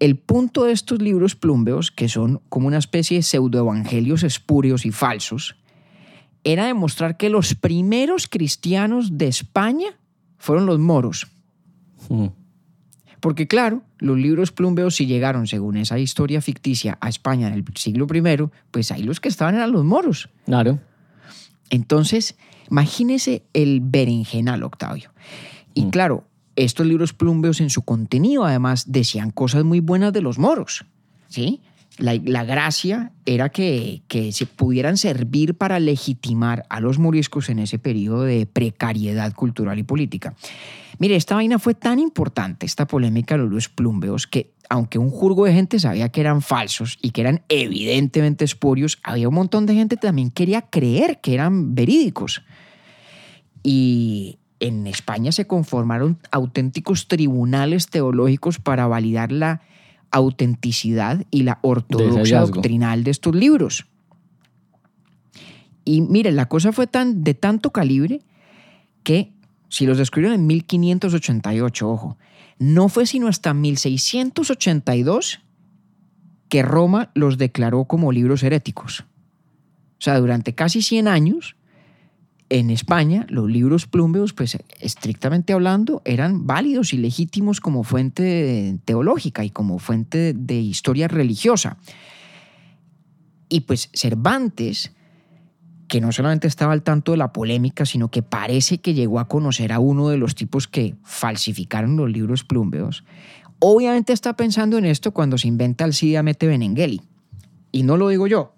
el 0.00 0.16
punto 0.16 0.64
de 0.64 0.72
estos 0.72 1.00
libros 1.00 1.36
plumbeos, 1.36 1.90
que 1.90 2.08
son 2.08 2.40
como 2.48 2.66
una 2.66 2.78
especie 2.78 3.18
de 3.18 3.22
pseudoevangelios 3.22 4.22
espurios 4.22 4.84
y 4.84 4.90
falsos, 4.90 5.56
era 6.42 6.66
demostrar 6.66 7.16
que 7.16 7.30
los 7.30 7.54
primeros 7.54 8.28
cristianos 8.28 9.16
de 9.16 9.28
España 9.28 9.98
fueron 10.36 10.66
los 10.66 10.78
moros. 10.78 11.26
Porque 13.20 13.48
claro, 13.48 13.82
los 13.98 14.18
libros 14.18 14.52
plumbeos 14.52 14.96
si 14.96 15.06
llegaron, 15.06 15.46
según 15.46 15.78
esa 15.78 15.98
historia 15.98 16.42
ficticia, 16.42 16.98
a 17.00 17.08
España 17.08 17.48
en 17.48 17.54
el 17.54 17.64
siglo 17.74 18.06
I, 18.12 18.50
pues 18.70 18.92
ahí 18.92 19.02
los 19.02 19.20
que 19.20 19.30
estaban 19.30 19.54
eran 19.54 19.72
los 19.72 19.84
moros. 19.84 20.28
Claro. 20.44 20.78
Entonces, 21.74 22.36
imagínese 22.70 23.42
el 23.52 23.80
berenjenal, 23.80 24.62
Octavio. 24.62 25.10
Y 25.74 25.90
claro, 25.90 26.24
estos 26.56 26.86
libros 26.86 27.12
plumbeos 27.12 27.60
en 27.60 27.70
su 27.70 27.82
contenido 27.82 28.44
además 28.44 28.92
decían 28.92 29.30
cosas 29.30 29.64
muy 29.64 29.80
buenas 29.80 30.12
de 30.12 30.22
los 30.22 30.38
moros, 30.38 30.84
¿sí? 31.28 31.60
La, 31.98 32.14
la 32.24 32.44
gracia 32.44 33.12
era 33.24 33.50
que, 33.50 34.02
que 34.08 34.32
se 34.32 34.46
pudieran 34.46 34.96
servir 34.96 35.54
para 35.54 35.78
legitimar 35.78 36.66
a 36.68 36.80
los 36.80 36.98
moriscos 36.98 37.48
en 37.48 37.60
ese 37.60 37.78
periodo 37.78 38.22
de 38.22 38.46
precariedad 38.46 39.32
cultural 39.32 39.78
y 39.78 39.84
política. 39.84 40.34
Mire, 40.98 41.16
esta 41.16 41.34
vaina 41.34 41.58
fue 41.58 41.74
tan 41.74 41.98
importante, 41.98 42.66
esta 42.66 42.86
polémica 42.86 43.36
de 43.36 43.46
los 43.46 43.68
plumbeos, 43.68 44.26
que 44.26 44.54
aunque 44.68 44.98
un 44.98 45.10
jurgo 45.10 45.44
de 45.44 45.52
gente 45.52 45.78
sabía 45.78 46.08
que 46.08 46.20
eran 46.20 46.42
falsos 46.42 46.98
y 47.02 47.10
que 47.10 47.20
eran 47.20 47.42
evidentemente 47.48 48.44
espurios, 48.44 48.98
había 49.02 49.28
un 49.28 49.34
montón 49.34 49.66
de 49.66 49.74
gente 49.74 49.96
que 49.96 50.06
también 50.06 50.30
quería 50.30 50.62
creer 50.62 51.20
que 51.20 51.34
eran 51.34 51.74
verídicos. 51.74 52.42
Y 53.62 54.38
en 54.60 54.86
España 54.86 55.32
se 55.32 55.46
conformaron 55.46 56.18
auténticos 56.30 57.08
tribunales 57.08 57.88
teológicos 57.88 58.58
para 58.58 58.86
validar 58.86 59.32
la 59.32 59.62
autenticidad 60.10 61.24
y 61.30 61.42
la 61.42 61.58
ortodoxia 61.62 62.40
doctrinal 62.40 63.04
de 63.04 63.10
estos 63.10 63.34
libros. 63.34 63.86
Y 65.84 66.00
mire, 66.00 66.32
la 66.32 66.46
cosa 66.46 66.72
fue 66.72 66.86
tan, 66.86 67.24
de 67.24 67.34
tanto 67.34 67.70
calibre 67.70 68.22
que 69.02 69.32
si 69.68 69.86
los 69.86 69.98
descubrieron 69.98 70.40
en 70.40 70.46
1588, 70.46 71.90
ojo, 71.90 72.16
no 72.58 72.88
fue 72.88 73.06
sino 73.06 73.28
hasta 73.28 73.52
1682 73.54 75.40
que 76.48 76.62
Roma 76.62 77.10
los 77.14 77.36
declaró 77.38 77.84
como 77.84 78.12
libros 78.12 78.42
heréticos. 78.42 79.00
O 79.00 80.04
sea, 80.04 80.18
durante 80.20 80.54
casi 80.54 80.82
100 80.82 81.08
años, 81.08 81.56
en 82.50 82.70
España, 82.70 83.26
los 83.28 83.50
libros 83.50 83.86
plumbeos, 83.86 84.32
pues 84.32 84.58
estrictamente 84.80 85.52
hablando, 85.52 86.02
eran 86.04 86.46
válidos 86.46 86.92
y 86.92 86.98
legítimos 86.98 87.60
como 87.60 87.84
fuente 87.84 88.78
teológica 88.84 89.44
y 89.44 89.50
como 89.50 89.78
fuente 89.78 90.34
de 90.34 90.54
historia 90.54 91.08
religiosa. 91.08 91.78
Y 93.48 93.60
pues 93.60 93.90
Cervantes, 93.94 94.92
que 95.88 96.00
no 96.00 96.12
solamente 96.12 96.46
estaba 96.46 96.72
al 96.72 96.82
tanto 96.82 97.12
de 97.12 97.18
la 97.18 97.32
polémica, 97.32 97.86
sino 97.86 98.10
que 98.10 98.22
parece 98.22 98.78
que 98.78 98.94
llegó 98.94 99.20
a 99.20 99.28
conocer 99.28 99.72
a 99.72 99.78
uno 99.78 100.08
de 100.08 100.18
los 100.18 100.34
tipos 100.34 100.68
que 100.68 100.96
falsificaron 101.02 101.96
los 101.96 102.10
libros 102.10 102.44
plumbeos, 102.44 103.04
obviamente 103.58 104.12
está 104.12 104.36
pensando 104.36 104.76
en 104.76 104.84
esto 104.84 105.12
cuando 105.12 105.38
se 105.38 105.48
inventa 105.48 105.84
el 105.84 105.94
Cide 105.94 106.22
Mete 106.22 106.46
Benengeli. 106.46 107.00
Y 107.72 107.84
no 107.84 107.96
lo 107.96 108.08
digo 108.08 108.26
yo, 108.26 108.54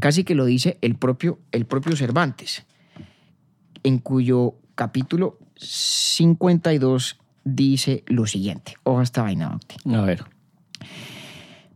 casi 0.00 0.24
que 0.24 0.34
lo 0.34 0.46
dice 0.46 0.78
el 0.80 0.96
propio, 0.96 1.38
el 1.52 1.66
propio 1.66 1.94
Cervantes 1.96 2.64
en 3.86 3.98
cuyo 3.98 4.56
capítulo 4.74 5.38
52 5.56 7.18
dice 7.44 8.02
lo 8.06 8.26
siguiente. 8.26 8.74
Ojo 8.82 9.00
esta 9.00 9.22
vaina, 9.22 9.58
A 9.84 10.00
ver. 10.00 10.24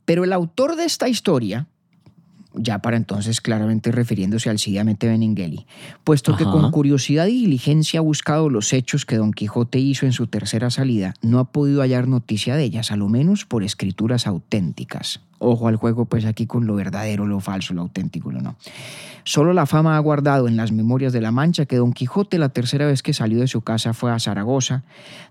Pero 0.04 0.24
el 0.24 0.32
autor 0.32 0.74
de 0.74 0.84
esta 0.84 1.08
historia, 1.08 1.68
ya 2.52 2.80
para 2.80 2.96
entonces 2.96 3.40
claramente 3.40 3.92
refiriéndose 3.92 4.50
al 4.50 4.58
Mete 4.84 5.06
Benengeli, 5.06 5.66
puesto 6.02 6.36
que 6.36 6.42
con 6.42 6.72
curiosidad 6.72 7.28
y 7.28 7.42
diligencia 7.42 8.00
ha 8.00 8.02
buscado 8.02 8.50
los 8.50 8.72
hechos 8.72 9.06
que 9.06 9.16
Don 9.16 9.30
Quijote 9.30 9.78
hizo 9.78 10.04
en 10.04 10.12
su 10.12 10.26
tercera 10.26 10.68
salida, 10.70 11.14
no 11.22 11.38
ha 11.38 11.52
podido 11.52 11.80
hallar 11.80 12.08
noticia 12.08 12.56
de 12.56 12.64
ellas, 12.64 12.90
a 12.90 12.96
lo 12.96 13.08
menos 13.08 13.44
por 13.44 13.62
escrituras 13.62 14.26
auténticas. 14.26 15.20
Ojo 15.43 15.68
al 15.68 15.76
juego, 15.76 16.05
pues 16.05 16.26
aquí 16.26 16.47
con 16.47 16.66
lo 16.66 16.74
verdadero, 16.74 17.26
lo 17.26 17.41
falso, 17.41 17.72
lo 17.72 17.80
auténtico, 17.80 18.30
lo 18.30 18.43
no. 18.43 18.57
Solo 19.24 19.55
la 19.55 19.64
fama 19.64 19.97
ha 19.97 19.99
guardado 19.99 20.49
en 20.49 20.57
las 20.59 20.70
memorias 20.70 21.14
de 21.14 21.22
la 21.22 21.30
Mancha 21.30 21.64
que 21.64 21.76
Don 21.76 21.95
Quijote 21.95 22.38
la 22.38 22.51
tercera 22.51 22.86
vez 22.86 23.03
que 23.03 23.14
salió 23.14 23.41
de 23.41 23.47
su 23.47 23.62
casa 23.62 23.95
fue 23.95 24.12
a 24.12 24.18
Zaragoza, 24.18 24.84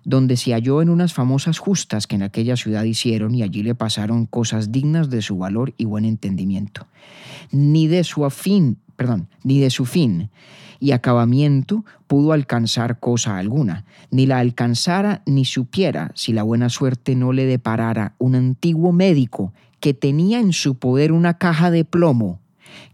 donde 0.04 0.36
se 0.36 0.54
halló 0.54 0.82
en 0.82 0.90
unas 0.90 1.14
famosas 1.14 1.60
justas 1.60 2.08
que 2.08 2.16
en 2.16 2.24
aquella 2.24 2.56
ciudad 2.56 2.84
hicieron 2.86 3.36
y 3.36 3.44
allí 3.44 3.62
le 3.62 3.76
pasaron 3.76 4.26
cosas 4.26 4.72
dignas 4.72 5.12
de 5.12 5.22
su 5.22 5.38
valor 5.38 5.76
y 5.78 5.86
buen 5.86 6.06
entendimiento. 6.06 6.88
Ni 7.52 7.88
de 7.88 8.04
su 8.04 8.26
afín, 8.26 8.78
perdón, 8.96 9.28
ni 9.44 9.60
de 9.60 9.70
su 9.70 9.86
fin 9.86 10.32
y 10.80 10.92
acabamiento 10.92 11.86
pudo 12.08 12.32
alcanzar 12.32 13.00
cosa 13.00 13.38
alguna, 13.38 13.86
ni 14.10 14.26
la 14.26 14.40
alcanzara 14.40 15.22
ni 15.26 15.46
supiera 15.46 16.12
si 16.16 16.34
la 16.34 16.44
buena 16.44 16.70
suerte 16.70 17.16
no 17.16 17.34
le 17.34 17.46
deparara 17.46 18.16
un 18.18 18.36
antiguo 18.36 18.92
médico 18.92 19.54
que 19.80 19.94
tenía 19.94 20.40
en 20.40 20.54
su 20.54 20.76
poder 20.76 21.12
una 21.12 21.38
caja 21.38 21.72
de 21.72 21.86
plomo 21.86 22.40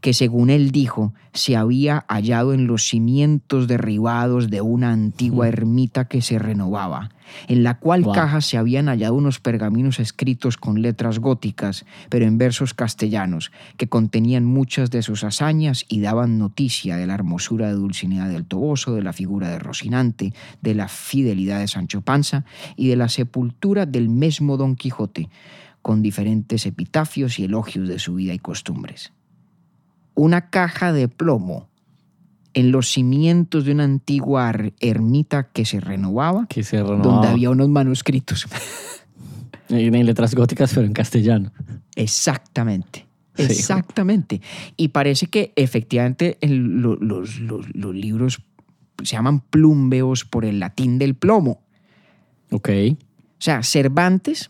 que 0.01 0.13
según 0.13 0.49
él 0.49 0.71
dijo 0.71 1.13
se 1.33 1.55
había 1.55 2.05
hallado 2.07 2.53
en 2.53 2.67
los 2.67 2.87
cimientos 2.87 3.67
derribados 3.67 4.49
de 4.49 4.61
una 4.61 4.91
antigua 4.91 5.47
ermita 5.47 6.05
que 6.05 6.21
se 6.21 6.39
renovaba, 6.39 7.09
en 7.47 7.63
la 7.63 7.79
cual 7.79 8.05
caja 8.13 8.39
se 8.39 8.57
habían 8.57 8.87
hallado 8.87 9.15
unos 9.15 9.39
pergaminos 9.41 9.99
escritos 9.99 10.55
con 10.55 10.81
letras 10.81 11.19
góticas, 11.19 11.85
pero 12.09 12.25
en 12.25 12.37
versos 12.37 12.73
castellanos, 12.73 13.51
que 13.75 13.89
contenían 13.89 14.45
muchas 14.45 14.91
de 14.91 15.01
sus 15.01 15.25
hazañas 15.25 15.85
y 15.89 15.99
daban 15.99 16.37
noticia 16.37 16.95
de 16.95 17.07
la 17.07 17.15
hermosura 17.15 17.67
de 17.67 17.73
Dulcinea 17.73 18.29
del 18.29 18.45
Toboso, 18.45 18.95
de 18.95 19.03
la 19.03 19.11
figura 19.11 19.49
de 19.49 19.59
Rocinante, 19.59 20.33
de 20.61 20.75
la 20.75 20.87
fidelidad 20.87 21.59
de 21.59 21.67
Sancho 21.67 22.01
Panza 22.01 22.45
y 22.77 22.87
de 22.87 22.95
la 22.95 23.09
sepultura 23.09 23.85
del 23.85 24.07
mismo 24.07 24.55
Don 24.55 24.75
Quijote 24.75 25.29
con 25.85 26.01
diferentes 26.01 26.65
epitafios 26.65 27.37
y 27.37 27.43
elogios 27.43 27.87
de 27.87 27.99
su 27.99 28.15
vida 28.15 28.33
y 28.33 28.39
costumbres. 28.39 29.13
Una 30.15 30.49
caja 30.49 30.91
de 30.91 31.07
plomo 31.07 31.69
en 32.55 32.71
los 32.71 32.89
cimientos 32.91 33.65
de 33.65 33.73
una 33.73 33.83
antigua 33.83 34.51
ermita 34.79 35.49
que 35.49 35.63
se 35.63 35.79
renovaba, 35.79 36.47
que 36.47 36.63
se 36.63 36.77
donde 36.77 37.27
había 37.27 37.51
unos 37.51 37.69
manuscritos. 37.69 38.47
en 39.69 40.05
letras 40.07 40.33
góticas, 40.33 40.73
pero 40.73 40.87
en 40.87 40.93
castellano. 40.93 41.51
Exactamente. 41.95 43.05
Exactamente. 43.37 44.41
Y 44.77 44.87
parece 44.87 45.27
que 45.27 45.53
efectivamente 45.55 46.39
los, 46.41 47.39
los, 47.39 47.95
libros 47.95 48.41
se 49.03 49.15
llaman 49.15 49.39
plumbeos 49.39 50.25
por 50.25 50.45
el 50.45 50.59
latín 50.59 50.97
del 50.97 51.13
plomo. 51.13 51.61
Ok. 52.49 52.69
O 52.89 53.41
sea, 53.45 53.61
Cervantes 53.61 54.49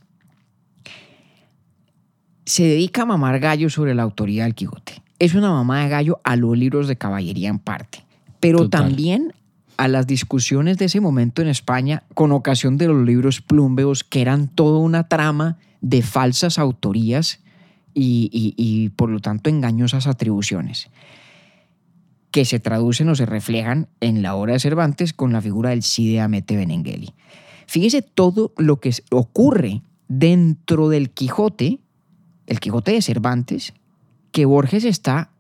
se 2.45 2.63
dedica 2.63 3.03
a 3.03 3.05
mamar 3.05 3.39
gallo 3.39 3.69
sobre 3.69 3.95
la 3.95 4.03
autoría 4.03 4.43
del 4.43 4.55
Quijote. 4.55 5.01
Es 5.19 5.33
una 5.33 5.49
mamá 5.49 5.83
de 5.83 5.89
gallo 5.89 6.19
a 6.23 6.35
los 6.35 6.57
libros 6.57 6.87
de 6.87 6.97
caballería 6.97 7.49
en 7.49 7.59
parte, 7.59 8.03
pero 8.39 8.69
también 8.69 9.33
a 9.77 9.87
las 9.87 10.07
discusiones 10.07 10.77
de 10.77 10.85
ese 10.85 11.01
momento 11.01 11.41
en 11.41 11.47
España 11.47 12.03
con 12.13 12.31
ocasión 12.31 12.77
de 12.77 12.87
los 12.87 13.05
libros 13.05 13.41
plumbeos, 13.41 14.03
que 14.03 14.21
eran 14.21 14.47
toda 14.47 14.79
una 14.79 15.07
trama 15.07 15.57
de 15.81 16.01
falsas 16.01 16.59
autorías 16.59 17.39
y, 17.93 18.89
por 18.97 19.09
lo 19.09 19.19
tanto 19.21 19.49
engañosas 19.49 20.05
atribuciones, 20.07 20.89
que 22.31 22.43
se 22.43 22.59
traducen 22.59 23.07
o 23.09 23.15
se 23.15 23.25
reflejan 23.25 23.87
en 24.01 24.21
la 24.21 24.35
obra 24.35 24.53
de 24.53 24.59
Cervantes 24.59 25.13
con 25.13 25.31
la 25.31 25.41
figura 25.41 25.69
del 25.69 25.83
Cide 25.83 26.19
Amete 26.19 26.57
Benengeli. 26.57 27.13
Fíjese 27.67 28.01
todo 28.01 28.53
lo 28.57 28.81
que 28.81 28.93
ocurre 29.11 29.81
dentro 30.09 30.89
del 30.89 31.09
Quijote 31.09 31.79
el 32.47 32.59
Quijote 32.59 32.93
de 32.93 33.01
Cervantes, 33.01 33.73
que 34.31 34.45
Borges 34.45 34.83
está 34.83 35.31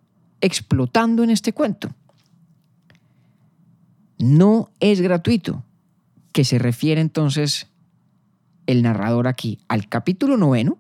explotando 0.41 1.23
en 1.23 1.29
este 1.29 1.53
cuento. 1.53 1.89
No 4.17 4.69
es 4.79 5.01
gratuito, 5.01 5.63
que 6.31 6.43
se 6.43 6.59
refiere 6.59 7.01
entonces 7.01 7.67
el 8.67 8.81
narrador 8.81 9.27
aquí 9.27 9.59
al 9.67 9.87
capítulo 9.87 10.37
noveno, 10.37 10.77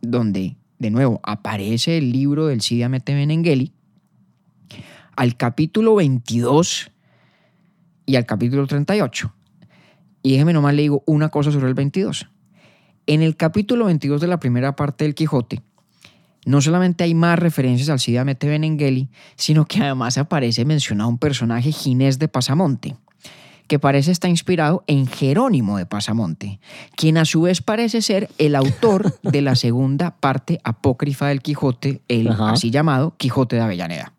donde 0.00 0.56
de 0.78 0.90
nuevo 0.90 1.20
aparece 1.22 1.98
el 1.98 2.12
libro 2.12 2.46
del 2.46 2.60
Mete 2.88 3.14
Benengeli, 3.14 3.72
al 5.16 5.36
capítulo 5.36 5.96
22 5.96 6.90
y 8.06 8.16
al 8.16 8.26
capítulo 8.26 8.66
38. 8.66 9.34
Y 10.22 10.32
déjeme 10.32 10.52
nomás 10.52 10.74
le 10.74 10.82
digo 10.82 11.02
una 11.06 11.28
cosa 11.28 11.50
sobre 11.50 11.68
el 11.68 11.74
22. 11.74 12.28
En 13.08 13.22
el 13.22 13.36
capítulo 13.36 13.86
22 13.86 14.20
de 14.20 14.26
la 14.26 14.38
primera 14.38 14.76
parte 14.76 15.04
del 15.04 15.14
Quijote, 15.14 15.62
no 16.44 16.60
solamente 16.60 17.04
hay 17.04 17.14
más 17.14 17.38
referencias 17.38 17.88
al 17.88 18.00
Cid 18.00 18.20
Mete 18.20 18.46
Benengeli, 18.48 19.08
sino 19.34 19.64
que 19.64 19.80
además 19.80 20.18
aparece 20.18 20.66
mencionado 20.66 21.08
un 21.08 21.16
personaje 21.16 21.72
Ginés 21.72 22.18
de 22.18 22.28
Pasamonte, 22.28 22.96
que 23.66 23.78
parece 23.78 24.10
estar 24.10 24.28
inspirado 24.28 24.84
en 24.86 25.06
Jerónimo 25.06 25.78
de 25.78 25.86
Pasamonte, 25.86 26.60
quien 26.96 27.16
a 27.16 27.24
su 27.24 27.40
vez 27.40 27.62
parece 27.62 28.02
ser 28.02 28.28
el 28.36 28.54
autor 28.54 29.18
de 29.22 29.40
la 29.40 29.54
segunda 29.54 30.14
parte 30.14 30.60
apócrifa 30.62 31.28
del 31.28 31.40
Quijote, 31.40 32.02
el 32.08 32.28
así 32.28 32.70
llamado 32.70 33.14
Quijote 33.16 33.56
de 33.56 33.62
Avellaneda. 33.62 34.12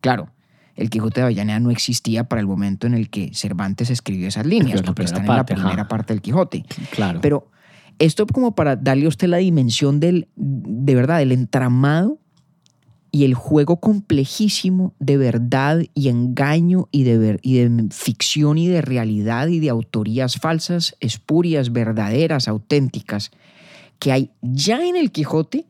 Claro, 0.00 0.30
el 0.76 0.88
Quijote 0.88 1.20
de 1.20 1.24
Avellaneda 1.26 1.60
no 1.60 1.70
existía 1.70 2.24
para 2.24 2.40
el 2.40 2.46
momento 2.46 2.86
en 2.86 2.94
el 2.94 3.10
que 3.10 3.34
Cervantes 3.34 3.90
escribió 3.90 4.28
esas 4.28 4.46
líneas, 4.46 4.80
porque 4.80 5.04
están 5.04 5.26
en 5.26 5.36
la 5.36 5.44
primera 5.44 5.88
parte 5.88 6.14
del 6.14 6.22
Quijote. 6.22 6.64
Claro. 6.90 7.20
Pero 7.20 7.52
esto 7.98 8.26
como 8.26 8.54
para 8.54 8.76
darle 8.76 9.06
a 9.06 9.08
usted 9.08 9.28
la 9.28 9.38
dimensión 9.38 10.00
del, 10.00 10.28
de 10.36 10.94
verdad, 10.94 11.18
del 11.18 11.32
entramado 11.32 12.18
y 13.10 13.24
el 13.24 13.34
juego 13.34 13.78
complejísimo 13.78 14.94
de 14.98 15.18
verdad 15.18 15.82
y 15.94 16.08
engaño 16.08 16.88
y 16.90 17.04
de, 17.04 17.38
y 17.42 17.58
de 17.58 17.88
ficción 17.90 18.56
y 18.56 18.68
de 18.68 18.80
realidad 18.80 19.48
y 19.48 19.60
de 19.60 19.68
autorías 19.68 20.36
falsas, 20.36 20.96
espurias, 21.00 21.72
verdaderas, 21.72 22.48
auténticas, 22.48 23.30
que 23.98 24.12
hay 24.12 24.30
ya 24.40 24.84
en 24.84 24.96
el 24.96 25.12
Quijote 25.12 25.66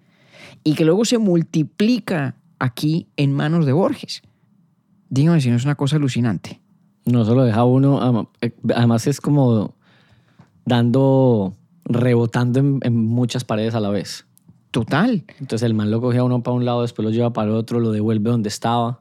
y 0.62 0.75
que 0.75 0.85
luego 0.85 1.05
se 1.05 1.18
multiplica 1.18 2.37
aquí 2.61 3.09
en 3.16 3.33
manos 3.33 3.66
de 3.66 3.73
Borges. 3.73 4.23
Dígame 5.11 5.41
si 5.41 5.51
no 5.51 5.57
es 5.57 5.64
una 5.64 5.75
cosa 5.75 5.97
alucinante. 5.97 6.61
No 7.05 7.25
solo 7.25 7.43
deja 7.43 7.64
uno, 7.64 8.31
eh, 8.41 8.55
además 8.75 9.09
es 9.09 9.20
como 9.20 9.75
dando 10.64 11.57
rebotando 11.85 12.61
en, 12.61 12.97
muchas 12.97 13.45
paredes 13.45 13.74
a 13.74 13.80
la 13.80 13.91
vez. 13.91 14.26
Total. 14.70 15.24
Entonces 15.39 15.66
el 15.66 15.74
man 15.74 15.91
lo 15.91 16.01
cogía 16.01 16.24
uno 16.24 16.43
para 16.43 16.57
un 16.57 16.64
lado, 16.64 16.83
después 16.83 17.05
lo 17.05 17.11
lleva 17.11 17.33
para 17.33 17.49
el 17.49 17.55
otro, 17.55 17.80
lo 17.80 17.93
devuelve 17.93 18.30
donde 18.30 18.49
estaba. 18.49 19.01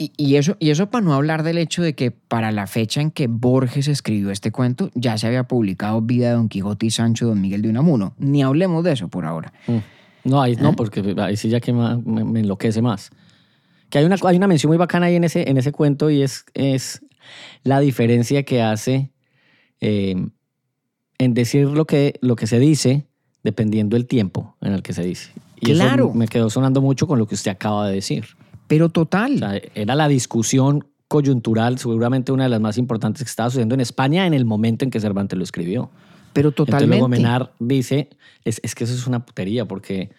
Y, 0.00 0.36
eso, 0.36 0.56
y 0.60 0.70
eso 0.70 0.90
para 0.90 1.04
no 1.04 1.12
hablar 1.12 1.42
del 1.42 1.58
hecho 1.58 1.82
de 1.82 1.96
que 1.96 2.12
para 2.12 2.52
la 2.52 2.68
fecha 2.68 3.00
en 3.00 3.10
que 3.10 3.26
Borges 3.26 3.88
escribió 3.88 4.30
este 4.30 4.52
cuento 4.52 4.90
ya 4.94 5.18
se 5.18 5.26
había 5.26 5.42
publicado 5.48 6.00
Vida 6.02 6.28
de 6.28 6.34
Don 6.34 6.48
Quijote 6.48 6.86
y 6.86 6.90
Sancho 6.90 7.26
Don 7.26 7.40
Miguel 7.40 7.62
de 7.62 7.70
Unamuno. 7.70 8.14
Ni 8.16 8.44
hablemos 8.44 8.84
de 8.84 8.92
eso 8.92 9.08
por 9.08 9.24
ahora. 9.24 9.52
Mm. 9.66 9.78
No, 10.28 10.40
ahí, 10.40 10.54
no, 10.54 10.70
¿Eh? 10.70 10.74
porque 10.76 11.16
ahí 11.18 11.36
sí 11.36 11.48
ya 11.48 11.58
que 11.58 11.72
me, 11.72 11.96
me, 11.96 12.40
enloquece 12.40 12.80
más. 12.80 13.10
Que 13.90 13.98
hay 13.98 14.04
una, 14.04 14.16
hay 14.22 14.36
una 14.36 14.46
mención 14.46 14.70
muy 14.70 14.76
bacana 14.76 15.06
ahí 15.06 15.16
en 15.16 15.24
ese, 15.24 15.50
en 15.50 15.56
ese 15.56 15.72
cuento 15.72 16.10
y 16.10 16.22
es, 16.22 16.44
es 16.54 17.02
la 17.64 17.80
diferencia 17.80 18.44
que 18.44 18.62
hace 18.62 19.10
eh, 19.80 20.14
en 21.18 21.34
decir 21.34 21.66
lo 21.68 21.84
que, 21.86 22.18
lo 22.20 22.36
que 22.36 22.46
se 22.46 22.58
dice 22.58 23.06
dependiendo 23.42 23.96
del 23.96 24.06
tiempo 24.06 24.56
en 24.60 24.72
el 24.72 24.82
que 24.82 24.92
se 24.92 25.02
dice. 25.02 25.32
Y 25.60 25.72
Claro. 25.72 26.06
eso 26.06 26.14
me 26.14 26.28
quedó 26.28 26.50
sonando 26.50 26.80
mucho 26.80 27.06
con 27.06 27.18
lo 27.18 27.26
que 27.26 27.34
usted 27.34 27.50
acaba 27.50 27.88
de 27.88 27.94
decir. 27.94 28.26
Pero 28.66 28.88
total. 28.90 29.34
O 29.36 29.38
sea, 29.38 29.60
era 29.74 29.94
la 29.94 30.08
discusión 30.08 30.84
coyuntural, 31.08 31.78
seguramente 31.78 32.32
una 32.32 32.44
de 32.44 32.50
las 32.50 32.60
más 32.60 32.76
importantes 32.78 33.22
que 33.22 33.28
estaba 33.30 33.48
sucediendo 33.48 33.74
en 33.74 33.80
España 33.80 34.26
en 34.26 34.34
el 34.34 34.44
momento 34.44 34.84
en 34.84 34.90
que 34.90 35.00
Cervantes 35.00 35.38
lo 35.38 35.44
escribió. 35.44 35.90
pero 36.34 36.50
Entonces 36.50 36.72
totalmente. 36.72 36.96
luego 36.98 37.08
Menard 37.08 37.48
dice, 37.58 38.10
es, 38.44 38.60
es 38.62 38.74
que 38.74 38.84
eso 38.84 38.94
es 38.94 39.06
una 39.06 39.24
putería 39.24 39.66
porque... 39.66 40.10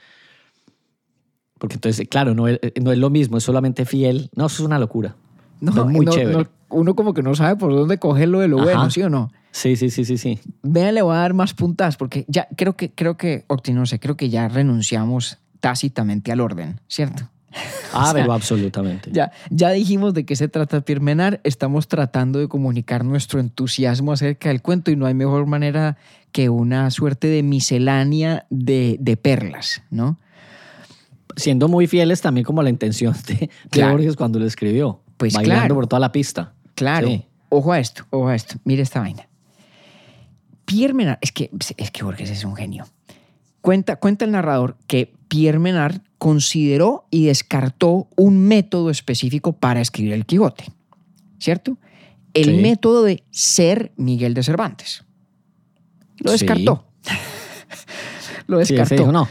Porque 1.59 1.75
entonces, 1.75 2.07
claro, 2.07 2.33
no 2.33 2.47
es, 2.47 2.59
no 2.81 2.91
es 2.93 2.97
lo 2.97 3.09
mismo, 3.09 3.37
es 3.37 3.43
solamente 3.43 3.85
fiel. 3.85 4.29
No, 4.33 4.45
eso 4.45 4.63
es 4.63 4.65
una 4.65 4.79
locura. 4.79 5.15
No, 5.59 5.71
es 5.71 5.85
muy 5.91 6.05
no, 6.05 6.11
chévere. 6.13 6.37
no, 6.37 6.47
uno 6.69 6.95
como 6.95 7.13
que 7.13 7.21
no 7.21 7.35
sabe 7.35 7.57
por 7.57 7.73
dónde 7.73 7.97
cogerlo 7.99 8.39
de 8.39 8.47
lo 8.47 8.57
Ajá. 8.59 8.65
bueno, 8.65 8.89
¿sí 8.91 9.01
o 9.03 9.09
no? 9.09 9.29
Sí, 9.51 9.75
sí, 9.75 9.89
sí, 9.89 10.05
sí, 10.05 10.17
sí. 10.17 10.39
Vean, 10.63 10.95
le 10.95 11.01
voy 11.01 11.15
a 11.15 11.19
dar 11.19 11.33
más 11.33 11.53
puntas 11.53 11.97
porque 11.97 12.25
ya 12.27 12.47
creo 12.55 12.75
que, 12.77 12.91
creo 12.91 13.17
que, 13.17 13.45
Octi, 13.47 13.73
no 13.73 13.85
sé, 13.85 13.99
creo 13.99 14.15
que 14.15 14.29
ya 14.29 14.47
renunciamos 14.47 15.37
tácitamente 15.59 16.31
al 16.31 16.39
orden, 16.41 16.79
¿cierto? 16.87 17.29
Ah, 17.91 18.01
O 18.01 18.05
sea, 18.05 18.13
pero 18.13 18.33
absolutamente. 18.33 19.09
Ya, 19.11 19.31
ya 19.49 19.71
dijimos 19.71 20.13
de 20.13 20.23
qué 20.23 20.35
se 20.35 20.47
trata 20.47 20.81
Pierre 20.81 21.01
Menard, 21.03 21.39
estamos 21.43 21.87
tratando 21.87 22.37
de 22.37 22.47
comunicar 22.47 23.03
nuestro 23.03 23.39
entusiasmo 23.39 24.11
acerca 24.11 24.49
del 24.49 24.61
cuento 24.61 24.91
y 24.91 24.95
no 24.95 25.07
hay 25.07 25.15
mejor 25.15 25.47
manera 25.47 25.97
que 26.31 26.49
una 26.49 26.91
suerte 26.91 27.25
de 27.27 27.41
miscelánea 27.41 28.45
de, 28.51 28.97
de 28.99 29.17
perlas, 29.17 29.81
¿no? 29.89 30.19
Siendo 31.35 31.67
muy 31.67 31.87
fieles 31.87 32.21
también 32.21 32.45
como 32.45 32.61
a 32.61 32.63
la 32.63 32.69
intención 32.69 33.15
de, 33.27 33.33
de 33.33 33.49
Claro. 33.71 33.93
Borges 33.93 34.15
cuando 34.15 34.37
lo 34.37 34.45
escribió. 34.45 35.01
Pues 35.17 35.33
bailando 35.33 35.61
claro. 35.61 35.75
por 35.75 35.87
toda 35.87 35.99
la 35.99 36.11
pista. 36.11 36.53
Claro. 36.75 37.07
Sí. 37.07 37.25
Ojo 37.49 37.71
a 37.73 37.79
esto, 37.79 38.05
ojo 38.11 38.27
a 38.27 38.35
esto. 38.35 38.57
Mire 38.65 38.83
esta 38.83 38.99
vaina. 38.99 39.27
Pierre 40.69 40.93
Menard, 40.93 41.17
es 41.21 41.31
que, 41.31 41.49
es 41.77 41.91
que 41.91 42.03
Borges 42.03 42.29
es 42.29 42.43
un 42.45 42.55
genio. 42.55 42.85
Cuenta, 43.61 43.97
cuenta 43.97 44.25
el 44.25 44.31
narrador 44.31 44.77
que 44.87 45.13
Pierre 45.27 45.59
Menard 45.59 46.01
consideró 46.17 47.05
y 47.11 47.25
descartó 47.25 48.07
un 48.15 48.39
método 48.47 48.89
específico 48.89 49.53
para 49.53 49.81
escribir 49.81 50.13
el 50.13 50.25
Quijote, 50.25 50.65
¿cierto? 51.39 51.77
El 52.33 52.45
Sí. 52.45 52.57
método 52.61 53.03
de 53.03 53.23
ser 53.31 53.91
Miguel 53.97 54.33
de 54.33 54.43
Cervantes. 54.43 55.03
Lo 56.19 56.31
Sí. 56.37 56.45
descartó. 56.45 56.85
Lo 58.47 58.57
Sí, 58.57 58.63
ese 58.63 58.75
descartó. 58.75 59.03
dijo, 59.03 59.11
no, 59.11 59.27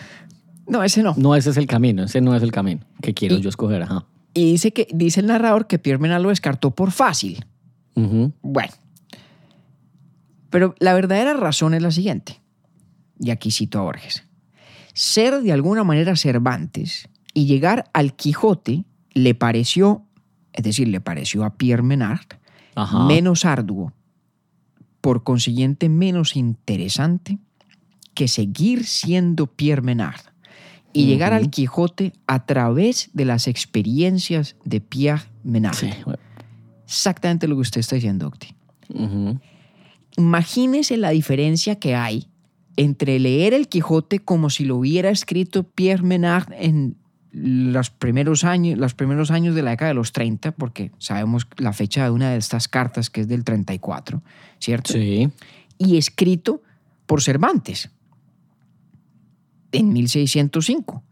no, 0.67 0.83
ese 0.85 1.03
no. 1.03 1.15
no 1.17 1.35
ese 1.37 1.51
es 1.51 1.57
el 1.57 1.67
camino, 1.67 2.05
ese 2.05 2.21
no 2.21 2.35
es 2.37 2.43
el 2.43 2.53
camino 2.53 2.83
que 3.03 3.15
quiero 3.15 3.37
Y- 3.37 3.41
yo 3.43 3.49
escoger. 3.49 3.83
Ajá. 3.83 4.07
Y 4.35 4.53
dice, 4.53 4.73
que, 4.73 4.87
dice 4.93 5.21
el 5.21 5.27
narrador 5.27 5.67
que 5.67 5.79
Pierre 5.79 5.99
Menard 6.01 6.23
lo 6.23 6.29
descartó 6.29 6.71
por 6.71 6.91
fácil. 6.93 7.45
Bueno, 7.95 8.73
pero 10.51 10.75
la 10.79 10.95
verdadera 10.95 11.35
razón 11.35 11.75
es 11.75 11.83
la 11.83 11.91
siguiente, 11.91 12.41
y 13.19 13.31
aquí 13.31 13.51
cito 13.51 13.79
a 13.79 13.83
Borges. 13.83 14.25
Ser 14.95 15.43
de 15.43 15.53
alguna 15.53 15.85
manera 15.85 16.17
Cervantes 16.17 17.09
y 17.35 17.47
llegar 17.47 17.91
al 17.93 18.15
Quijote 18.15 18.85
le 19.13 19.35
pareció, 19.35 20.05
es 20.53 20.65
decir, 20.65 20.89
le 20.89 21.01
pareció 21.01 21.45
a 21.45 21.55
Pierre 21.57 21.83
Menard, 21.83 22.27
Ajá. 22.75 23.05
menos 23.05 23.45
arduo, 23.45 23.93
por 25.01 25.23
consiguiente 25.23 25.89
menos 25.89 26.37
interesante 26.37 27.39
que 28.15 28.27
seguir 28.27 28.85
siendo 28.85 29.47
Pierre 29.47 29.83
Menard 29.83 30.21
y 30.93 31.07
llegar 31.07 31.33
al 31.33 31.51
Quijote 31.51 32.13
a 32.27 32.47
través 32.47 33.11
de 33.13 33.25
las 33.25 33.47
experiencias 33.47 34.57
de 34.65 34.81
Pierre 34.81 35.23
Menard. 35.45 35.77
Sí. 35.77 35.91
Exactamente 36.85 37.47
lo 37.47 37.55
que 37.55 37.61
usted 37.61 37.81
está 37.81 37.95
diciendo, 37.95 38.27
Octi. 38.27 38.55
Ujú. 38.89 39.39
Imagínese 40.19 40.97
la 40.97 41.11
diferencia 41.11 41.77
que 41.77 41.95
hay 41.95 42.29
entre 42.77 43.21
leer 43.21 43.55
el 43.55 43.69
Quijote 43.69 44.19
como 44.19 44.51
si 44.51 44.65
lo 44.65 44.77
hubiera 44.77 45.11
escrito 45.11 45.63
Pierre 45.63 46.03
Menard 46.03 46.53
en 46.53 46.97
los 47.33 47.91
primeros 47.91 48.43
años, 48.43 48.79
los 48.79 48.95
primeros 48.95 49.31
años 49.31 49.55
de 49.55 49.63
la 49.63 49.71
década 49.71 49.91
de 49.91 49.95
los 49.95 50.13
30, 50.13 50.53
porque 50.53 50.91
sabemos 50.99 51.47
la 51.57 51.73
fecha 51.73 52.03
de 52.05 52.11
una 52.11 52.31
de 52.31 52.39
estas 52.39 52.67
cartas 52.67 53.11
que 53.11 53.21
es 53.21 53.29
del 53.29 53.45
34, 53.45 54.21
¿cierto? 54.59 54.93
Sí. 54.93 55.31
Y 55.79 55.97
escrito 55.99 56.63
por 57.07 57.23
Cervantes 57.23 57.91
en 59.71 59.93
1605. 59.93 61.03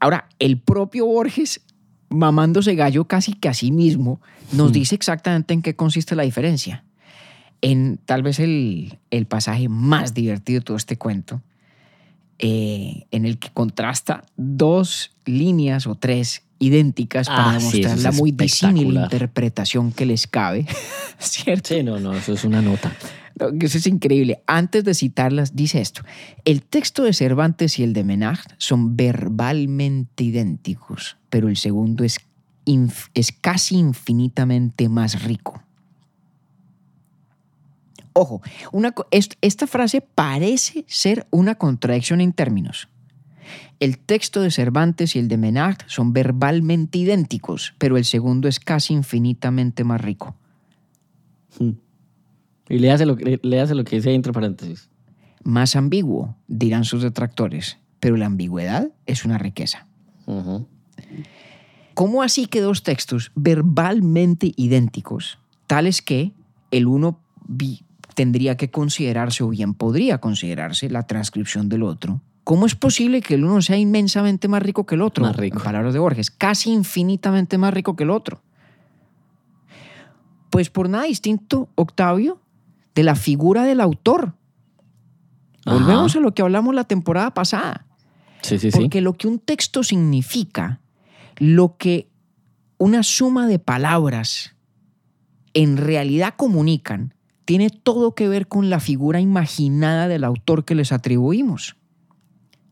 Ahora, 0.00 0.28
el 0.40 0.58
propio 0.58 1.06
Borges, 1.06 1.60
mamándose 2.08 2.74
gallo 2.74 3.04
casi 3.06 3.34
que 3.34 3.48
a 3.48 3.54
sí 3.54 3.70
mismo, 3.70 4.20
nos 4.52 4.70
Mm. 4.70 4.72
dice 4.72 4.94
exactamente 4.94 5.54
en 5.54 5.62
qué 5.62 5.74
consiste 5.76 6.14
la 6.16 6.22
diferencia. 6.24 6.84
En 7.60 7.98
tal 8.04 8.22
vez 8.22 8.38
el, 8.40 8.98
el 9.10 9.26
pasaje 9.26 9.68
más 9.68 10.12
divertido 10.14 10.60
de 10.60 10.64
todo 10.64 10.76
este 10.76 10.96
cuento, 10.98 11.40
eh, 12.38 13.06
en 13.10 13.24
el 13.26 13.38
que 13.38 13.50
contrasta 13.50 14.24
dos 14.36 15.12
líneas 15.24 15.86
o 15.86 15.94
tres 15.94 16.42
idénticas 16.58 17.28
para 17.28 17.50
Ah, 17.50 17.58
demostrar 17.58 17.98
la 17.98 18.08
es 18.10 18.16
muy 18.16 18.32
disímil 18.32 18.94
interpretación 18.96 19.92
que 19.92 20.04
les 20.06 20.26
cabe, 20.26 20.66
¿cierto? 21.18 21.74
Sí, 21.74 21.82
no, 21.82 22.00
no, 22.00 22.12
eso 22.14 22.32
es 22.34 22.44
una 22.44 22.60
nota. 22.60 22.92
No, 23.38 23.48
Eso 23.60 23.78
es 23.78 23.86
increíble. 23.86 24.42
Antes 24.46 24.84
de 24.84 24.94
citarlas, 24.94 25.56
dice 25.56 25.80
esto. 25.80 26.02
El 26.44 26.62
texto 26.62 27.02
de 27.02 27.12
Cervantes 27.12 27.78
y 27.78 27.82
el 27.82 27.92
de 27.92 28.04
Menard 28.04 28.38
son 28.58 28.96
verbalmente 28.96 30.22
idénticos, 30.24 31.16
pero 31.30 31.48
el 31.48 31.56
segundo 31.56 32.04
es, 32.04 32.18
es 33.14 33.32
casi 33.32 33.76
infinitamente 33.76 34.88
más 34.88 35.22
rico. 35.24 35.62
Ojo, 38.12 38.42
una 38.72 38.94
esta 39.40 39.66
frase 39.66 40.00
parece 40.00 40.84
ser 40.86 41.26
una 41.30 41.56
contradicción 41.56 42.20
en 42.20 42.32
términos. 42.32 42.88
El 43.80 43.98
texto 43.98 44.40
de 44.40 44.50
Cervantes 44.52 45.16
y 45.16 45.18
el 45.18 45.26
de 45.28 45.36
Menard 45.36 45.78
son 45.88 46.12
verbalmente 46.12 46.98
idénticos, 46.98 47.74
pero 47.78 47.96
el 47.96 48.04
segundo 48.04 48.46
es 48.48 48.60
casi 48.60 48.94
infinitamente 48.94 49.82
más 49.84 50.00
rico. 50.00 50.36
Y 52.68 52.78
léase 52.78 53.04
lo, 53.04 53.16
que- 53.16 53.40
léase 53.42 53.74
lo 53.74 53.84
que 53.84 53.96
dice 53.96 54.14
entre 54.14 54.32
paréntesis. 54.32 54.88
más 55.42 55.76
ambiguo, 55.76 56.36
dirán 56.48 56.84
sus 56.84 57.02
detractores, 57.02 57.78
pero 58.00 58.16
la 58.16 58.26
ambigüedad 58.26 58.88
es 59.06 59.24
una 59.26 59.36
riqueza. 59.38 59.86
¿Cómo 61.94 62.22
así 62.22 62.46
que 62.46 62.60
dos 62.60 62.82
textos 62.82 63.30
verbalmente 63.34 64.52
idénticos, 64.56 65.38
tales 65.66 66.02
que 66.02 66.32
el 66.70 66.86
uno 66.86 67.20
vi- 67.46 67.82
tendría 68.14 68.56
que 68.56 68.70
considerarse 68.70 69.44
o 69.44 69.48
bien 69.48 69.74
podría 69.74 70.18
considerarse 70.18 70.90
la 70.90 71.04
transcripción 71.06 71.68
del 71.68 71.82
otro? 71.84 72.20
¿Cómo 72.42 72.66
es 72.66 72.74
posible 72.74 73.22
que 73.22 73.34
el 73.36 73.44
uno 73.44 73.62
sea 73.62 73.78
inmensamente 73.78 74.48
más 74.48 74.62
rico 74.62 74.84
que 74.84 74.96
el 74.96 75.02
otro? 75.02 75.24
Más 75.24 75.36
rico. 75.36 75.58
En 75.58 75.64
palabras 75.64 75.94
de 75.94 75.98
Borges, 76.00 76.30
casi 76.30 76.70
infinitamente 76.72 77.56
más 77.58 77.72
rico 77.72 77.96
que 77.96 78.04
el 78.04 78.10
otro. 78.10 78.42
Pues 80.50 80.70
por 80.70 80.88
nada 80.88 81.04
distinto, 81.04 81.68
Octavio, 81.74 82.40
de 82.94 83.02
la 83.02 83.16
figura 83.16 83.64
del 83.64 83.80
autor. 83.80 84.34
Ajá. 85.64 85.78
Volvemos 85.78 86.14
a 86.16 86.20
lo 86.20 86.32
que 86.34 86.42
hablamos 86.42 86.74
la 86.74 86.84
temporada 86.84 87.32
pasada. 87.32 87.86
Sí, 88.42 88.58
sí, 88.58 88.70
sí. 88.70 88.78
Porque 88.78 89.00
lo 89.00 89.14
que 89.14 89.26
un 89.26 89.38
texto 89.38 89.82
significa, 89.82 90.80
lo 91.38 91.76
que 91.76 92.08
una 92.78 93.02
suma 93.02 93.46
de 93.46 93.58
palabras 93.58 94.54
en 95.54 95.76
realidad 95.76 96.34
comunican, 96.36 97.14
tiene 97.44 97.70
todo 97.70 98.14
que 98.14 98.28
ver 98.28 98.48
con 98.48 98.70
la 98.70 98.80
figura 98.80 99.20
imaginada 99.20 100.08
del 100.08 100.24
autor 100.24 100.64
que 100.64 100.74
les 100.74 100.92
atribuimos. 100.92 101.76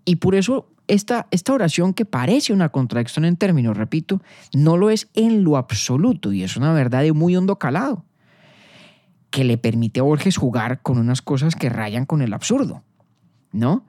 Y 0.04 0.16
por 0.16 0.34
eso 0.34 0.68
esta, 0.88 1.28
esta 1.30 1.52
oración 1.52 1.94
que 1.94 2.04
parece 2.04 2.52
una 2.52 2.70
contradicción 2.70 3.24
en 3.24 3.36
términos, 3.36 3.76
repito, 3.76 4.20
no 4.52 4.76
lo 4.76 4.90
es 4.90 5.08
en 5.14 5.44
lo 5.44 5.56
absoluto 5.56 6.32
y 6.32 6.42
es 6.42 6.56
una 6.56 6.72
verdad 6.72 7.02
de 7.02 7.12
muy 7.12 7.36
hondo 7.36 7.58
calado 7.58 8.04
que 9.30 9.44
le 9.44 9.56
permite 9.56 10.00
a 10.00 10.02
Borges 10.02 10.36
jugar 10.36 10.82
con 10.82 10.98
unas 10.98 11.22
cosas 11.22 11.56
que 11.56 11.70
rayan 11.70 12.04
con 12.04 12.20
el 12.20 12.34
absurdo, 12.34 12.82
¿no? 13.50 13.86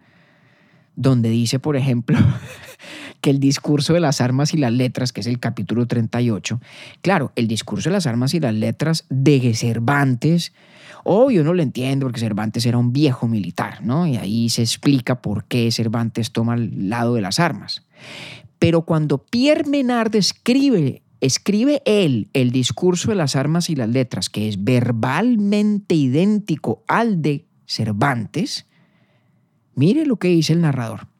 Donde 0.95 1.29
dice, 1.29 1.59
por 1.59 1.75
ejemplo, 1.75 2.17
que 3.23 3.29
el 3.29 3.39
discurso 3.39 3.93
de 3.93 4.01
las 4.01 4.19
armas 4.19 4.53
y 4.53 4.57
las 4.57 4.73
letras, 4.73 5.13
que 5.13 5.21
es 5.21 5.27
el 5.27 5.39
capítulo 5.39 5.87
38, 5.87 6.59
claro, 7.01 7.31
el 7.37 7.47
discurso 7.47 7.89
de 7.89 7.93
las 7.93 8.05
armas 8.05 8.33
y 8.33 8.41
las 8.41 8.53
letras 8.53 9.05
de 9.09 9.53
Cervantes, 9.55 10.51
obvio 11.05 11.45
no 11.45 11.53
lo 11.53 11.63
entiendo 11.63 12.05
porque 12.05 12.19
Cervantes 12.19 12.65
era 12.65 12.77
un 12.77 12.91
viejo 12.91 13.29
militar, 13.29 13.81
¿no? 13.81 14.05
Y 14.05 14.17
ahí 14.17 14.49
se 14.49 14.61
explica 14.61 15.21
por 15.21 15.45
qué 15.45 15.71
Cervantes 15.71 16.33
toma 16.33 16.55
el 16.55 16.89
lado 16.89 17.15
de 17.15 17.21
las 17.21 17.39
armas. 17.39 17.85
Pero 18.59 18.81
cuando 18.81 19.19
Pierre 19.19 19.69
Menard 19.69 20.13
escribe, 20.17 21.01
escribe 21.21 21.81
él 21.85 22.29
el 22.33 22.51
discurso 22.51 23.07
de 23.07 23.15
las 23.15 23.37
armas 23.37 23.69
y 23.69 23.77
las 23.77 23.87
letras, 23.87 24.29
que 24.29 24.49
es 24.49 24.65
verbalmente 24.65 25.95
idéntico 25.95 26.83
al 26.89 27.21
de 27.21 27.45
Cervantes, 27.67 28.65
mire 29.75 30.05
lo 30.05 30.17
que 30.17 30.27
dice 30.27 30.51
el 30.51 30.59
narrador. 30.59 31.12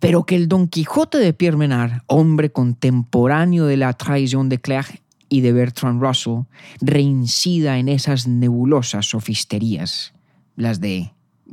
Pero 0.00 0.24
que 0.24 0.36
el 0.36 0.48
Don 0.48 0.68
Quijote 0.68 1.18
de 1.18 1.32
Pierre 1.32 1.56
Menard, 1.56 2.02
hombre 2.06 2.50
contemporáneo 2.50 3.66
de 3.66 3.76
la 3.76 3.92
traición 3.94 4.48
de 4.48 4.58
Clerc 4.60 5.02
y 5.28 5.40
de 5.40 5.52
Bertrand 5.52 6.02
Russell, 6.02 6.42
reincida 6.80 7.78
en 7.78 7.88
esas 7.88 8.28
nebulosas 8.28 9.06
sofisterías 9.06 10.12
las 10.56 10.80
de 10.80 11.12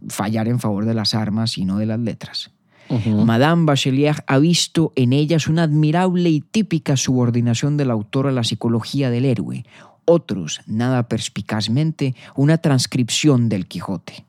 fallar 0.10 0.48
en 0.48 0.60
favor 0.60 0.86
de 0.86 0.94
las 0.94 1.14
armas 1.14 1.58
y 1.58 1.66
no 1.66 1.78
de 1.78 1.86
las 1.86 2.00
letras. 2.00 2.52
Madame 2.90 3.66
Bachelier 3.66 4.24
ha 4.28 4.38
visto 4.38 4.92
en 4.96 5.14
ellas 5.14 5.48
una 5.48 5.64
admirable 5.64 6.30
y 6.30 6.42
típica 6.42 6.98
subordinación 6.98 7.78
del 7.78 7.90
autor 7.90 8.28
a 8.28 8.32
la 8.32 8.44
psicología 8.44 9.10
del 9.10 9.26
héroe, 9.26 9.66
otros, 10.06 10.62
nada 10.68 11.08
perspicazmente, 11.08 12.14
una 12.36 12.58
transcripción 12.58 13.50
del 13.50 13.68
Quijote. 13.68 14.26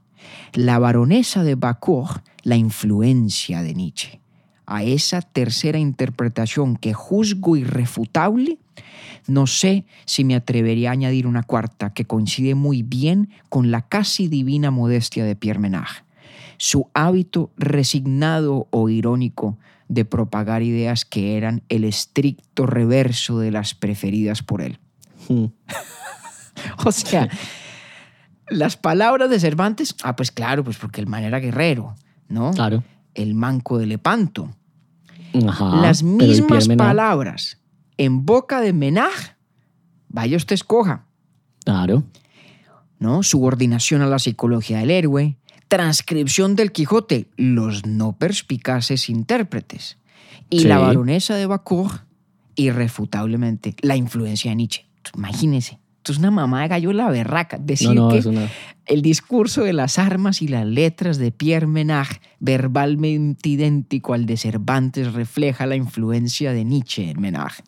La 0.52 0.78
baronesa 0.78 1.42
de 1.42 1.54
Bacour, 1.54 2.22
la 2.42 2.56
influencia 2.56 3.62
de 3.62 3.74
Nietzsche. 3.74 4.20
A 4.66 4.82
esa 4.82 5.20
tercera 5.20 5.78
interpretación 5.78 6.76
que 6.76 6.94
juzgo 6.94 7.56
irrefutable, 7.56 8.58
no 9.26 9.46
sé 9.46 9.84
si 10.04 10.24
me 10.24 10.34
atrevería 10.34 10.90
a 10.90 10.92
añadir 10.92 11.26
una 11.26 11.42
cuarta 11.42 11.92
que 11.92 12.04
coincide 12.06 12.54
muy 12.54 12.82
bien 12.82 13.30
con 13.48 13.70
la 13.70 13.82
casi 13.82 14.28
divina 14.28 14.70
modestia 14.70 15.24
de 15.24 15.36
Pierre 15.36 15.60
Menage. 15.60 16.02
Su 16.56 16.88
hábito 16.94 17.50
resignado 17.56 18.68
o 18.70 18.88
irónico 18.88 19.58
de 19.88 20.04
propagar 20.04 20.62
ideas 20.62 21.04
que 21.04 21.36
eran 21.36 21.62
el 21.68 21.84
estricto 21.84 22.66
reverso 22.66 23.38
de 23.38 23.50
las 23.50 23.74
preferidas 23.74 24.42
por 24.42 24.62
él. 24.62 24.78
Hmm. 25.28 25.46
o 26.84 26.92
sea, 26.92 27.28
las 28.48 28.76
palabras 28.76 29.30
de 29.30 29.40
Cervantes, 29.40 29.94
ah, 30.02 30.16
pues 30.16 30.30
claro, 30.30 30.64
pues 30.64 30.76
porque 30.76 31.00
el 31.00 31.06
man 31.06 31.24
era 31.24 31.38
guerrero, 31.40 31.94
¿no? 32.28 32.52
Claro. 32.52 32.82
El 33.14 33.34
manco 33.34 33.78
de 33.78 33.86
Lepanto. 33.86 34.54
Las 35.32 36.02
mismas 36.04 36.68
palabras 36.68 37.58
en 37.98 38.24
boca 38.24 38.60
de 38.60 38.72
Menaj, 38.72 39.36
vaya 40.08 40.36
usted 40.36 40.54
escoja. 40.54 41.06
Claro. 41.64 42.04
¿No? 42.98 43.22
Subordinación 43.22 44.02
a 44.02 44.06
la 44.06 44.18
psicología 44.18 44.78
del 44.78 44.90
héroe, 44.90 45.36
transcripción 45.68 46.56
del 46.56 46.72
Quijote, 46.72 47.28
los 47.36 47.86
no 47.86 48.16
perspicaces 48.16 49.08
intérpretes. 49.08 49.98
Y 50.50 50.64
la 50.64 50.78
baronesa 50.78 51.34
de 51.34 51.46
Bacour, 51.46 52.04
irrefutablemente, 52.54 53.74
la 53.80 53.96
influencia 53.96 54.50
de 54.50 54.56
Nietzsche. 54.56 54.86
Imagínese. 55.16 55.80
Esto 56.04 56.12
es 56.12 56.18
una 56.18 56.30
mamá 56.30 56.60
de 56.60 56.68
gallo 56.68 56.92
la 56.92 57.08
berraca. 57.08 57.56
Decir 57.56 57.98
que 58.10 58.22
el 58.84 59.00
discurso 59.00 59.62
de 59.64 59.72
las 59.72 59.98
armas 59.98 60.42
y 60.42 60.48
las 60.48 60.66
letras 60.66 61.16
de 61.16 61.32
Pierre 61.32 61.66
Menage, 61.66 62.20
verbalmente 62.40 63.48
idéntico 63.48 64.12
al 64.12 64.26
de 64.26 64.36
Cervantes, 64.36 65.14
refleja 65.14 65.64
la 65.64 65.76
influencia 65.76 66.52
de 66.52 66.62
Nietzsche 66.66 67.08
en 67.08 67.22
Menage. 67.22 67.62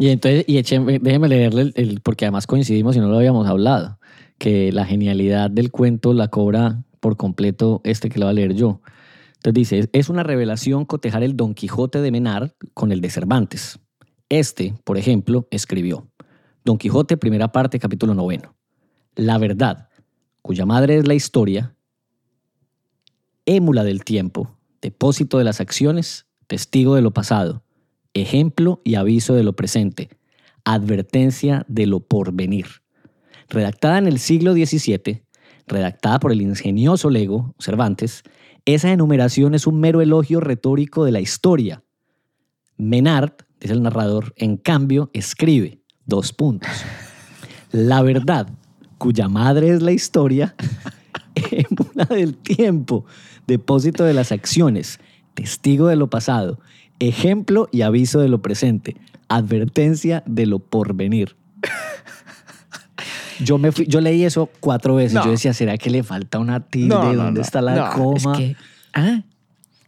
Y 0.00 0.08
entonces, 0.08 0.44
y 0.48 0.60
déjeme 0.60 1.28
leerle, 1.28 1.70
el, 1.76 2.00
porque 2.00 2.24
además 2.24 2.48
coincidimos 2.48 2.96
y 2.96 2.98
no 2.98 3.06
lo 3.06 3.16
habíamos 3.16 3.46
hablado, 3.46 4.00
que 4.36 4.72
la 4.72 4.86
genialidad 4.86 5.48
del 5.48 5.70
cuento 5.70 6.12
la 6.12 6.26
cobra 6.26 6.82
por 6.98 7.16
completo 7.16 7.82
este 7.84 8.08
que 8.08 8.18
lo 8.18 8.24
va 8.24 8.32
a 8.32 8.34
leer 8.34 8.54
yo. 8.54 8.80
Entonces 9.36 9.54
dice, 9.54 9.88
es 9.92 10.08
una 10.08 10.24
revelación 10.24 10.86
cotejar 10.86 11.22
el 11.22 11.36
Don 11.36 11.54
Quijote 11.54 12.00
de 12.00 12.10
Menard 12.10 12.50
con 12.74 12.90
el 12.90 13.00
de 13.00 13.10
Cervantes. 13.10 13.78
Este, 14.30 14.74
por 14.84 14.96
ejemplo, 14.96 15.48
escribió 15.50 16.08
Don 16.64 16.78
Quijote, 16.78 17.16
primera 17.16 17.50
parte, 17.50 17.80
capítulo 17.80 18.14
noveno. 18.14 18.54
La 19.16 19.38
verdad, 19.38 19.88
cuya 20.40 20.64
madre 20.64 20.98
es 20.98 21.08
la 21.08 21.14
historia, 21.14 21.74
émula 23.44 23.82
del 23.82 24.04
tiempo, 24.04 24.56
depósito 24.80 25.38
de 25.38 25.44
las 25.44 25.60
acciones, 25.60 26.26
testigo 26.46 26.94
de 26.94 27.02
lo 27.02 27.12
pasado, 27.12 27.64
ejemplo 28.14 28.80
y 28.84 28.94
aviso 28.94 29.34
de 29.34 29.42
lo 29.42 29.56
presente, 29.56 30.10
advertencia 30.64 31.64
de 31.66 31.86
lo 31.86 31.98
porvenir. 31.98 32.66
Redactada 33.48 33.98
en 33.98 34.06
el 34.06 34.20
siglo 34.20 34.52
XVII, 34.52 35.24
redactada 35.66 36.20
por 36.20 36.30
el 36.30 36.40
ingenioso 36.40 37.10
lego 37.10 37.56
Cervantes, 37.58 38.22
esa 38.64 38.92
enumeración 38.92 39.56
es 39.56 39.66
un 39.66 39.80
mero 39.80 40.00
elogio 40.00 40.38
retórico 40.38 41.04
de 41.04 41.10
la 41.10 41.20
historia. 41.20 41.82
Menard 42.76 43.32
dice 43.60 43.74
el 43.74 43.82
narrador, 43.82 44.32
en 44.36 44.56
cambio, 44.56 45.10
escribe 45.12 45.80
dos 46.06 46.32
puntos. 46.32 46.70
La 47.72 48.02
verdad, 48.02 48.48
cuya 48.98 49.28
madre 49.28 49.70
es 49.70 49.82
la 49.82 49.92
historia, 49.92 50.54
una 51.94 52.04
del 52.04 52.36
tiempo, 52.36 53.04
depósito 53.46 54.04
de 54.04 54.14
las 54.14 54.32
acciones, 54.32 54.98
testigo 55.34 55.86
de 55.86 55.96
lo 55.96 56.10
pasado, 56.10 56.58
ejemplo 56.98 57.68
y 57.70 57.82
aviso 57.82 58.20
de 58.20 58.28
lo 58.28 58.42
presente, 58.42 58.96
advertencia 59.28 60.22
de 60.26 60.46
lo 60.46 60.58
porvenir. 60.58 61.36
Yo, 63.42 63.56
me 63.56 63.70
yo 63.70 64.02
leí 64.02 64.24
eso 64.24 64.50
cuatro 64.60 64.96
veces. 64.96 65.24
Yo 65.24 65.30
decía, 65.30 65.54
¿será 65.54 65.78
que 65.78 65.88
le 65.88 66.02
falta 66.02 66.38
una 66.38 66.60
tilde? 66.60 67.14
¿Dónde 67.14 67.40
está 67.40 67.62
la 67.62 67.90
coma? 67.94 68.38
ah, 68.92 69.22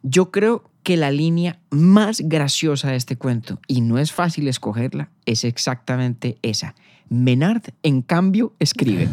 yo 0.03 0.31
creo 0.31 0.72
que 0.83 0.97
la 0.97 1.11
línea 1.11 1.59
más 1.71 2.21
graciosa 2.21 2.91
de 2.91 2.97
este 2.97 3.17
cuento, 3.17 3.61
y 3.67 3.81
no 3.81 3.99
es 3.99 4.13
fácil 4.13 4.49
escogerla, 4.49 5.11
es 5.27 5.45
exactamente 5.45 6.39
esa. 6.43 6.75
Menard, 7.09 7.63
en 7.83 8.03
cambio, 8.03 8.55
escribe. 8.59 9.09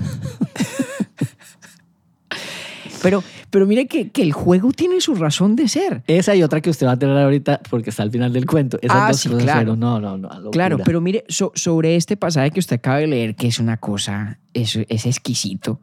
pero, 3.03 3.23
pero 3.49 3.65
mire 3.65 3.87
que, 3.87 4.09
el 4.15 4.33
juego 4.33 4.71
tiene 4.71 5.01
su 5.01 5.15
razón 5.15 5.55
de 5.55 5.67
ser. 5.67 6.03
Esa 6.07 6.35
y 6.35 6.43
otra 6.43 6.61
que 6.61 6.69
usted 6.69 6.87
va 6.87 6.93
a 6.93 6.99
tener 6.99 7.17
ahorita 7.17 7.61
porque 7.69 7.89
está 7.89 8.03
al 8.03 8.11
final 8.11 8.33
del 8.33 8.45
cuento. 8.45 8.79
ah, 8.89 9.13
sí, 9.13 9.29
claro. 9.29 9.75
No, 9.75 9.99
no, 9.99 10.17
no. 10.17 10.51
Claro, 10.51 10.79
pero 10.83 11.01
mire, 11.01 11.25
sobre 11.27 11.95
este 11.95 12.17
pasaje 12.17 12.51
que 12.51 12.59
usted 12.59 12.77
acaba 12.77 12.97
de 12.97 13.07
leer, 13.07 13.35
que 13.35 13.47
es 13.47 13.59
una 13.59 13.77
cosa, 13.77 14.39
es, 14.53 14.75
es 14.75 15.05
exquisito. 15.05 15.79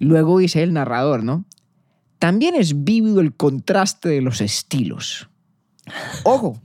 Luego 0.00 0.38
dice 0.38 0.62
el 0.62 0.72
narrador, 0.72 1.22
¿no? 1.22 1.44
También 2.24 2.54
es 2.54 2.84
vívido 2.84 3.20
el 3.20 3.34
contraste 3.34 4.08
de 4.08 4.22
los 4.22 4.40
estilos. 4.40 5.28
Ojo, 6.22 6.58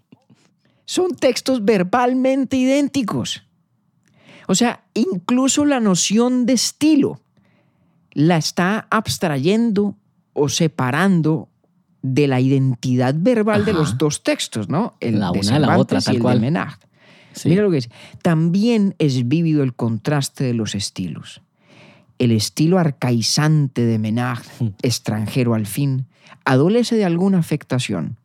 son 0.85 1.17
textos 1.17 1.65
verbalmente 1.65 2.55
idénticos. 2.55 3.43
O 4.47 4.55
sea, 4.55 4.85
incluso 4.93 5.65
la 5.65 5.81
noción 5.81 6.45
de 6.45 6.53
estilo 6.53 7.19
la 8.13 8.37
está 8.37 8.87
abstrayendo 8.89 9.97
o 10.31 10.47
separando 10.47 11.49
de 12.03 12.29
la 12.29 12.39
identidad 12.39 13.13
verbal 13.17 13.65
de 13.65 13.73
los 13.73 13.97
dos 13.97 14.23
textos, 14.23 14.69
¿no? 14.69 14.95
El 15.01 15.19
la 15.19 15.31
una 15.31 15.55
de, 15.55 15.59
la 15.59 15.77
otra, 15.77 15.99
tal 15.99 16.19
cual. 16.19 16.39
Mira 16.39 16.77
lo 17.63 17.69
que 17.69 17.79
es. 17.79 17.89
También 18.21 18.95
es 18.97 19.27
vívido 19.27 19.61
el 19.61 19.73
contraste 19.73 20.45
de 20.45 20.53
los 20.53 20.73
estilos 20.73 21.41
el 22.19 22.31
estilo 22.31 22.77
arcaizante 22.77 23.85
de 23.85 23.97
Menag, 23.97 24.43
hmm. 24.59 24.67
extranjero 24.83 25.55
al 25.55 25.65
fin, 25.65 26.05
adolece 26.45 26.95
de 26.95 27.05
alguna 27.05 27.39
afectación, 27.39 28.17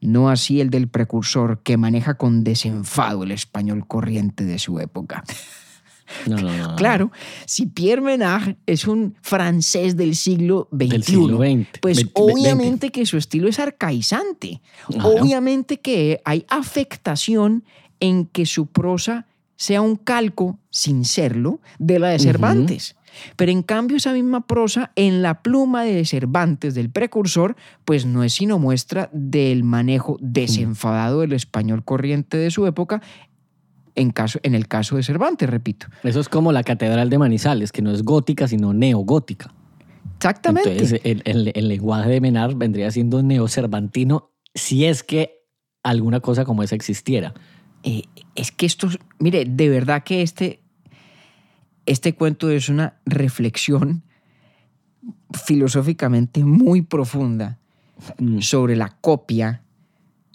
no 0.00 0.30
así 0.30 0.60
el 0.60 0.70
del 0.70 0.88
precursor 0.88 1.60
que 1.62 1.76
maneja 1.76 2.14
con 2.14 2.42
desenfado 2.42 3.24
el 3.24 3.32
español 3.32 3.86
corriente 3.86 4.44
de 4.44 4.58
su 4.58 4.80
época. 4.80 5.24
claro, 6.76 7.10
si 7.44 7.66
Pierre 7.66 8.00
Menard 8.00 8.56
es 8.66 8.86
un 8.86 9.16
francés 9.20 9.96
del 9.96 10.16
siglo 10.16 10.68
XXI, 10.72 11.66
pues 11.80 12.06
obviamente 12.14 12.90
que 12.90 13.06
su 13.06 13.16
estilo 13.16 13.48
es 13.48 13.58
arcaizante. 13.58 14.60
Obviamente 15.02 15.80
que 15.80 16.20
hay 16.24 16.44
afectación 16.48 17.64
en 18.00 18.26
que 18.26 18.46
su 18.46 18.66
prosa 18.66 19.26
sea 19.56 19.82
un 19.82 19.96
calco, 19.96 20.58
sin 20.70 21.04
serlo, 21.04 21.60
de 21.78 21.98
la 21.98 22.08
de 22.08 22.18
Cervantes. 22.18 22.96
Pero 23.36 23.52
en 23.52 23.62
cambio 23.62 23.96
esa 23.96 24.12
misma 24.12 24.46
prosa 24.46 24.92
en 24.96 25.22
la 25.22 25.42
pluma 25.42 25.84
de 25.84 26.04
Cervantes, 26.04 26.74
del 26.74 26.90
precursor, 26.90 27.56
pues 27.84 28.06
no 28.06 28.24
es 28.24 28.34
sino 28.34 28.58
muestra 28.58 29.10
del 29.12 29.64
manejo 29.64 30.16
desenfadado 30.20 31.20
del 31.20 31.32
español 31.32 31.84
corriente 31.84 32.36
de 32.36 32.50
su 32.50 32.66
época 32.66 33.00
en, 33.94 34.10
caso, 34.10 34.38
en 34.42 34.54
el 34.54 34.68
caso 34.68 34.96
de 34.96 35.02
Cervantes, 35.02 35.48
repito. 35.48 35.86
Eso 36.02 36.20
es 36.20 36.28
como 36.28 36.52
la 36.52 36.62
Catedral 36.62 37.10
de 37.10 37.18
Manizales, 37.18 37.72
que 37.72 37.82
no 37.82 37.90
es 37.90 38.02
gótica, 38.02 38.48
sino 38.48 38.72
neogótica. 38.72 39.52
Exactamente. 40.16 40.72
Entonces, 40.72 41.00
el, 41.04 41.68
lenguaje 41.68 42.10
de 42.10 42.20
Menard 42.20 42.56
vendría 42.56 42.90
siendo 42.90 43.22
neocervantino 43.22 44.30
si 44.54 44.84
es 44.84 45.02
que 45.02 45.46
alguna 45.82 46.20
cosa 46.20 46.44
como 46.44 46.62
esa 46.62 46.74
existiera. 46.74 47.34
Eh, 47.82 48.02
es 48.34 48.52
que 48.52 48.66
esto, 48.66 48.88
mire, 49.18 49.44
de 49.46 49.68
verdad 49.68 50.02
que 50.02 50.22
este, 50.22 50.60
este 51.90 52.14
cuento 52.14 52.50
es 52.50 52.68
una 52.68 52.94
reflexión 53.04 54.04
filosóficamente 55.44 56.44
muy 56.44 56.82
profunda 56.82 57.58
mm. 58.18 58.40
sobre 58.40 58.76
la 58.76 58.90
copia, 59.00 59.62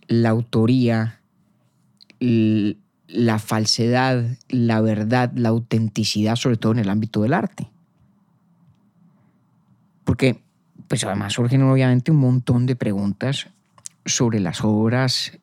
la 0.07 0.29
autoría, 0.29 1.21
la 2.19 3.39
falsedad, 3.39 4.37
la 4.49 4.81
verdad, 4.81 5.31
la 5.33 5.49
autenticidad, 5.49 6.35
sobre 6.35 6.57
todo 6.57 6.73
en 6.73 6.79
el 6.79 6.89
ámbito 6.89 7.21
del 7.21 7.33
arte. 7.33 7.69
Porque, 10.03 10.41
pues 10.89 11.05
además 11.05 11.33
surgen 11.33 11.61
obviamente 11.63 12.11
un 12.11 12.17
montón 12.17 12.65
de 12.65 12.75
preguntas 12.75 13.47
sobre 14.05 14.41
las 14.41 14.61
obras, 14.61 15.39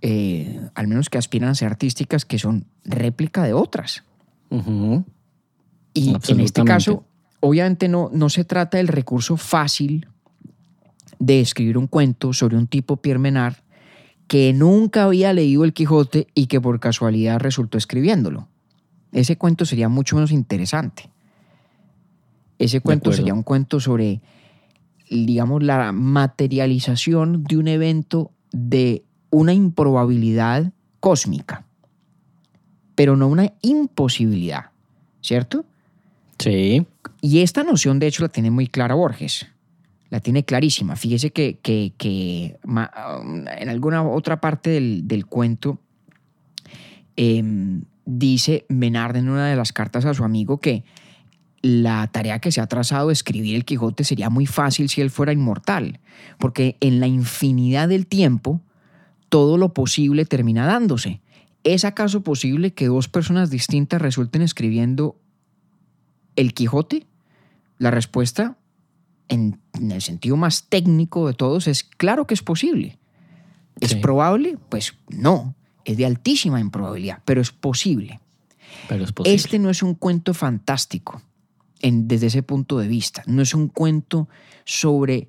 eh, 0.00 0.60
al 0.76 0.86
menos 0.86 1.10
que 1.10 1.18
aspiran 1.18 1.50
a 1.50 1.54
ser 1.56 1.66
artísticas, 1.68 2.24
que 2.24 2.38
son 2.38 2.66
réplica 2.84 3.42
de 3.42 3.52
otras. 3.52 4.04
Y 5.96 6.14
en 6.32 6.40
este 6.40 6.64
caso, 6.64 7.04
obviamente 7.40 7.88
no, 7.88 8.10
no 8.12 8.28
se 8.28 8.44
trata 8.44 8.76
del 8.76 8.88
recurso 8.88 9.36
fácil 9.36 10.06
de 11.18 11.40
escribir 11.40 11.78
un 11.78 11.86
cuento 11.86 12.32
sobre 12.32 12.56
un 12.56 12.66
tipo 12.66 12.98
Pierre 12.98 13.18
Menard 13.18 13.54
que 14.28 14.52
nunca 14.52 15.04
había 15.04 15.32
leído 15.32 15.64
El 15.64 15.72
Quijote 15.72 16.26
y 16.34 16.46
que 16.46 16.60
por 16.60 16.80
casualidad 16.80 17.38
resultó 17.38 17.78
escribiéndolo. 17.78 18.48
Ese 19.12 19.38
cuento 19.38 19.64
sería 19.64 19.88
mucho 19.88 20.16
menos 20.16 20.32
interesante. 20.32 21.08
Ese 22.58 22.80
cuento 22.80 23.12
sería 23.12 23.34
un 23.34 23.42
cuento 23.42 23.80
sobre, 23.80 24.20
digamos, 25.10 25.62
la 25.62 25.92
materialización 25.92 27.44
de 27.44 27.56
un 27.56 27.68
evento 27.68 28.32
de 28.50 29.04
una 29.30 29.52
improbabilidad 29.52 30.72
cósmica, 31.00 31.66
pero 32.94 33.16
no 33.16 33.28
una 33.28 33.52
imposibilidad, 33.62 34.70
¿cierto? 35.20 35.66
Sí. 36.38 36.86
Y 37.20 37.40
esta 37.40 37.62
noción, 37.64 37.98
de 37.98 38.06
hecho, 38.08 38.22
la 38.22 38.28
tiene 38.28 38.50
muy 38.50 38.66
clara 38.66 38.94
Borges. 38.94 39.46
La 40.10 40.20
tiene 40.20 40.44
clarísima. 40.44 40.94
Fíjese 40.96 41.30
que, 41.32 41.58
que- 41.62 42.58
ma- 42.64 42.90
en 43.58 43.68
alguna 43.68 44.02
otra 44.08 44.40
parte 44.40 44.70
del, 44.70 45.08
del 45.08 45.26
cuento 45.26 45.80
em, 47.16 47.82
dice 48.04 48.64
Menard 48.68 49.16
en 49.16 49.28
una 49.28 49.48
de 49.48 49.56
las 49.56 49.72
cartas 49.72 50.04
a 50.04 50.14
su 50.14 50.24
amigo 50.24 50.58
que 50.58 50.84
la 51.62 52.06
tarea 52.12 52.38
que 52.38 52.52
se 52.52 52.60
ha 52.60 52.66
trazado 52.66 53.08
de 53.08 53.14
escribir 53.14 53.56
el 53.56 53.64
Quijote 53.64 54.04
sería 54.04 54.30
muy 54.30 54.46
fácil 54.46 54.88
si 54.88 55.00
él 55.00 55.10
fuera 55.10 55.32
inmortal, 55.32 55.98
porque 56.38 56.76
en 56.80 57.00
la 57.00 57.08
infinidad 57.08 57.88
del 57.88 58.06
tiempo 58.06 58.60
todo 59.28 59.56
lo 59.58 59.74
posible 59.74 60.24
termina 60.26 60.66
dándose. 60.66 61.20
¿Es 61.64 61.84
acaso 61.84 62.22
posible 62.22 62.72
que 62.72 62.86
dos 62.86 63.08
personas 63.08 63.50
distintas 63.50 64.00
resulten 64.00 64.42
escribiendo 64.42 65.16
el 66.36 66.54
Quijote? 66.54 67.06
La 67.78 67.90
respuesta, 67.90 68.56
en, 69.28 69.60
en 69.74 69.90
el 69.92 70.00
sentido 70.02 70.36
más 70.36 70.68
técnico 70.68 71.26
de 71.26 71.34
todos, 71.34 71.66
es 71.66 71.84
claro 71.84 72.26
que 72.26 72.34
es 72.34 72.42
posible. 72.42 72.98
¿Es 73.80 73.90
Sí. 73.90 73.96
probable? 73.96 74.56
Pues 74.70 74.94
no, 75.08 75.54
es 75.84 75.96
de 75.96 76.06
altísima 76.06 76.60
improbabilidad, 76.60 77.22
pero 77.24 77.40
es 77.40 77.50
posible. 77.50 78.20
Pero 78.88 79.04
es 79.04 79.12
posible. 79.12 79.34
Este 79.36 79.58
no 79.58 79.68
es 79.70 79.82
un 79.82 79.94
cuento 79.94 80.32
fantástico 80.32 81.20
en- 81.80 82.08
desde 82.08 82.28
ese 82.28 82.42
punto 82.42 82.78
de 82.78 82.88
vista. 82.88 83.22
No 83.26 83.42
es 83.42 83.52
un 83.54 83.68
cuento 83.68 84.28
sobre 84.64 85.28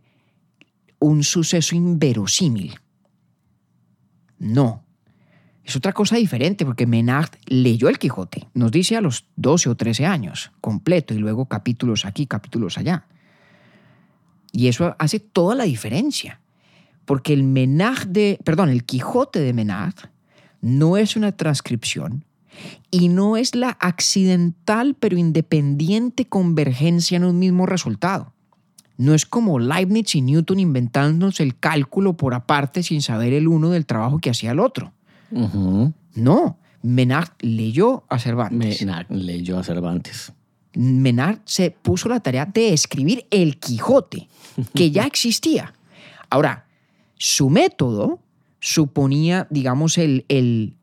un 0.99 1.23
suceso 1.23 1.75
inverosímil. 1.75 2.75
No. 4.39 4.83
Es 5.67 5.75
otra 5.75 5.91
cosa 5.91 6.15
diferente 6.15 6.63
porque 6.63 6.87
Menard 6.87 7.29
leyó 7.45 7.89
el 7.89 7.99
Quijote. 7.99 8.47
Nos 8.53 8.71
dice 8.71 8.95
a 8.95 9.01
los 9.01 9.25
12 9.35 9.67
o 9.67 9.75
13 9.75 10.05
años, 10.05 10.53
completo, 10.61 11.13
y 11.13 11.17
luego 11.17 11.47
capítulos 11.47 12.05
aquí, 12.05 12.25
capítulos 12.25 12.77
allá. 12.77 13.05
Y 14.53 14.69
eso 14.69 14.95
hace 14.97 15.19
toda 15.19 15.55
la 15.55 15.65
diferencia. 15.65 16.39
Porque 17.03 17.33
el 17.33 17.43
Menard 17.43 18.07
de, 18.07 18.39
perdón, 18.45 18.69
el 18.69 18.85
Quijote 18.85 19.39
de 19.41 19.51
Menard 19.51 19.95
no 20.61 20.95
es 20.95 21.17
una 21.17 21.33
transcripción, 21.33 22.23
y 22.89 23.09
no 23.09 23.35
es 23.35 23.53
la 23.53 23.71
accidental 23.81 24.95
pero 24.97 25.17
independiente 25.17 26.29
convergencia 26.29 27.17
en 27.17 27.25
un 27.25 27.39
mismo 27.39 27.65
resultado. 27.65 28.31
No 28.95 29.13
es 29.13 29.25
como 29.25 29.59
Leibniz 29.59 30.15
y 30.15 30.21
Newton 30.21 30.61
inventándose 30.61 31.43
el 31.43 31.59
cálculo 31.59 32.15
por 32.15 32.33
aparte 32.35 32.83
sin 32.83 33.01
saber 33.01 33.33
el 33.33 33.49
uno 33.49 33.69
del 33.69 33.85
trabajo 33.85 34.19
que 34.19 34.29
hacía 34.29 34.51
el 34.51 34.61
otro. 34.61 34.93
No, 35.31 36.57
Menard 36.81 37.29
leyó 37.41 38.03
a 38.09 38.19
Cervantes. 38.19 38.81
Menard 38.81 39.07
leyó 39.11 39.59
a 39.59 39.63
Cervantes. 39.63 40.31
Menard 40.73 41.39
se 41.45 41.71
puso 41.71 42.07
la 42.09 42.19
tarea 42.19 42.45
de 42.45 42.73
escribir 42.73 43.25
el 43.31 43.57
Quijote, 43.59 44.27
que 44.73 44.91
ya 44.91 45.03
existía. 45.07 45.73
Ahora, 46.29 46.65
su 47.15 47.49
método 47.49 48.19
suponía, 48.59 49.47
digamos, 49.49 49.97
el, 49.97 50.25
el, 50.29 50.75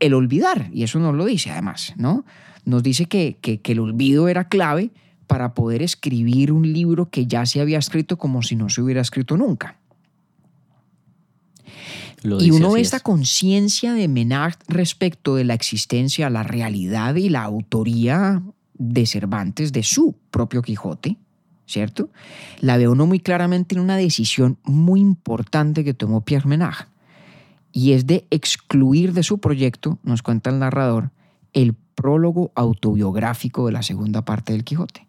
el 0.00 0.14
olvidar, 0.14 0.68
y 0.72 0.82
eso 0.82 0.98
nos 0.98 1.14
lo 1.14 1.24
dice 1.24 1.50
además, 1.50 1.92
¿no? 1.96 2.24
Nos 2.64 2.82
dice 2.82 3.06
que, 3.06 3.38
que- 3.40 3.60
que 3.60 3.72
el 3.72 3.80
olvido 3.80 4.28
era 4.28 4.48
clave 4.48 4.90
para 5.26 5.54
poder 5.54 5.82
escribir 5.82 6.52
un 6.52 6.72
libro 6.72 7.08
que 7.10 7.26
ya 7.26 7.46
se 7.46 7.60
había 7.60 7.78
escrito 7.78 8.18
como 8.18 8.42
si 8.42 8.54
no 8.56 8.68
se 8.68 8.82
hubiera 8.82 9.00
escrito 9.00 9.36
nunca. 9.36 9.78
Lo 12.22 12.42
Y 12.42 12.50
uno 12.50 12.72
ve 12.72 12.80
es. 12.80 12.88
esta 12.88 13.00
conciencia 13.00 13.94
de 13.94 14.08
Menard 14.08 14.54
respecto 14.68 15.34
de 15.34 15.44
la 15.44 15.54
existencia, 15.54 16.30
la 16.30 16.42
realidad 16.42 17.14
y 17.16 17.28
la 17.28 17.42
autoría 17.42 18.42
de 18.74 19.06
Cervantes, 19.06 19.72
de 19.72 19.82
su 19.82 20.16
propio 20.30 20.62
Quijote, 20.62 21.16
¿cierto? 21.66 22.10
La 22.60 22.76
ve 22.76 22.88
uno 22.88 23.06
muy 23.06 23.20
claramente 23.20 23.74
en 23.74 23.80
una 23.80 23.96
decisión 23.96 24.58
muy 24.64 25.00
importante 25.00 25.84
que 25.84 25.94
tomó 25.94 26.24
Pierre 26.24 26.48
Menard, 26.48 26.86
y 27.72 27.92
es 27.92 28.06
de 28.06 28.26
excluir 28.30 29.12
de 29.14 29.22
su 29.22 29.38
proyecto, 29.38 29.98
nos 30.02 30.22
cuenta 30.22 30.50
el 30.50 30.58
narrador, 30.58 31.10
el 31.52 31.74
prólogo 31.94 32.52
autobiográfico 32.54 33.66
de 33.66 33.72
la 33.72 33.82
segunda 33.82 34.24
parte 34.24 34.52
del 34.52 34.64
Quijote. 34.64 35.06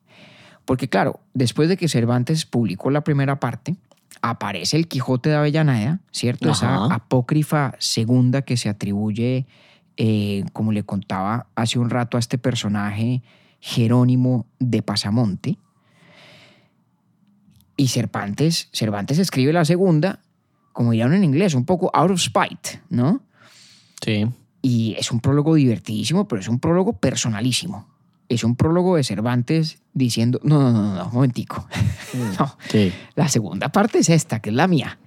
Porque 0.66 0.88
claro, 0.88 1.20
después 1.34 1.68
de 1.68 1.78
que 1.78 1.90
Cervantes 1.90 2.46
publicó 2.46 2.90
la 2.90 3.04
primera 3.04 3.40
parte, 3.40 3.76
aparece 4.24 4.78
el 4.78 4.88
Quijote 4.88 5.30
de 5.30 5.36
Avellaneda, 5.36 6.00
¿cierto? 6.12 6.50
Esa 6.50 6.86
apócrifa 6.86 7.76
segunda 7.78 8.42
que 8.42 8.56
se 8.56 8.70
atribuye, 8.70 9.46
eh, 9.98 10.46
como 10.54 10.72
le 10.72 10.84
contaba 10.84 11.48
hace 11.56 11.78
un 11.78 11.90
rato 11.90 12.16
a 12.16 12.22
este 12.22 12.38
personaje 12.38 13.22
Jerónimo 13.60 14.48
de 14.60 14.82
Pasamonte. 14.82 15.58
Y 17.76 17.90
Cervantes, 17.90 18.70
Cervantes 18.72 19.20
escribe 19.20 19.52
la 19.52 19.66
segunda, 19.66 20.22
como 20.72 20.92
dirían 20.92 21.14
en 21.14 21.26
inglés, 21.26 21.54
un 21.54 21.66
poco 21.66 21.92
out 21.94 22.12
of 22.12 22.22
spite, 22.22 22.82
¿no? 22.90 23.22
Sí. 24.02 24.26
Y 24.62 24.96
es 24.98 25.12
un 25.12 25.20
prólogo 25.20 25.56
divertidísimo, 25.56 26.30
pero 26.30 26.40
es 26.40 26.48
un 26.48 26.62
prólogo 26.62 26.94
personalísimo. 26.94 27.93
Es 28.30 28.44
un 28.44 28.56
prólogo 28.56 28.96
de 28.96 29.04
Cervantes 29.04 29.80
diciendo, 29.94 30.40
no, 30.44 30.60
no, 30.60 30.72
no, 30.72 30.96
no, 30.96 31.06
un 31.08 31.14
momentico. 31.14 31.68
no, 32.40 32.56
Sí. 32.70 32.92
la 33.16 33.28
segunda 33.28 33.70
parte 33.70 34.00
es 34.00 34.10
esta, 34.10 34.40
que 34.40 34.50
es 34.50 34.56
la 34.56 34.68
mía. 34.68 34.98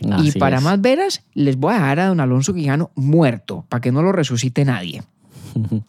y 0.00 0.10
Así 0.12 0.38
para 0.38 0.58
es. 0.58 0.62
más 0.62 0.80
veras, 0.80 1.22
les 1.34 1.56
voy 1.56 1.72
a 1.72 1.76
dejar 1.76 2.00
a 2.00 2.06
don 2.08 2.20
Alonso 2.20 2.52
Quijano 2.52 2.90
muerto, 2.94 3.64
para 3.68 3.80
que 3.80 3.92
no 3.92 4.02
lo 4.02 4.12
resucite 4.12 4.64
nadie. 4.64 5.02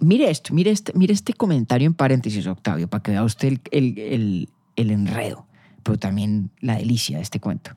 mire 0.00 0.30
esto, 0.30 0.54
mire 0.54 0.70
este, 0.70 0.92
mire 0.94 1.12
este 1.14 1.32
comentario 1.32 1.86
en 1.86 1.94
paréntesis, 1.94 2.46
Octavio, 2.46 2.88
para 2.88 3.02
que 3.02 3.10
vea 3.12 3.24
usted 3.24 3.48
el, 3.48 3.60
el- 3.70 3.98
el- 3.98 4.48
el 4.76 4.90
enredo, 4.92 5.46
pero 5.82 5.98
también 5.98 6.50
la 6.60 6.76
delicia 6.76 7.16
de 7.16 7.22
este 7.22 7.40
cuento. 7.40 7.72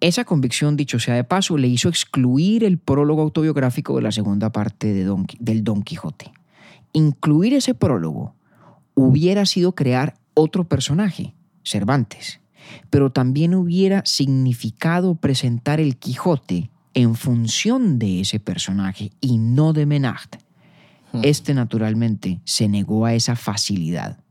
Esa 0.00 0.24
convicción, 0.24 0.76
dicho 0.76 0.98
sea 0.98 1.14
de 1.14 1.24
paso, 1.24 1.56
le 1.58 1.68
hizo 1.68 1.88
excluir 1.88 2.64
el 2.64 2.78
prólogo 2.78 3.22
autobiográfico 3.22 3.96
de 3.96 4.02
la 4.02 4.12
segunda 4.12 4.50
parte 4.52 4.92
de 4.92 5.04
Don 5.04 5.26
del 5.38 5.64
Don 5.64 5.82
Quijote. 5.82 6.32
Incluir 6.96 7.52
ese 7.52 7.74
prólogo 7.74 8.36
hubiera 8.94 9.44
sido 9.44 9.74
crear 9.74 10.14
otro 10.32 10.66
personaje, 10.66 11.34
Cervantes, 11.62 12.40
pero 12.88 13.12
también 13.12 13.54
hubiera 13.54 14.02
significado 14.06 15.14
presentar 15.16 15.78
el 15.78 15.98
Quijote 15.98 16.70
en 16.94 17.14
función 17.14 17.98
de 17.98 18.22
ese 18.22 18.40
personaje 18.40 19.12
y 19.20 19.36
no 19.36 19.74
de 19.74 19.84
Menard. 19.84 20.38
Este 21.22 21.52
naturalmente 21.52 22.40
se 22.44 22.66
negó 22.66 23.04
a 23.04 23.12
esa 23.12 23.36
facilidad. 23.36 24.24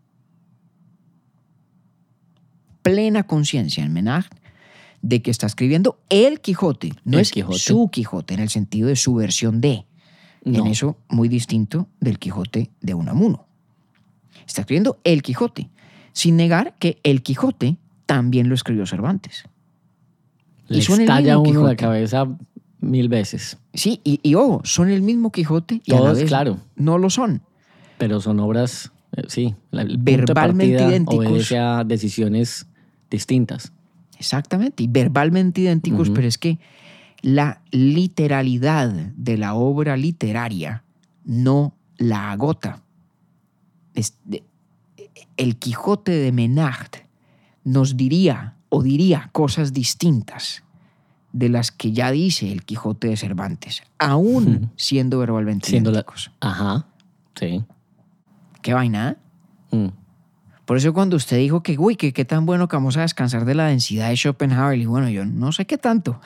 Plena 2.81 3.27
conciencia 3.27 3.83
en 3.83 3.93
Menard 3.93 4.25
de 5.03 5.21
que 5.21 5.29
está 5.29 5.45
escribiendo 5.45 5.99
el 6.09 6.41
Quijote, 6.41 6.93
no 7.03 7.17
El 7.17 7.21
es 7.21 7.31
Quijote. 7.31 7.59
su 7.59 7.89
Quijote 7.91 8.33
en 8.33 8.39
el 8.39 8.49
sentido 8.49 8.87
de 8.87 8.95
su 8.95 9.13
versión 9.13 9.61
de. 9.61 9.85
No. 10.45 10.59
En 10.59 10.67
eso 10.67 10.97
muy 11.09 11.27
distinto 11.27 11.87
del 11.99 12.19
Quijote 12.19 12.69
de 12.81 12.93
Unamuno. 12.93 13.47
Está 14.47 14.61
escribiendo 14.61 14.99
el 15.03 15.21
Quijote, 15.23 15.69
sin 16.13 16.37
negar 16.37 16.75
que 16.79 16.99
el 17.03 17.23
Quijote 17.23 17.77
también 18.05 18.47
lo 18.47 18.55
escribió 18.55 18.85
Cervantes. 18.85 19.43
Le 20.67 20.79
estalla 20.79 21.37
uno 21.39 21.49
la 21.63 21.69
Quijote. 21.71 21.75
cabeza 21.75 22.27
mil 22.79 23.09
veces. 23.09 23.57
Sí, 23.73 24.01
y, 24.03 24.19
y 24.23 24.35
ojo, 24.35 24.61
son 24.63 24.89
el 24.89 25.01
mismo 25.01 25.31
Quijote 25.31 25.81
y 25.83 25.93
a 25.93 25.99
la 25.99 26.13
vez 26.13 26.25
claro. 26.27 26.59
no 26.75 26.97
lo 26.99 27.09
son. 27.09 27.41
Pero 27.97 28.21
son 28.21 28.39
obras, 28.39 28.91
eh, 29.15 29.23
sí. 29.27 29.55
la- 29.71 29.83
de 29.85 29.95
Verbalmente 29.97 30.75
partida 30.77 30.89
idénticos. 30.89 31.51
A 31.53 31.83
decisiones 31.83 32.67
distintas. 33.09 33.71
Exactamente, 34.19 34.83
y 34.83 34.87
verbalmente 34.87 35.61
idénticos, 35.61 36.09
pero 36.09 36.27
es 36.27 36.37
que 36.37 36.57
la 37.21 37.61
literalidad 37.71 38.89
de 38.89 39.37
la 39.37 39.55
obra 39.55 39.97
literaria 39.97 40.83
no 41.23 41.73
la 41.97 42.31
agota. 42.31 42.83
El 45.37 45.57
Quijote 45.57 46.11
de 46.11 46.31
Menard 46.31 46.91
nos 47.63 47.97
diría 47.97 48.55
o 48.69 48.83
diría 48.83 49.29
cosas 49.31 49.73
distintas 49.73 50.63
de 51.31 51.49
las 51.49 51.71
que 51.71 51.91
ya 51.91 52.11
dice 52.11 52.51
el 52.51 52.63
Quijote 52.63 53.09
de 53.09 53.17
Cervantes, 53.17 53.83
aún 53.99 54.71
siendo 54.77 55.19
verbalmente 55.19 55.69
Siendo 55.69 55.91
la-. 55.91 56.05
Ajá. 56.39 56.87
Sí. 57.35 57.63
qué 58.61 58.73
vaina. 58.73 59.17
¿eh? 59.71 59.75
Mm. 59.75 60.04
Por 60.65 60.77
eso 60.77 60.93
cuando 60.93 61.15
usted 61.15 61.37
dijo 61.37 61.61
que, 61.61 61.77
uy, 61.77 61.95
que 61.95 62.11
qué 62.11 62.25
tan 62.25 62.45
bueno 62.45 62.67
que 62.67 62.75
vamos 62.75 62.97
a 62.97 63.01
descansar 63.01 63.45
de 63.45 63.53
la 63.55 63.67
densidad 63.67 64.09
de 64.09 64.15
Schopenhauer, 64.17 64.79
y 64.79 64.85
bueno, 64.85 65.09
yo 65.09 65.23
no 65.25 65.51
sé 65.51 65.65
qué 65.65 65.77
tanto, 65.77 66.19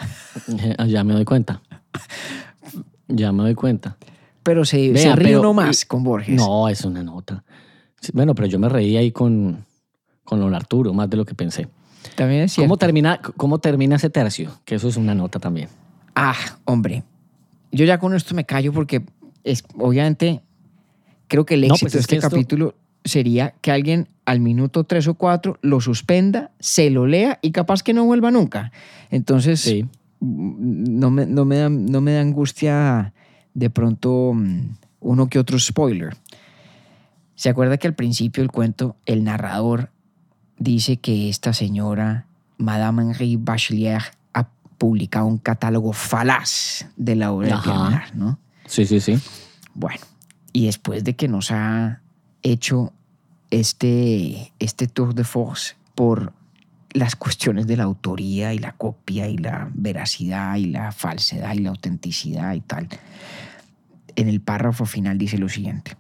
Ya 0.87 1.03
me 1.03 1.13
doy 1.13 1.25
cuenta. 1.25 1.61
Ya 3.07 3.31
me 3.31 3.43
doy 3.43 3.55
cuenta. 3.55 3.97
pero 4.43 4.65
se, 4.65 4.91
Vea, 4.91 5.01
se 5.03 5.15
ríe 5.15 5.27
pero- 5.29 5.39
uno 5.41 5.53
más 5.53 5.85
con 5.85 6.03
Borges. 6.03 6.35
No, 6.35 6.69
es 6.69 6.85
una 6.85 7.03
nota. 7.03 7.43
Bueno, 8.13 8.33
pero 8.33 8.47
yo 8.47 8.59
me 8.59 8.69
reí 8.69 8.95
ahí 8.97 9.11
con, 9.11 9.65
con 10.23 10.39
don 10.39 10.53
Arturo, 10.55 10.93
más 10.93 11.09
de 11.09 11.17
lo 11.17 11.25
que 11.25 11.35
pensé. 11.35 11.67
También 12.15 12.43
es 12.43 12.53
cierto. 12.53 12.67
¿Cómo 12.67 12.77
termina, 12.77 13.19
¿Cómo 13.21 13.59
termina 13.59 13.97
ese 13.97 14.09
tercio? 14.09 14.51
Que 14.63 14.75
eso 14.75 14.87
es 14.87 14.95
una 14.95 15.13
nota 15.13 15.39
también. 15.39 15.67
Ah, 16.15 16.35
hombre. 16.65 17.03
Yo 17.71 17.83
ya 17.85 17.99
con 17.99 18.15
esto 18.15 18.33
me 18.35 18.45
callo 18.45 18.71
porque 18.71 19.03
es, 19.43 19.63
obviamente 19.77 20.41
creo 21.27 21.45
que 21.45 21.55
el 21.55 21.67
No, 21.67 21.73
éxito 21.75 21.85
pues 21.85 21.93
de 21.93 21.99
es 21.99 22.03
este 22.05 22.15
que 22.15 22.17
esto- 22.19 22.29
capítulo 22.29 22.75
sería 23.03 23.53
que 23.61 23.71
alguien 23.71 24.07
al 24.25 24.39
minuto 24.39 24.83
tres 24.83 25.07
o 25.07 25.15
cuatro 25.15 25.57
lo 25.61 25.81
suspenda, 25.81 26.51
se 26.59 26.89
lo 26.89 27.07
lea 27.07 27.39
y 27.41 27.51
capaz 27.51 27.81
que 27.83 27.93
no 27.93 28.05
vuelva 28.05 28.29
nunca. 28.31 28.71
Entonces, 29.09 29.59
Sí. 29.61 29.83
mm, 30.19 30.99
no, 30.99 31.09
me, 31.11 31.25
no, 31.25 31.45
me 31.45 31.57
da, 31.57 31.69
no 31.69 32.01
me 32.01 32.13
da 32.13 32.21
angustia 32.21 33.13
de 33.53 33.69
pronto 33.69 34.33
mm, 34.35 34.75
uno 34.99 35.27
que 35.29 35.39
otro 35.39 35.57
spoiler. 35.59 36.15
¿Se 37.35 37.49
acuerda 37.49 37.77
que 37.77 37.87
al 37.87 37.95
principio 37.95 38.43
del 38.43 38.51
cuento 38.51 38.97
el 39.05 39.23
narrador 39.23 39.91
dice 40.57 40.97
que 40.97 41.29
esta 41.29 41.53
señora, 41.53 42.25
Madame 42.57 43.01
Henri 43.03 43.37
Bachelier, 43.37 44.01
ha 44.33 44.49
publicado 44.77 45.25
un 45.25 45.37
catálogo 45.37 45.93
falaz 45.93 46.85
de 46.97 47.15
la 47.15 47.31
obra 47.31 47.47
de 47.47 47.53
Ajá. 47.53 48.05
¿no? 48.13 48.37
Sí, 48.65 48.85
sí, 48.85 48.99
sí. 48.99 49.17
Bueno, 49.73 50.01
y 50.51 50.65
después 50.65 51.03
de 51.05 51.15
que 51.15 51.29
nos 51.29 51.49
ha 51.51 52.01
hecho 52.43 52.93
este, 53.49 54.53
este 54.59 54.87
tour 54.87 55.13
de 55.13 55.23
force 55.23 55.75
por 55.95 56.33
las 56.91 57.15
cuestiones 57.15 57.67
de 57.67 57.77
la 57.77 57.83
autoría 57.83 58.53
y 58.53 58.59
la 58.59 58.73
copia 58.73 59.27
y 59.27 59.37
la 59.37 59.69
veracidad 59.73 60.55
y 60.55 60.65
la 60.65 60.91
falsedad 60.91 61.53
y 61.53 61.59
la 61.59 61.69
autenticidad 61.69 62.53
y 62.53 62.61
tal, 62.61 62.87
en 64.15 64.27
el 64.27 64.41
párrafo 64.41 64.85
final 64.85 65.17
dice 65.17 65.37
lo 65.37 65.49
siguiente. 65.49 65.95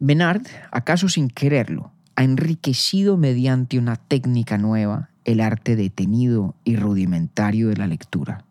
Menard, 0.00 0.46
acaso 0.70 1.08
sin 1.08 1.28
quererlo, 1.28 1.92
ha 2.16 2.24
enriquecido 2.24 3.16
mediante 3.16 3.78
una 3.78 3.96
técnica 3.96 4.58
nueva 4.58 5.10
el 5.24 5.40
arte 5.40 5.76
detenido 5.76 6.54
y 6.64 6.76
rudimentario 6.76 7.68
de 7.68 7.76
la 7.76 7.86
lectura 7.86 8.44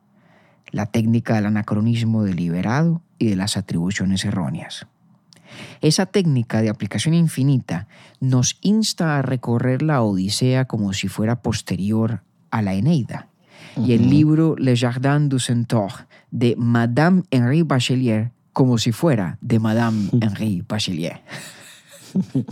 la 0.72 0.86
técnica 0.86 1.36
del 1.36 1.46
anacronismo 1.46 2.24
deliberado 2.24 3.02
y 3.18 3.28
de 3.30 3.36
las 3.36 3.58
atribuciones 3.58 4.26
erróneas. 4.26 4.88
Esa 5.82 6.06
técnica 6.06 6.62
de 6.62 6.70
aplicación 6.70 7.14
infinita 7.14 7.88
nos 8.20 8.58
insta 8.62 9.18
a 9.18 9.22
recorrer 9.22 9.82
la 9.82 10.02
Odisea 10.02 10.66
como 10.66 10.94
si 10.94 11.08
fuera 11.08 11.42
posterior 11.42 12.24
a 12.52 12.62
la 12.62 12.74
Eneida. 12.74 13.28
Y 13.76 13.94
el 13.94 14.10
libro 14.10 14.56
Le 14.58 14.76
Jardin 14.76 15.30
du 15.30 15.40
Centaure 15.40 16.06
de 16.32 16.56
Madame 16.58 17.24
Henri 17.32 17.62
Bachelier 17.62 18.32
como 18.54 18.78
si 18.80 18.92
fuera 18.92 19.38
de 19.42 19.60
Madame 19.60 20.10
Henri 20.22 20.64
Bachelier. 20.68 21.22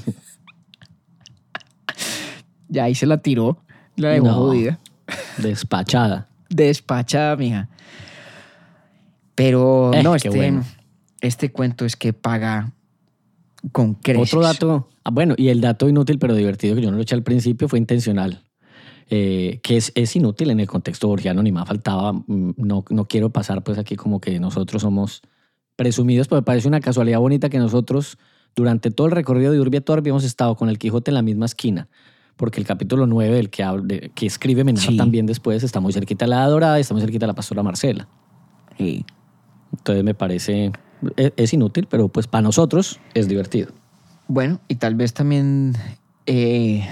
ya 2.70 2.84
ahí 2.86 2.96
se 2.96 3.06
la 3.06 3.18
tiró, 3.20 3.58
la 3.96 4.10
dejó 4.10 4.26
No. 4.28 4.34
jodida 4.36 4.80
Despachada. 5.38 6.28
despachada, 6.50 7.36
mija. 7.36 7.70
Pero 9.36 9.92
Eh, 9.94 10.02
no, 10.04 10.16
este, 10.16 10.30
bueno. 10.30 10.64
este 11.22 11.52
cuento 11.52 11.86
es 11.86 11.96
que 11.96 12.14
paga 12.14 12.72
con 13.72 13.96
creces. 13.96 14.34
Otro 14.34 14.42
dato, 14.42 14.90
ah, 15.04 15.10
bueno, 15.12 15.34
y 15.38 15.50
el 15.50 15.62
dato 15.62 15.88
inútil 15.90 16.20
pero 16.20 16.36
divertido 16.36 16.76
que 16.76 16.82
yo 16.82 16.92
no 16.92 16.98
lo 16.98 17.04
eché 17.04 17.16
al 17.16 17.24
principio 17.24 17.68
fue 17.68 17.80
intencional. 17.80 18.44
Eh, 19.12 19.60
que 19.62 19.78
es, 19.78 19.92
es 19.94 20.16
inútil 20.16 20.50
en 20.50 20.60
el 20.60 20.68
contexto 20.68 21.08
borgiano, 21.08 21.44
ni 21.44 21.52
más 21.52 21.68
faltaba. 21.68 22.12
mm, 22.14 22.54
No, 22.58 22.84
no 22.90 23.06
quiero 23.06 23.30
pasar 23.30 23.64
pues 23.64 23.78
aquí 23.78 23.96
como 23.96 24.20
que 24.20 24.40
nosotros 24.40 24.82
somos 24.82 25.22
presumidos, 25.76 26.28
pero 26.28 26.42
me 26.42 26.46
parece 26.46 26.68
una 26.68 26.80
casualidad 26.80 27.20
bonita 27.20 27.50
que 27.50 27.60
nosotros 27.60 28.18
durante 28.56 28.90
todo 28.90 29.06
el 29.08 29.12
recorrido 29.12 29.52
de 29.52 29.60
Urbi 29.60 29.78
et 29.78 29.90
Orbi 29.90 30.10
hemos 30.10 30.24
estado 30.24 30.56
con 30.56 30.70
el 30.70 30.80
Quijote 30.80 31.12
en 31.12 31.16
la 31.16 31.22
misma 31.22 31.46
esquina. 31.46 31.88
Porque 32.38 32.60
el 32.60 32.66
capítulo 32.66 33.06
9 33.06 33.36
del 33.36 33.50
que, 33.50 33.64
de- 33.84 34.12
que 34.16 34.26
escribe 34.26 34.64
Menard 34.64 34.84
Sí. 34.84 34.98
también 34.98 35.26
después 35.26 35.64
está 35.64 35.80
muy 35.80 35.94
cerquita 35.94 36.26
de 36.26 36.30
la 36.32 36.48
Dorada 36.48 36.78
y 36.78 36.82
está 36.82 36.94
muy 36.94 37.02
cerquita 37.02 37.26
de 37.26 37.28
la 37.28 37.36
Pastora 37.36 37.62
Marcela. 37.64 38.08
Sí. 38.78 39.06
Entonces 39.72 40.04
me 40.04 40.14
parece, 40.16 40.72
es, 41.18 41.54
inútil, 41.54 41.88
pero 41.90 42.08
pues 42.08 42.28
para 42.28 42.42
nosotros 42.42 43.00
es 43.14 43.28
divertido. 43.28 43.72
Bueno, 44.28 44.60
y 44.68 44.76
tal 44.76 44.96
vez 44.96 45.14
también 45.14 45.74
eh, 46.26 46.88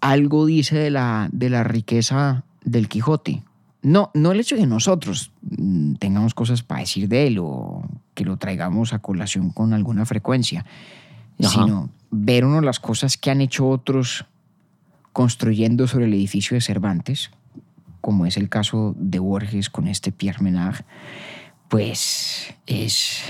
algo 0.00 0.46
dice 0.46 0.76
de 0.76 0.90
la, 0.90 1.28
de 1.32 1.50
la 1.50 1.64
riqueza 1.64 2.44
del 2.64 2.88
Quijote. 2.88 3.42
No, 3.82 4.10
no 4.14 4.32
el 4.32 4.40
hecho 4.40 4.54
de 4.54 4.62
que 4.62 4.66
nosotros 4.66 5.30
mm, 5.42 5.94
tengamos 5.94 6.34
cosas 6.34 6.62
para 6.62 6.80
decir 6.80 7.08
de 7.08 7.26
él 7.26 7.38
o 7.38 7.82
que 8.14 8.24
lo 8.24 8.36
traigamos 8.38 8.92
a 8.92 9.00
colación 9.00 9.50
con 9.50 9.74
alguna 9.74 10.06
frecuencia, 10.06 10.64
Ajá. 11.38 11.50
sino 11.50 11.90
ver 12.10 12.44
uno 12.44 12.60
las 12.60 12.80
cosas 12.80 13.16
que 13.16 13.30
han 13.30 13.40
hecho 13.40 13.68
otros 13.68 14.24
construyendo 15.12 15.86
sobre 15.86 16.06
el 16.06 16.14
edificio 16.14 16.54
de 16.54 16.60
Cervantes, 16.60 17.30
como 18.00 18.26
es 18.26 18.36
el 18.36 18.48
caso 18.48 18.94
de 18.98 19.18
Borges 19.18 19.70
con 19.70 19.88
este 19.88 20.12
Pierre 20.12 20.42
Menard, 20.42 20.84
pues 21.68 22.54
es, 22.66 23.22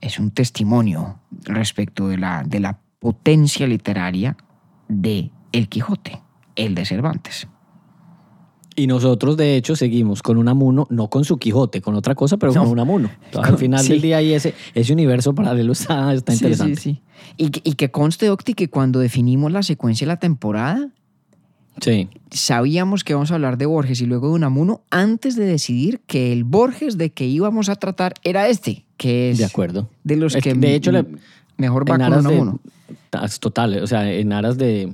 es 0.00 0.18
un 0.18 0.30
testimonio 0.30 1.20
respecto 1.44 2.08
de 2.08 2.18
la, 2.18 2.42
de 2.44 2.60
la 2.60 2.80
potencia 2.98 3.66
literaria 3.66 4.36
de 4.88 5.30
El 5.52 5.68
Quijote, 5.68 6.20
el 6.56 6.74
de 6.74 6.84
Cervantes. 6.84 7.48
Y 8.78 8.86
nosotros, 8.88 9.38
de 9.38 9.56
hecho, 9.56 9.74
seguimos 9.74 10.22
con 10.22 10.36
un 10.36 10.48
amuno, 10.48 10.86
no 10.90 11.08
con 11.08 11.24
su 11.24 11.38
Quijote, 11.38 11.80
con 11.80 11.94
otra 11.94 12.14
cosa, 12.14 12.36
pero 12.36 12.52
No. 12.52 12.60
con 12.64 12.72
un 12.72 12.78
amuno. 12.80 13.10
Entonces, 13.24 13.50
al 13.52 13.58
final 13.58 13.80
Sí. 13.80 13.92
del 13.94 14.02
día, 14.02 14.18
ahí 14.18 14.34
ese, 14.34 14.52
ese 14.74 14.92
universo 14.92 15.34
paralelo 15.34 15.72
está, 15.72 16.12
está 16.12 16.34
interesante. 16.34 16.76
Sí, 16.76 16.82
sí, 16.82 17.02
sí. 17.28 17.32
Y, 17.38 17.48
que- 17.50 17.62
y 17.64 17.72
que 17.74 17.90
conste, 17.90 18.28
Octi, 18.28 18.52
que 18.52 18.68
cuando 18.68 19.00
definimos 19.00 19.50
la 19.50 19.62
secuencia 19.62 20.04
de 20.06 20.08
la 20.12 20.18
temporada, 20.18 20.90
Sí. 21.80 22.08
sabíamos 22.30 23.04
que 23.04 23.12
íbamos 23.12 23.30
a 23.30 23.34
hablar 23.34 23.58
de 23.58 23.66
Borges 23.66 24.00
y 24.00 24.06
luego 24.06 24.28
de 24.28 24.34
Unamuno 24.34 24.82
antes 24.90 25.36
de 25.36 25.44
decidir 25.44 26.00
que 26.06 26.32
el 26.32 26.44
Borges 26.44 26.96
de 26.98 27.10
que 27.12 27.26
íbamos 27.26 27.68
a 27.68 27.76
tratar 27.76 28.14
era 28.24 28.48
este, 28.48 28.86
que 28.96 29.30
es 29.30 29.38
De 29.38 29.44
acuerdo. 29.44 29.88
de 30.04 30.16
los 30.16 30.34
Es 30.34 30.42
que, 30.42 30.54
de 30.54 30.74
hecho, 30.74 30.90
m- 30.90 31.18
mejor 31.58 31.82
va 31.90 31.98
con 31.98 32.10
de, 32.10 32.18
Unamuno. 32.18 32.60
total, 33.40 33.82
o 33.82 33.86
sea, 33.86 34.10
en 34.10 34.32
aras 34.32 34.56
de, 34.58 34.92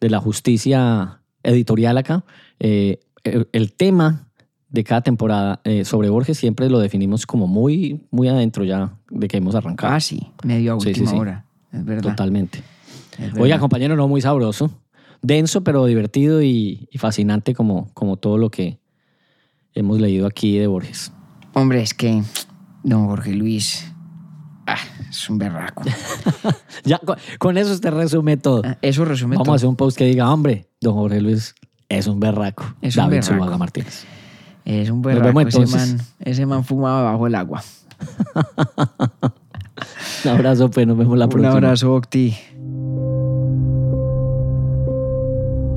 de 0.00 0.10
la 0.10 0.18
justicia 0.20 1.20
editorial 1.42 1.98
acá, 1.98 2.24
eh, 2.58 2.98
el, 3.22 3.48
el 3.52 3.72
tema 3.72 4.28
de 4.70 4.82
cada 4.82 5.02
temporada 5.02 5.60
eh, 5.64 5.84
sobre 5.84 6.08
Borges 6.08 6.36
siempre 6.36 6.68
lo 6.68 6.80
definimos 6.80 7.26
como 7.26 7.46
muy, 7.46 8.00
muy 8.10 8.26
adentro 8.28 8.64
ya 8.64 8.92
de 9.08 9.28
que 9.28 9.36
hemos 9.36 9.54
arrancado. 9.54 9.92
Casi, 9.92 10.26
medio 10.42 10.74
a 10.74 10.80
Sí, 10.80 10.86
sí, 10.94 11.00
última 11.00 11.10
sí. 11.10 11.16
hora. 11.16 11.44
Es 11.72 11.84
verdad. 11.84 12.10
Totalmente. 12.10 12.62
Oiga, 13.38 13.58
compañero, 13.60 13.94
no 13.94 14.08
muy 14.08 14.20
sabroso. 14.20 14.70
Denso, 15.22 15.62
pero 15.64 15.84
divertido 15.86 16.42
y, 16.42 16.88
y 16.90 16.98
fascinante 16.98 17.54
como, 17.54 17.90
como 17.94 18.16
todo 18.16 18.38
lo 18.38 18.50
que 18.50 18.78
hemos 19.74 20.00
leído 20.00 20.26
aquí 20.26 20.58
de 20.58 20.66
Borges. 20.66 21.12
Hombre, 21.54 21.82
es 21.82 21.94
que 21.94 22.22
don 22.82 23.06
Jorge 23.06 23.32
Luis 23.32 23.90
ah, 24.66 24.76
es 25.08 25.28
un 25.30 25.38
berraco. 25.38 25.82
Ya, 26.84 26.98
con, 26.98 27.16
con 27.38 27.56
eso 27.56 27.72
usted 27.72 27.90
resume 27.92 28.36
todo. 28.36 28.60
Ah, 28.64 28.76
Eso 28.82 29.04
resume 29.06 29.36
Vamos 29.36 29.46
todo. 29.46 29.52
a 29.54 29.56
hacer 29.56 29.68
un 29.68 29.76
post 29.76 29.96
que 29.96 30.04
diga, 30.04 30.30
hombre, 30.30 30.68
don 30.82 30.94
Jorge 30.94 31.20
Luis 31.22 31.54
es 31.88 32.06
un 32.06 32.20
berraco. 32.20 32.64
Es 32.82 32.96
un 32.96 33.04
David 33.04 33.16
berraco. 33.16 33.32
Zuluaga 33.32 33.56
Martínez. 33.58 34.04
Es 34.66 34.90
un 34.90 35.00
berraco. 35.00 35.40
Ese 35.40 35.66
man, 35.66 36.00
ese 36.20 36.44
man 36.46 36.64
fumaba 36.64 37.02
bajo 37.12 37.26
el 37.26 37.34
agua. 37.36 37.62
Un 40.24 40.30
abrazo, 40.30 40.70
pues 40.70 40.86
nos 40.86 40.96
vemos 40.96 41.18
la 41.18 41.24
un 41.26 41.30
próxima. 41.30 41.52
abrazo, 41.52 41.92
Octi. 41.94 42.34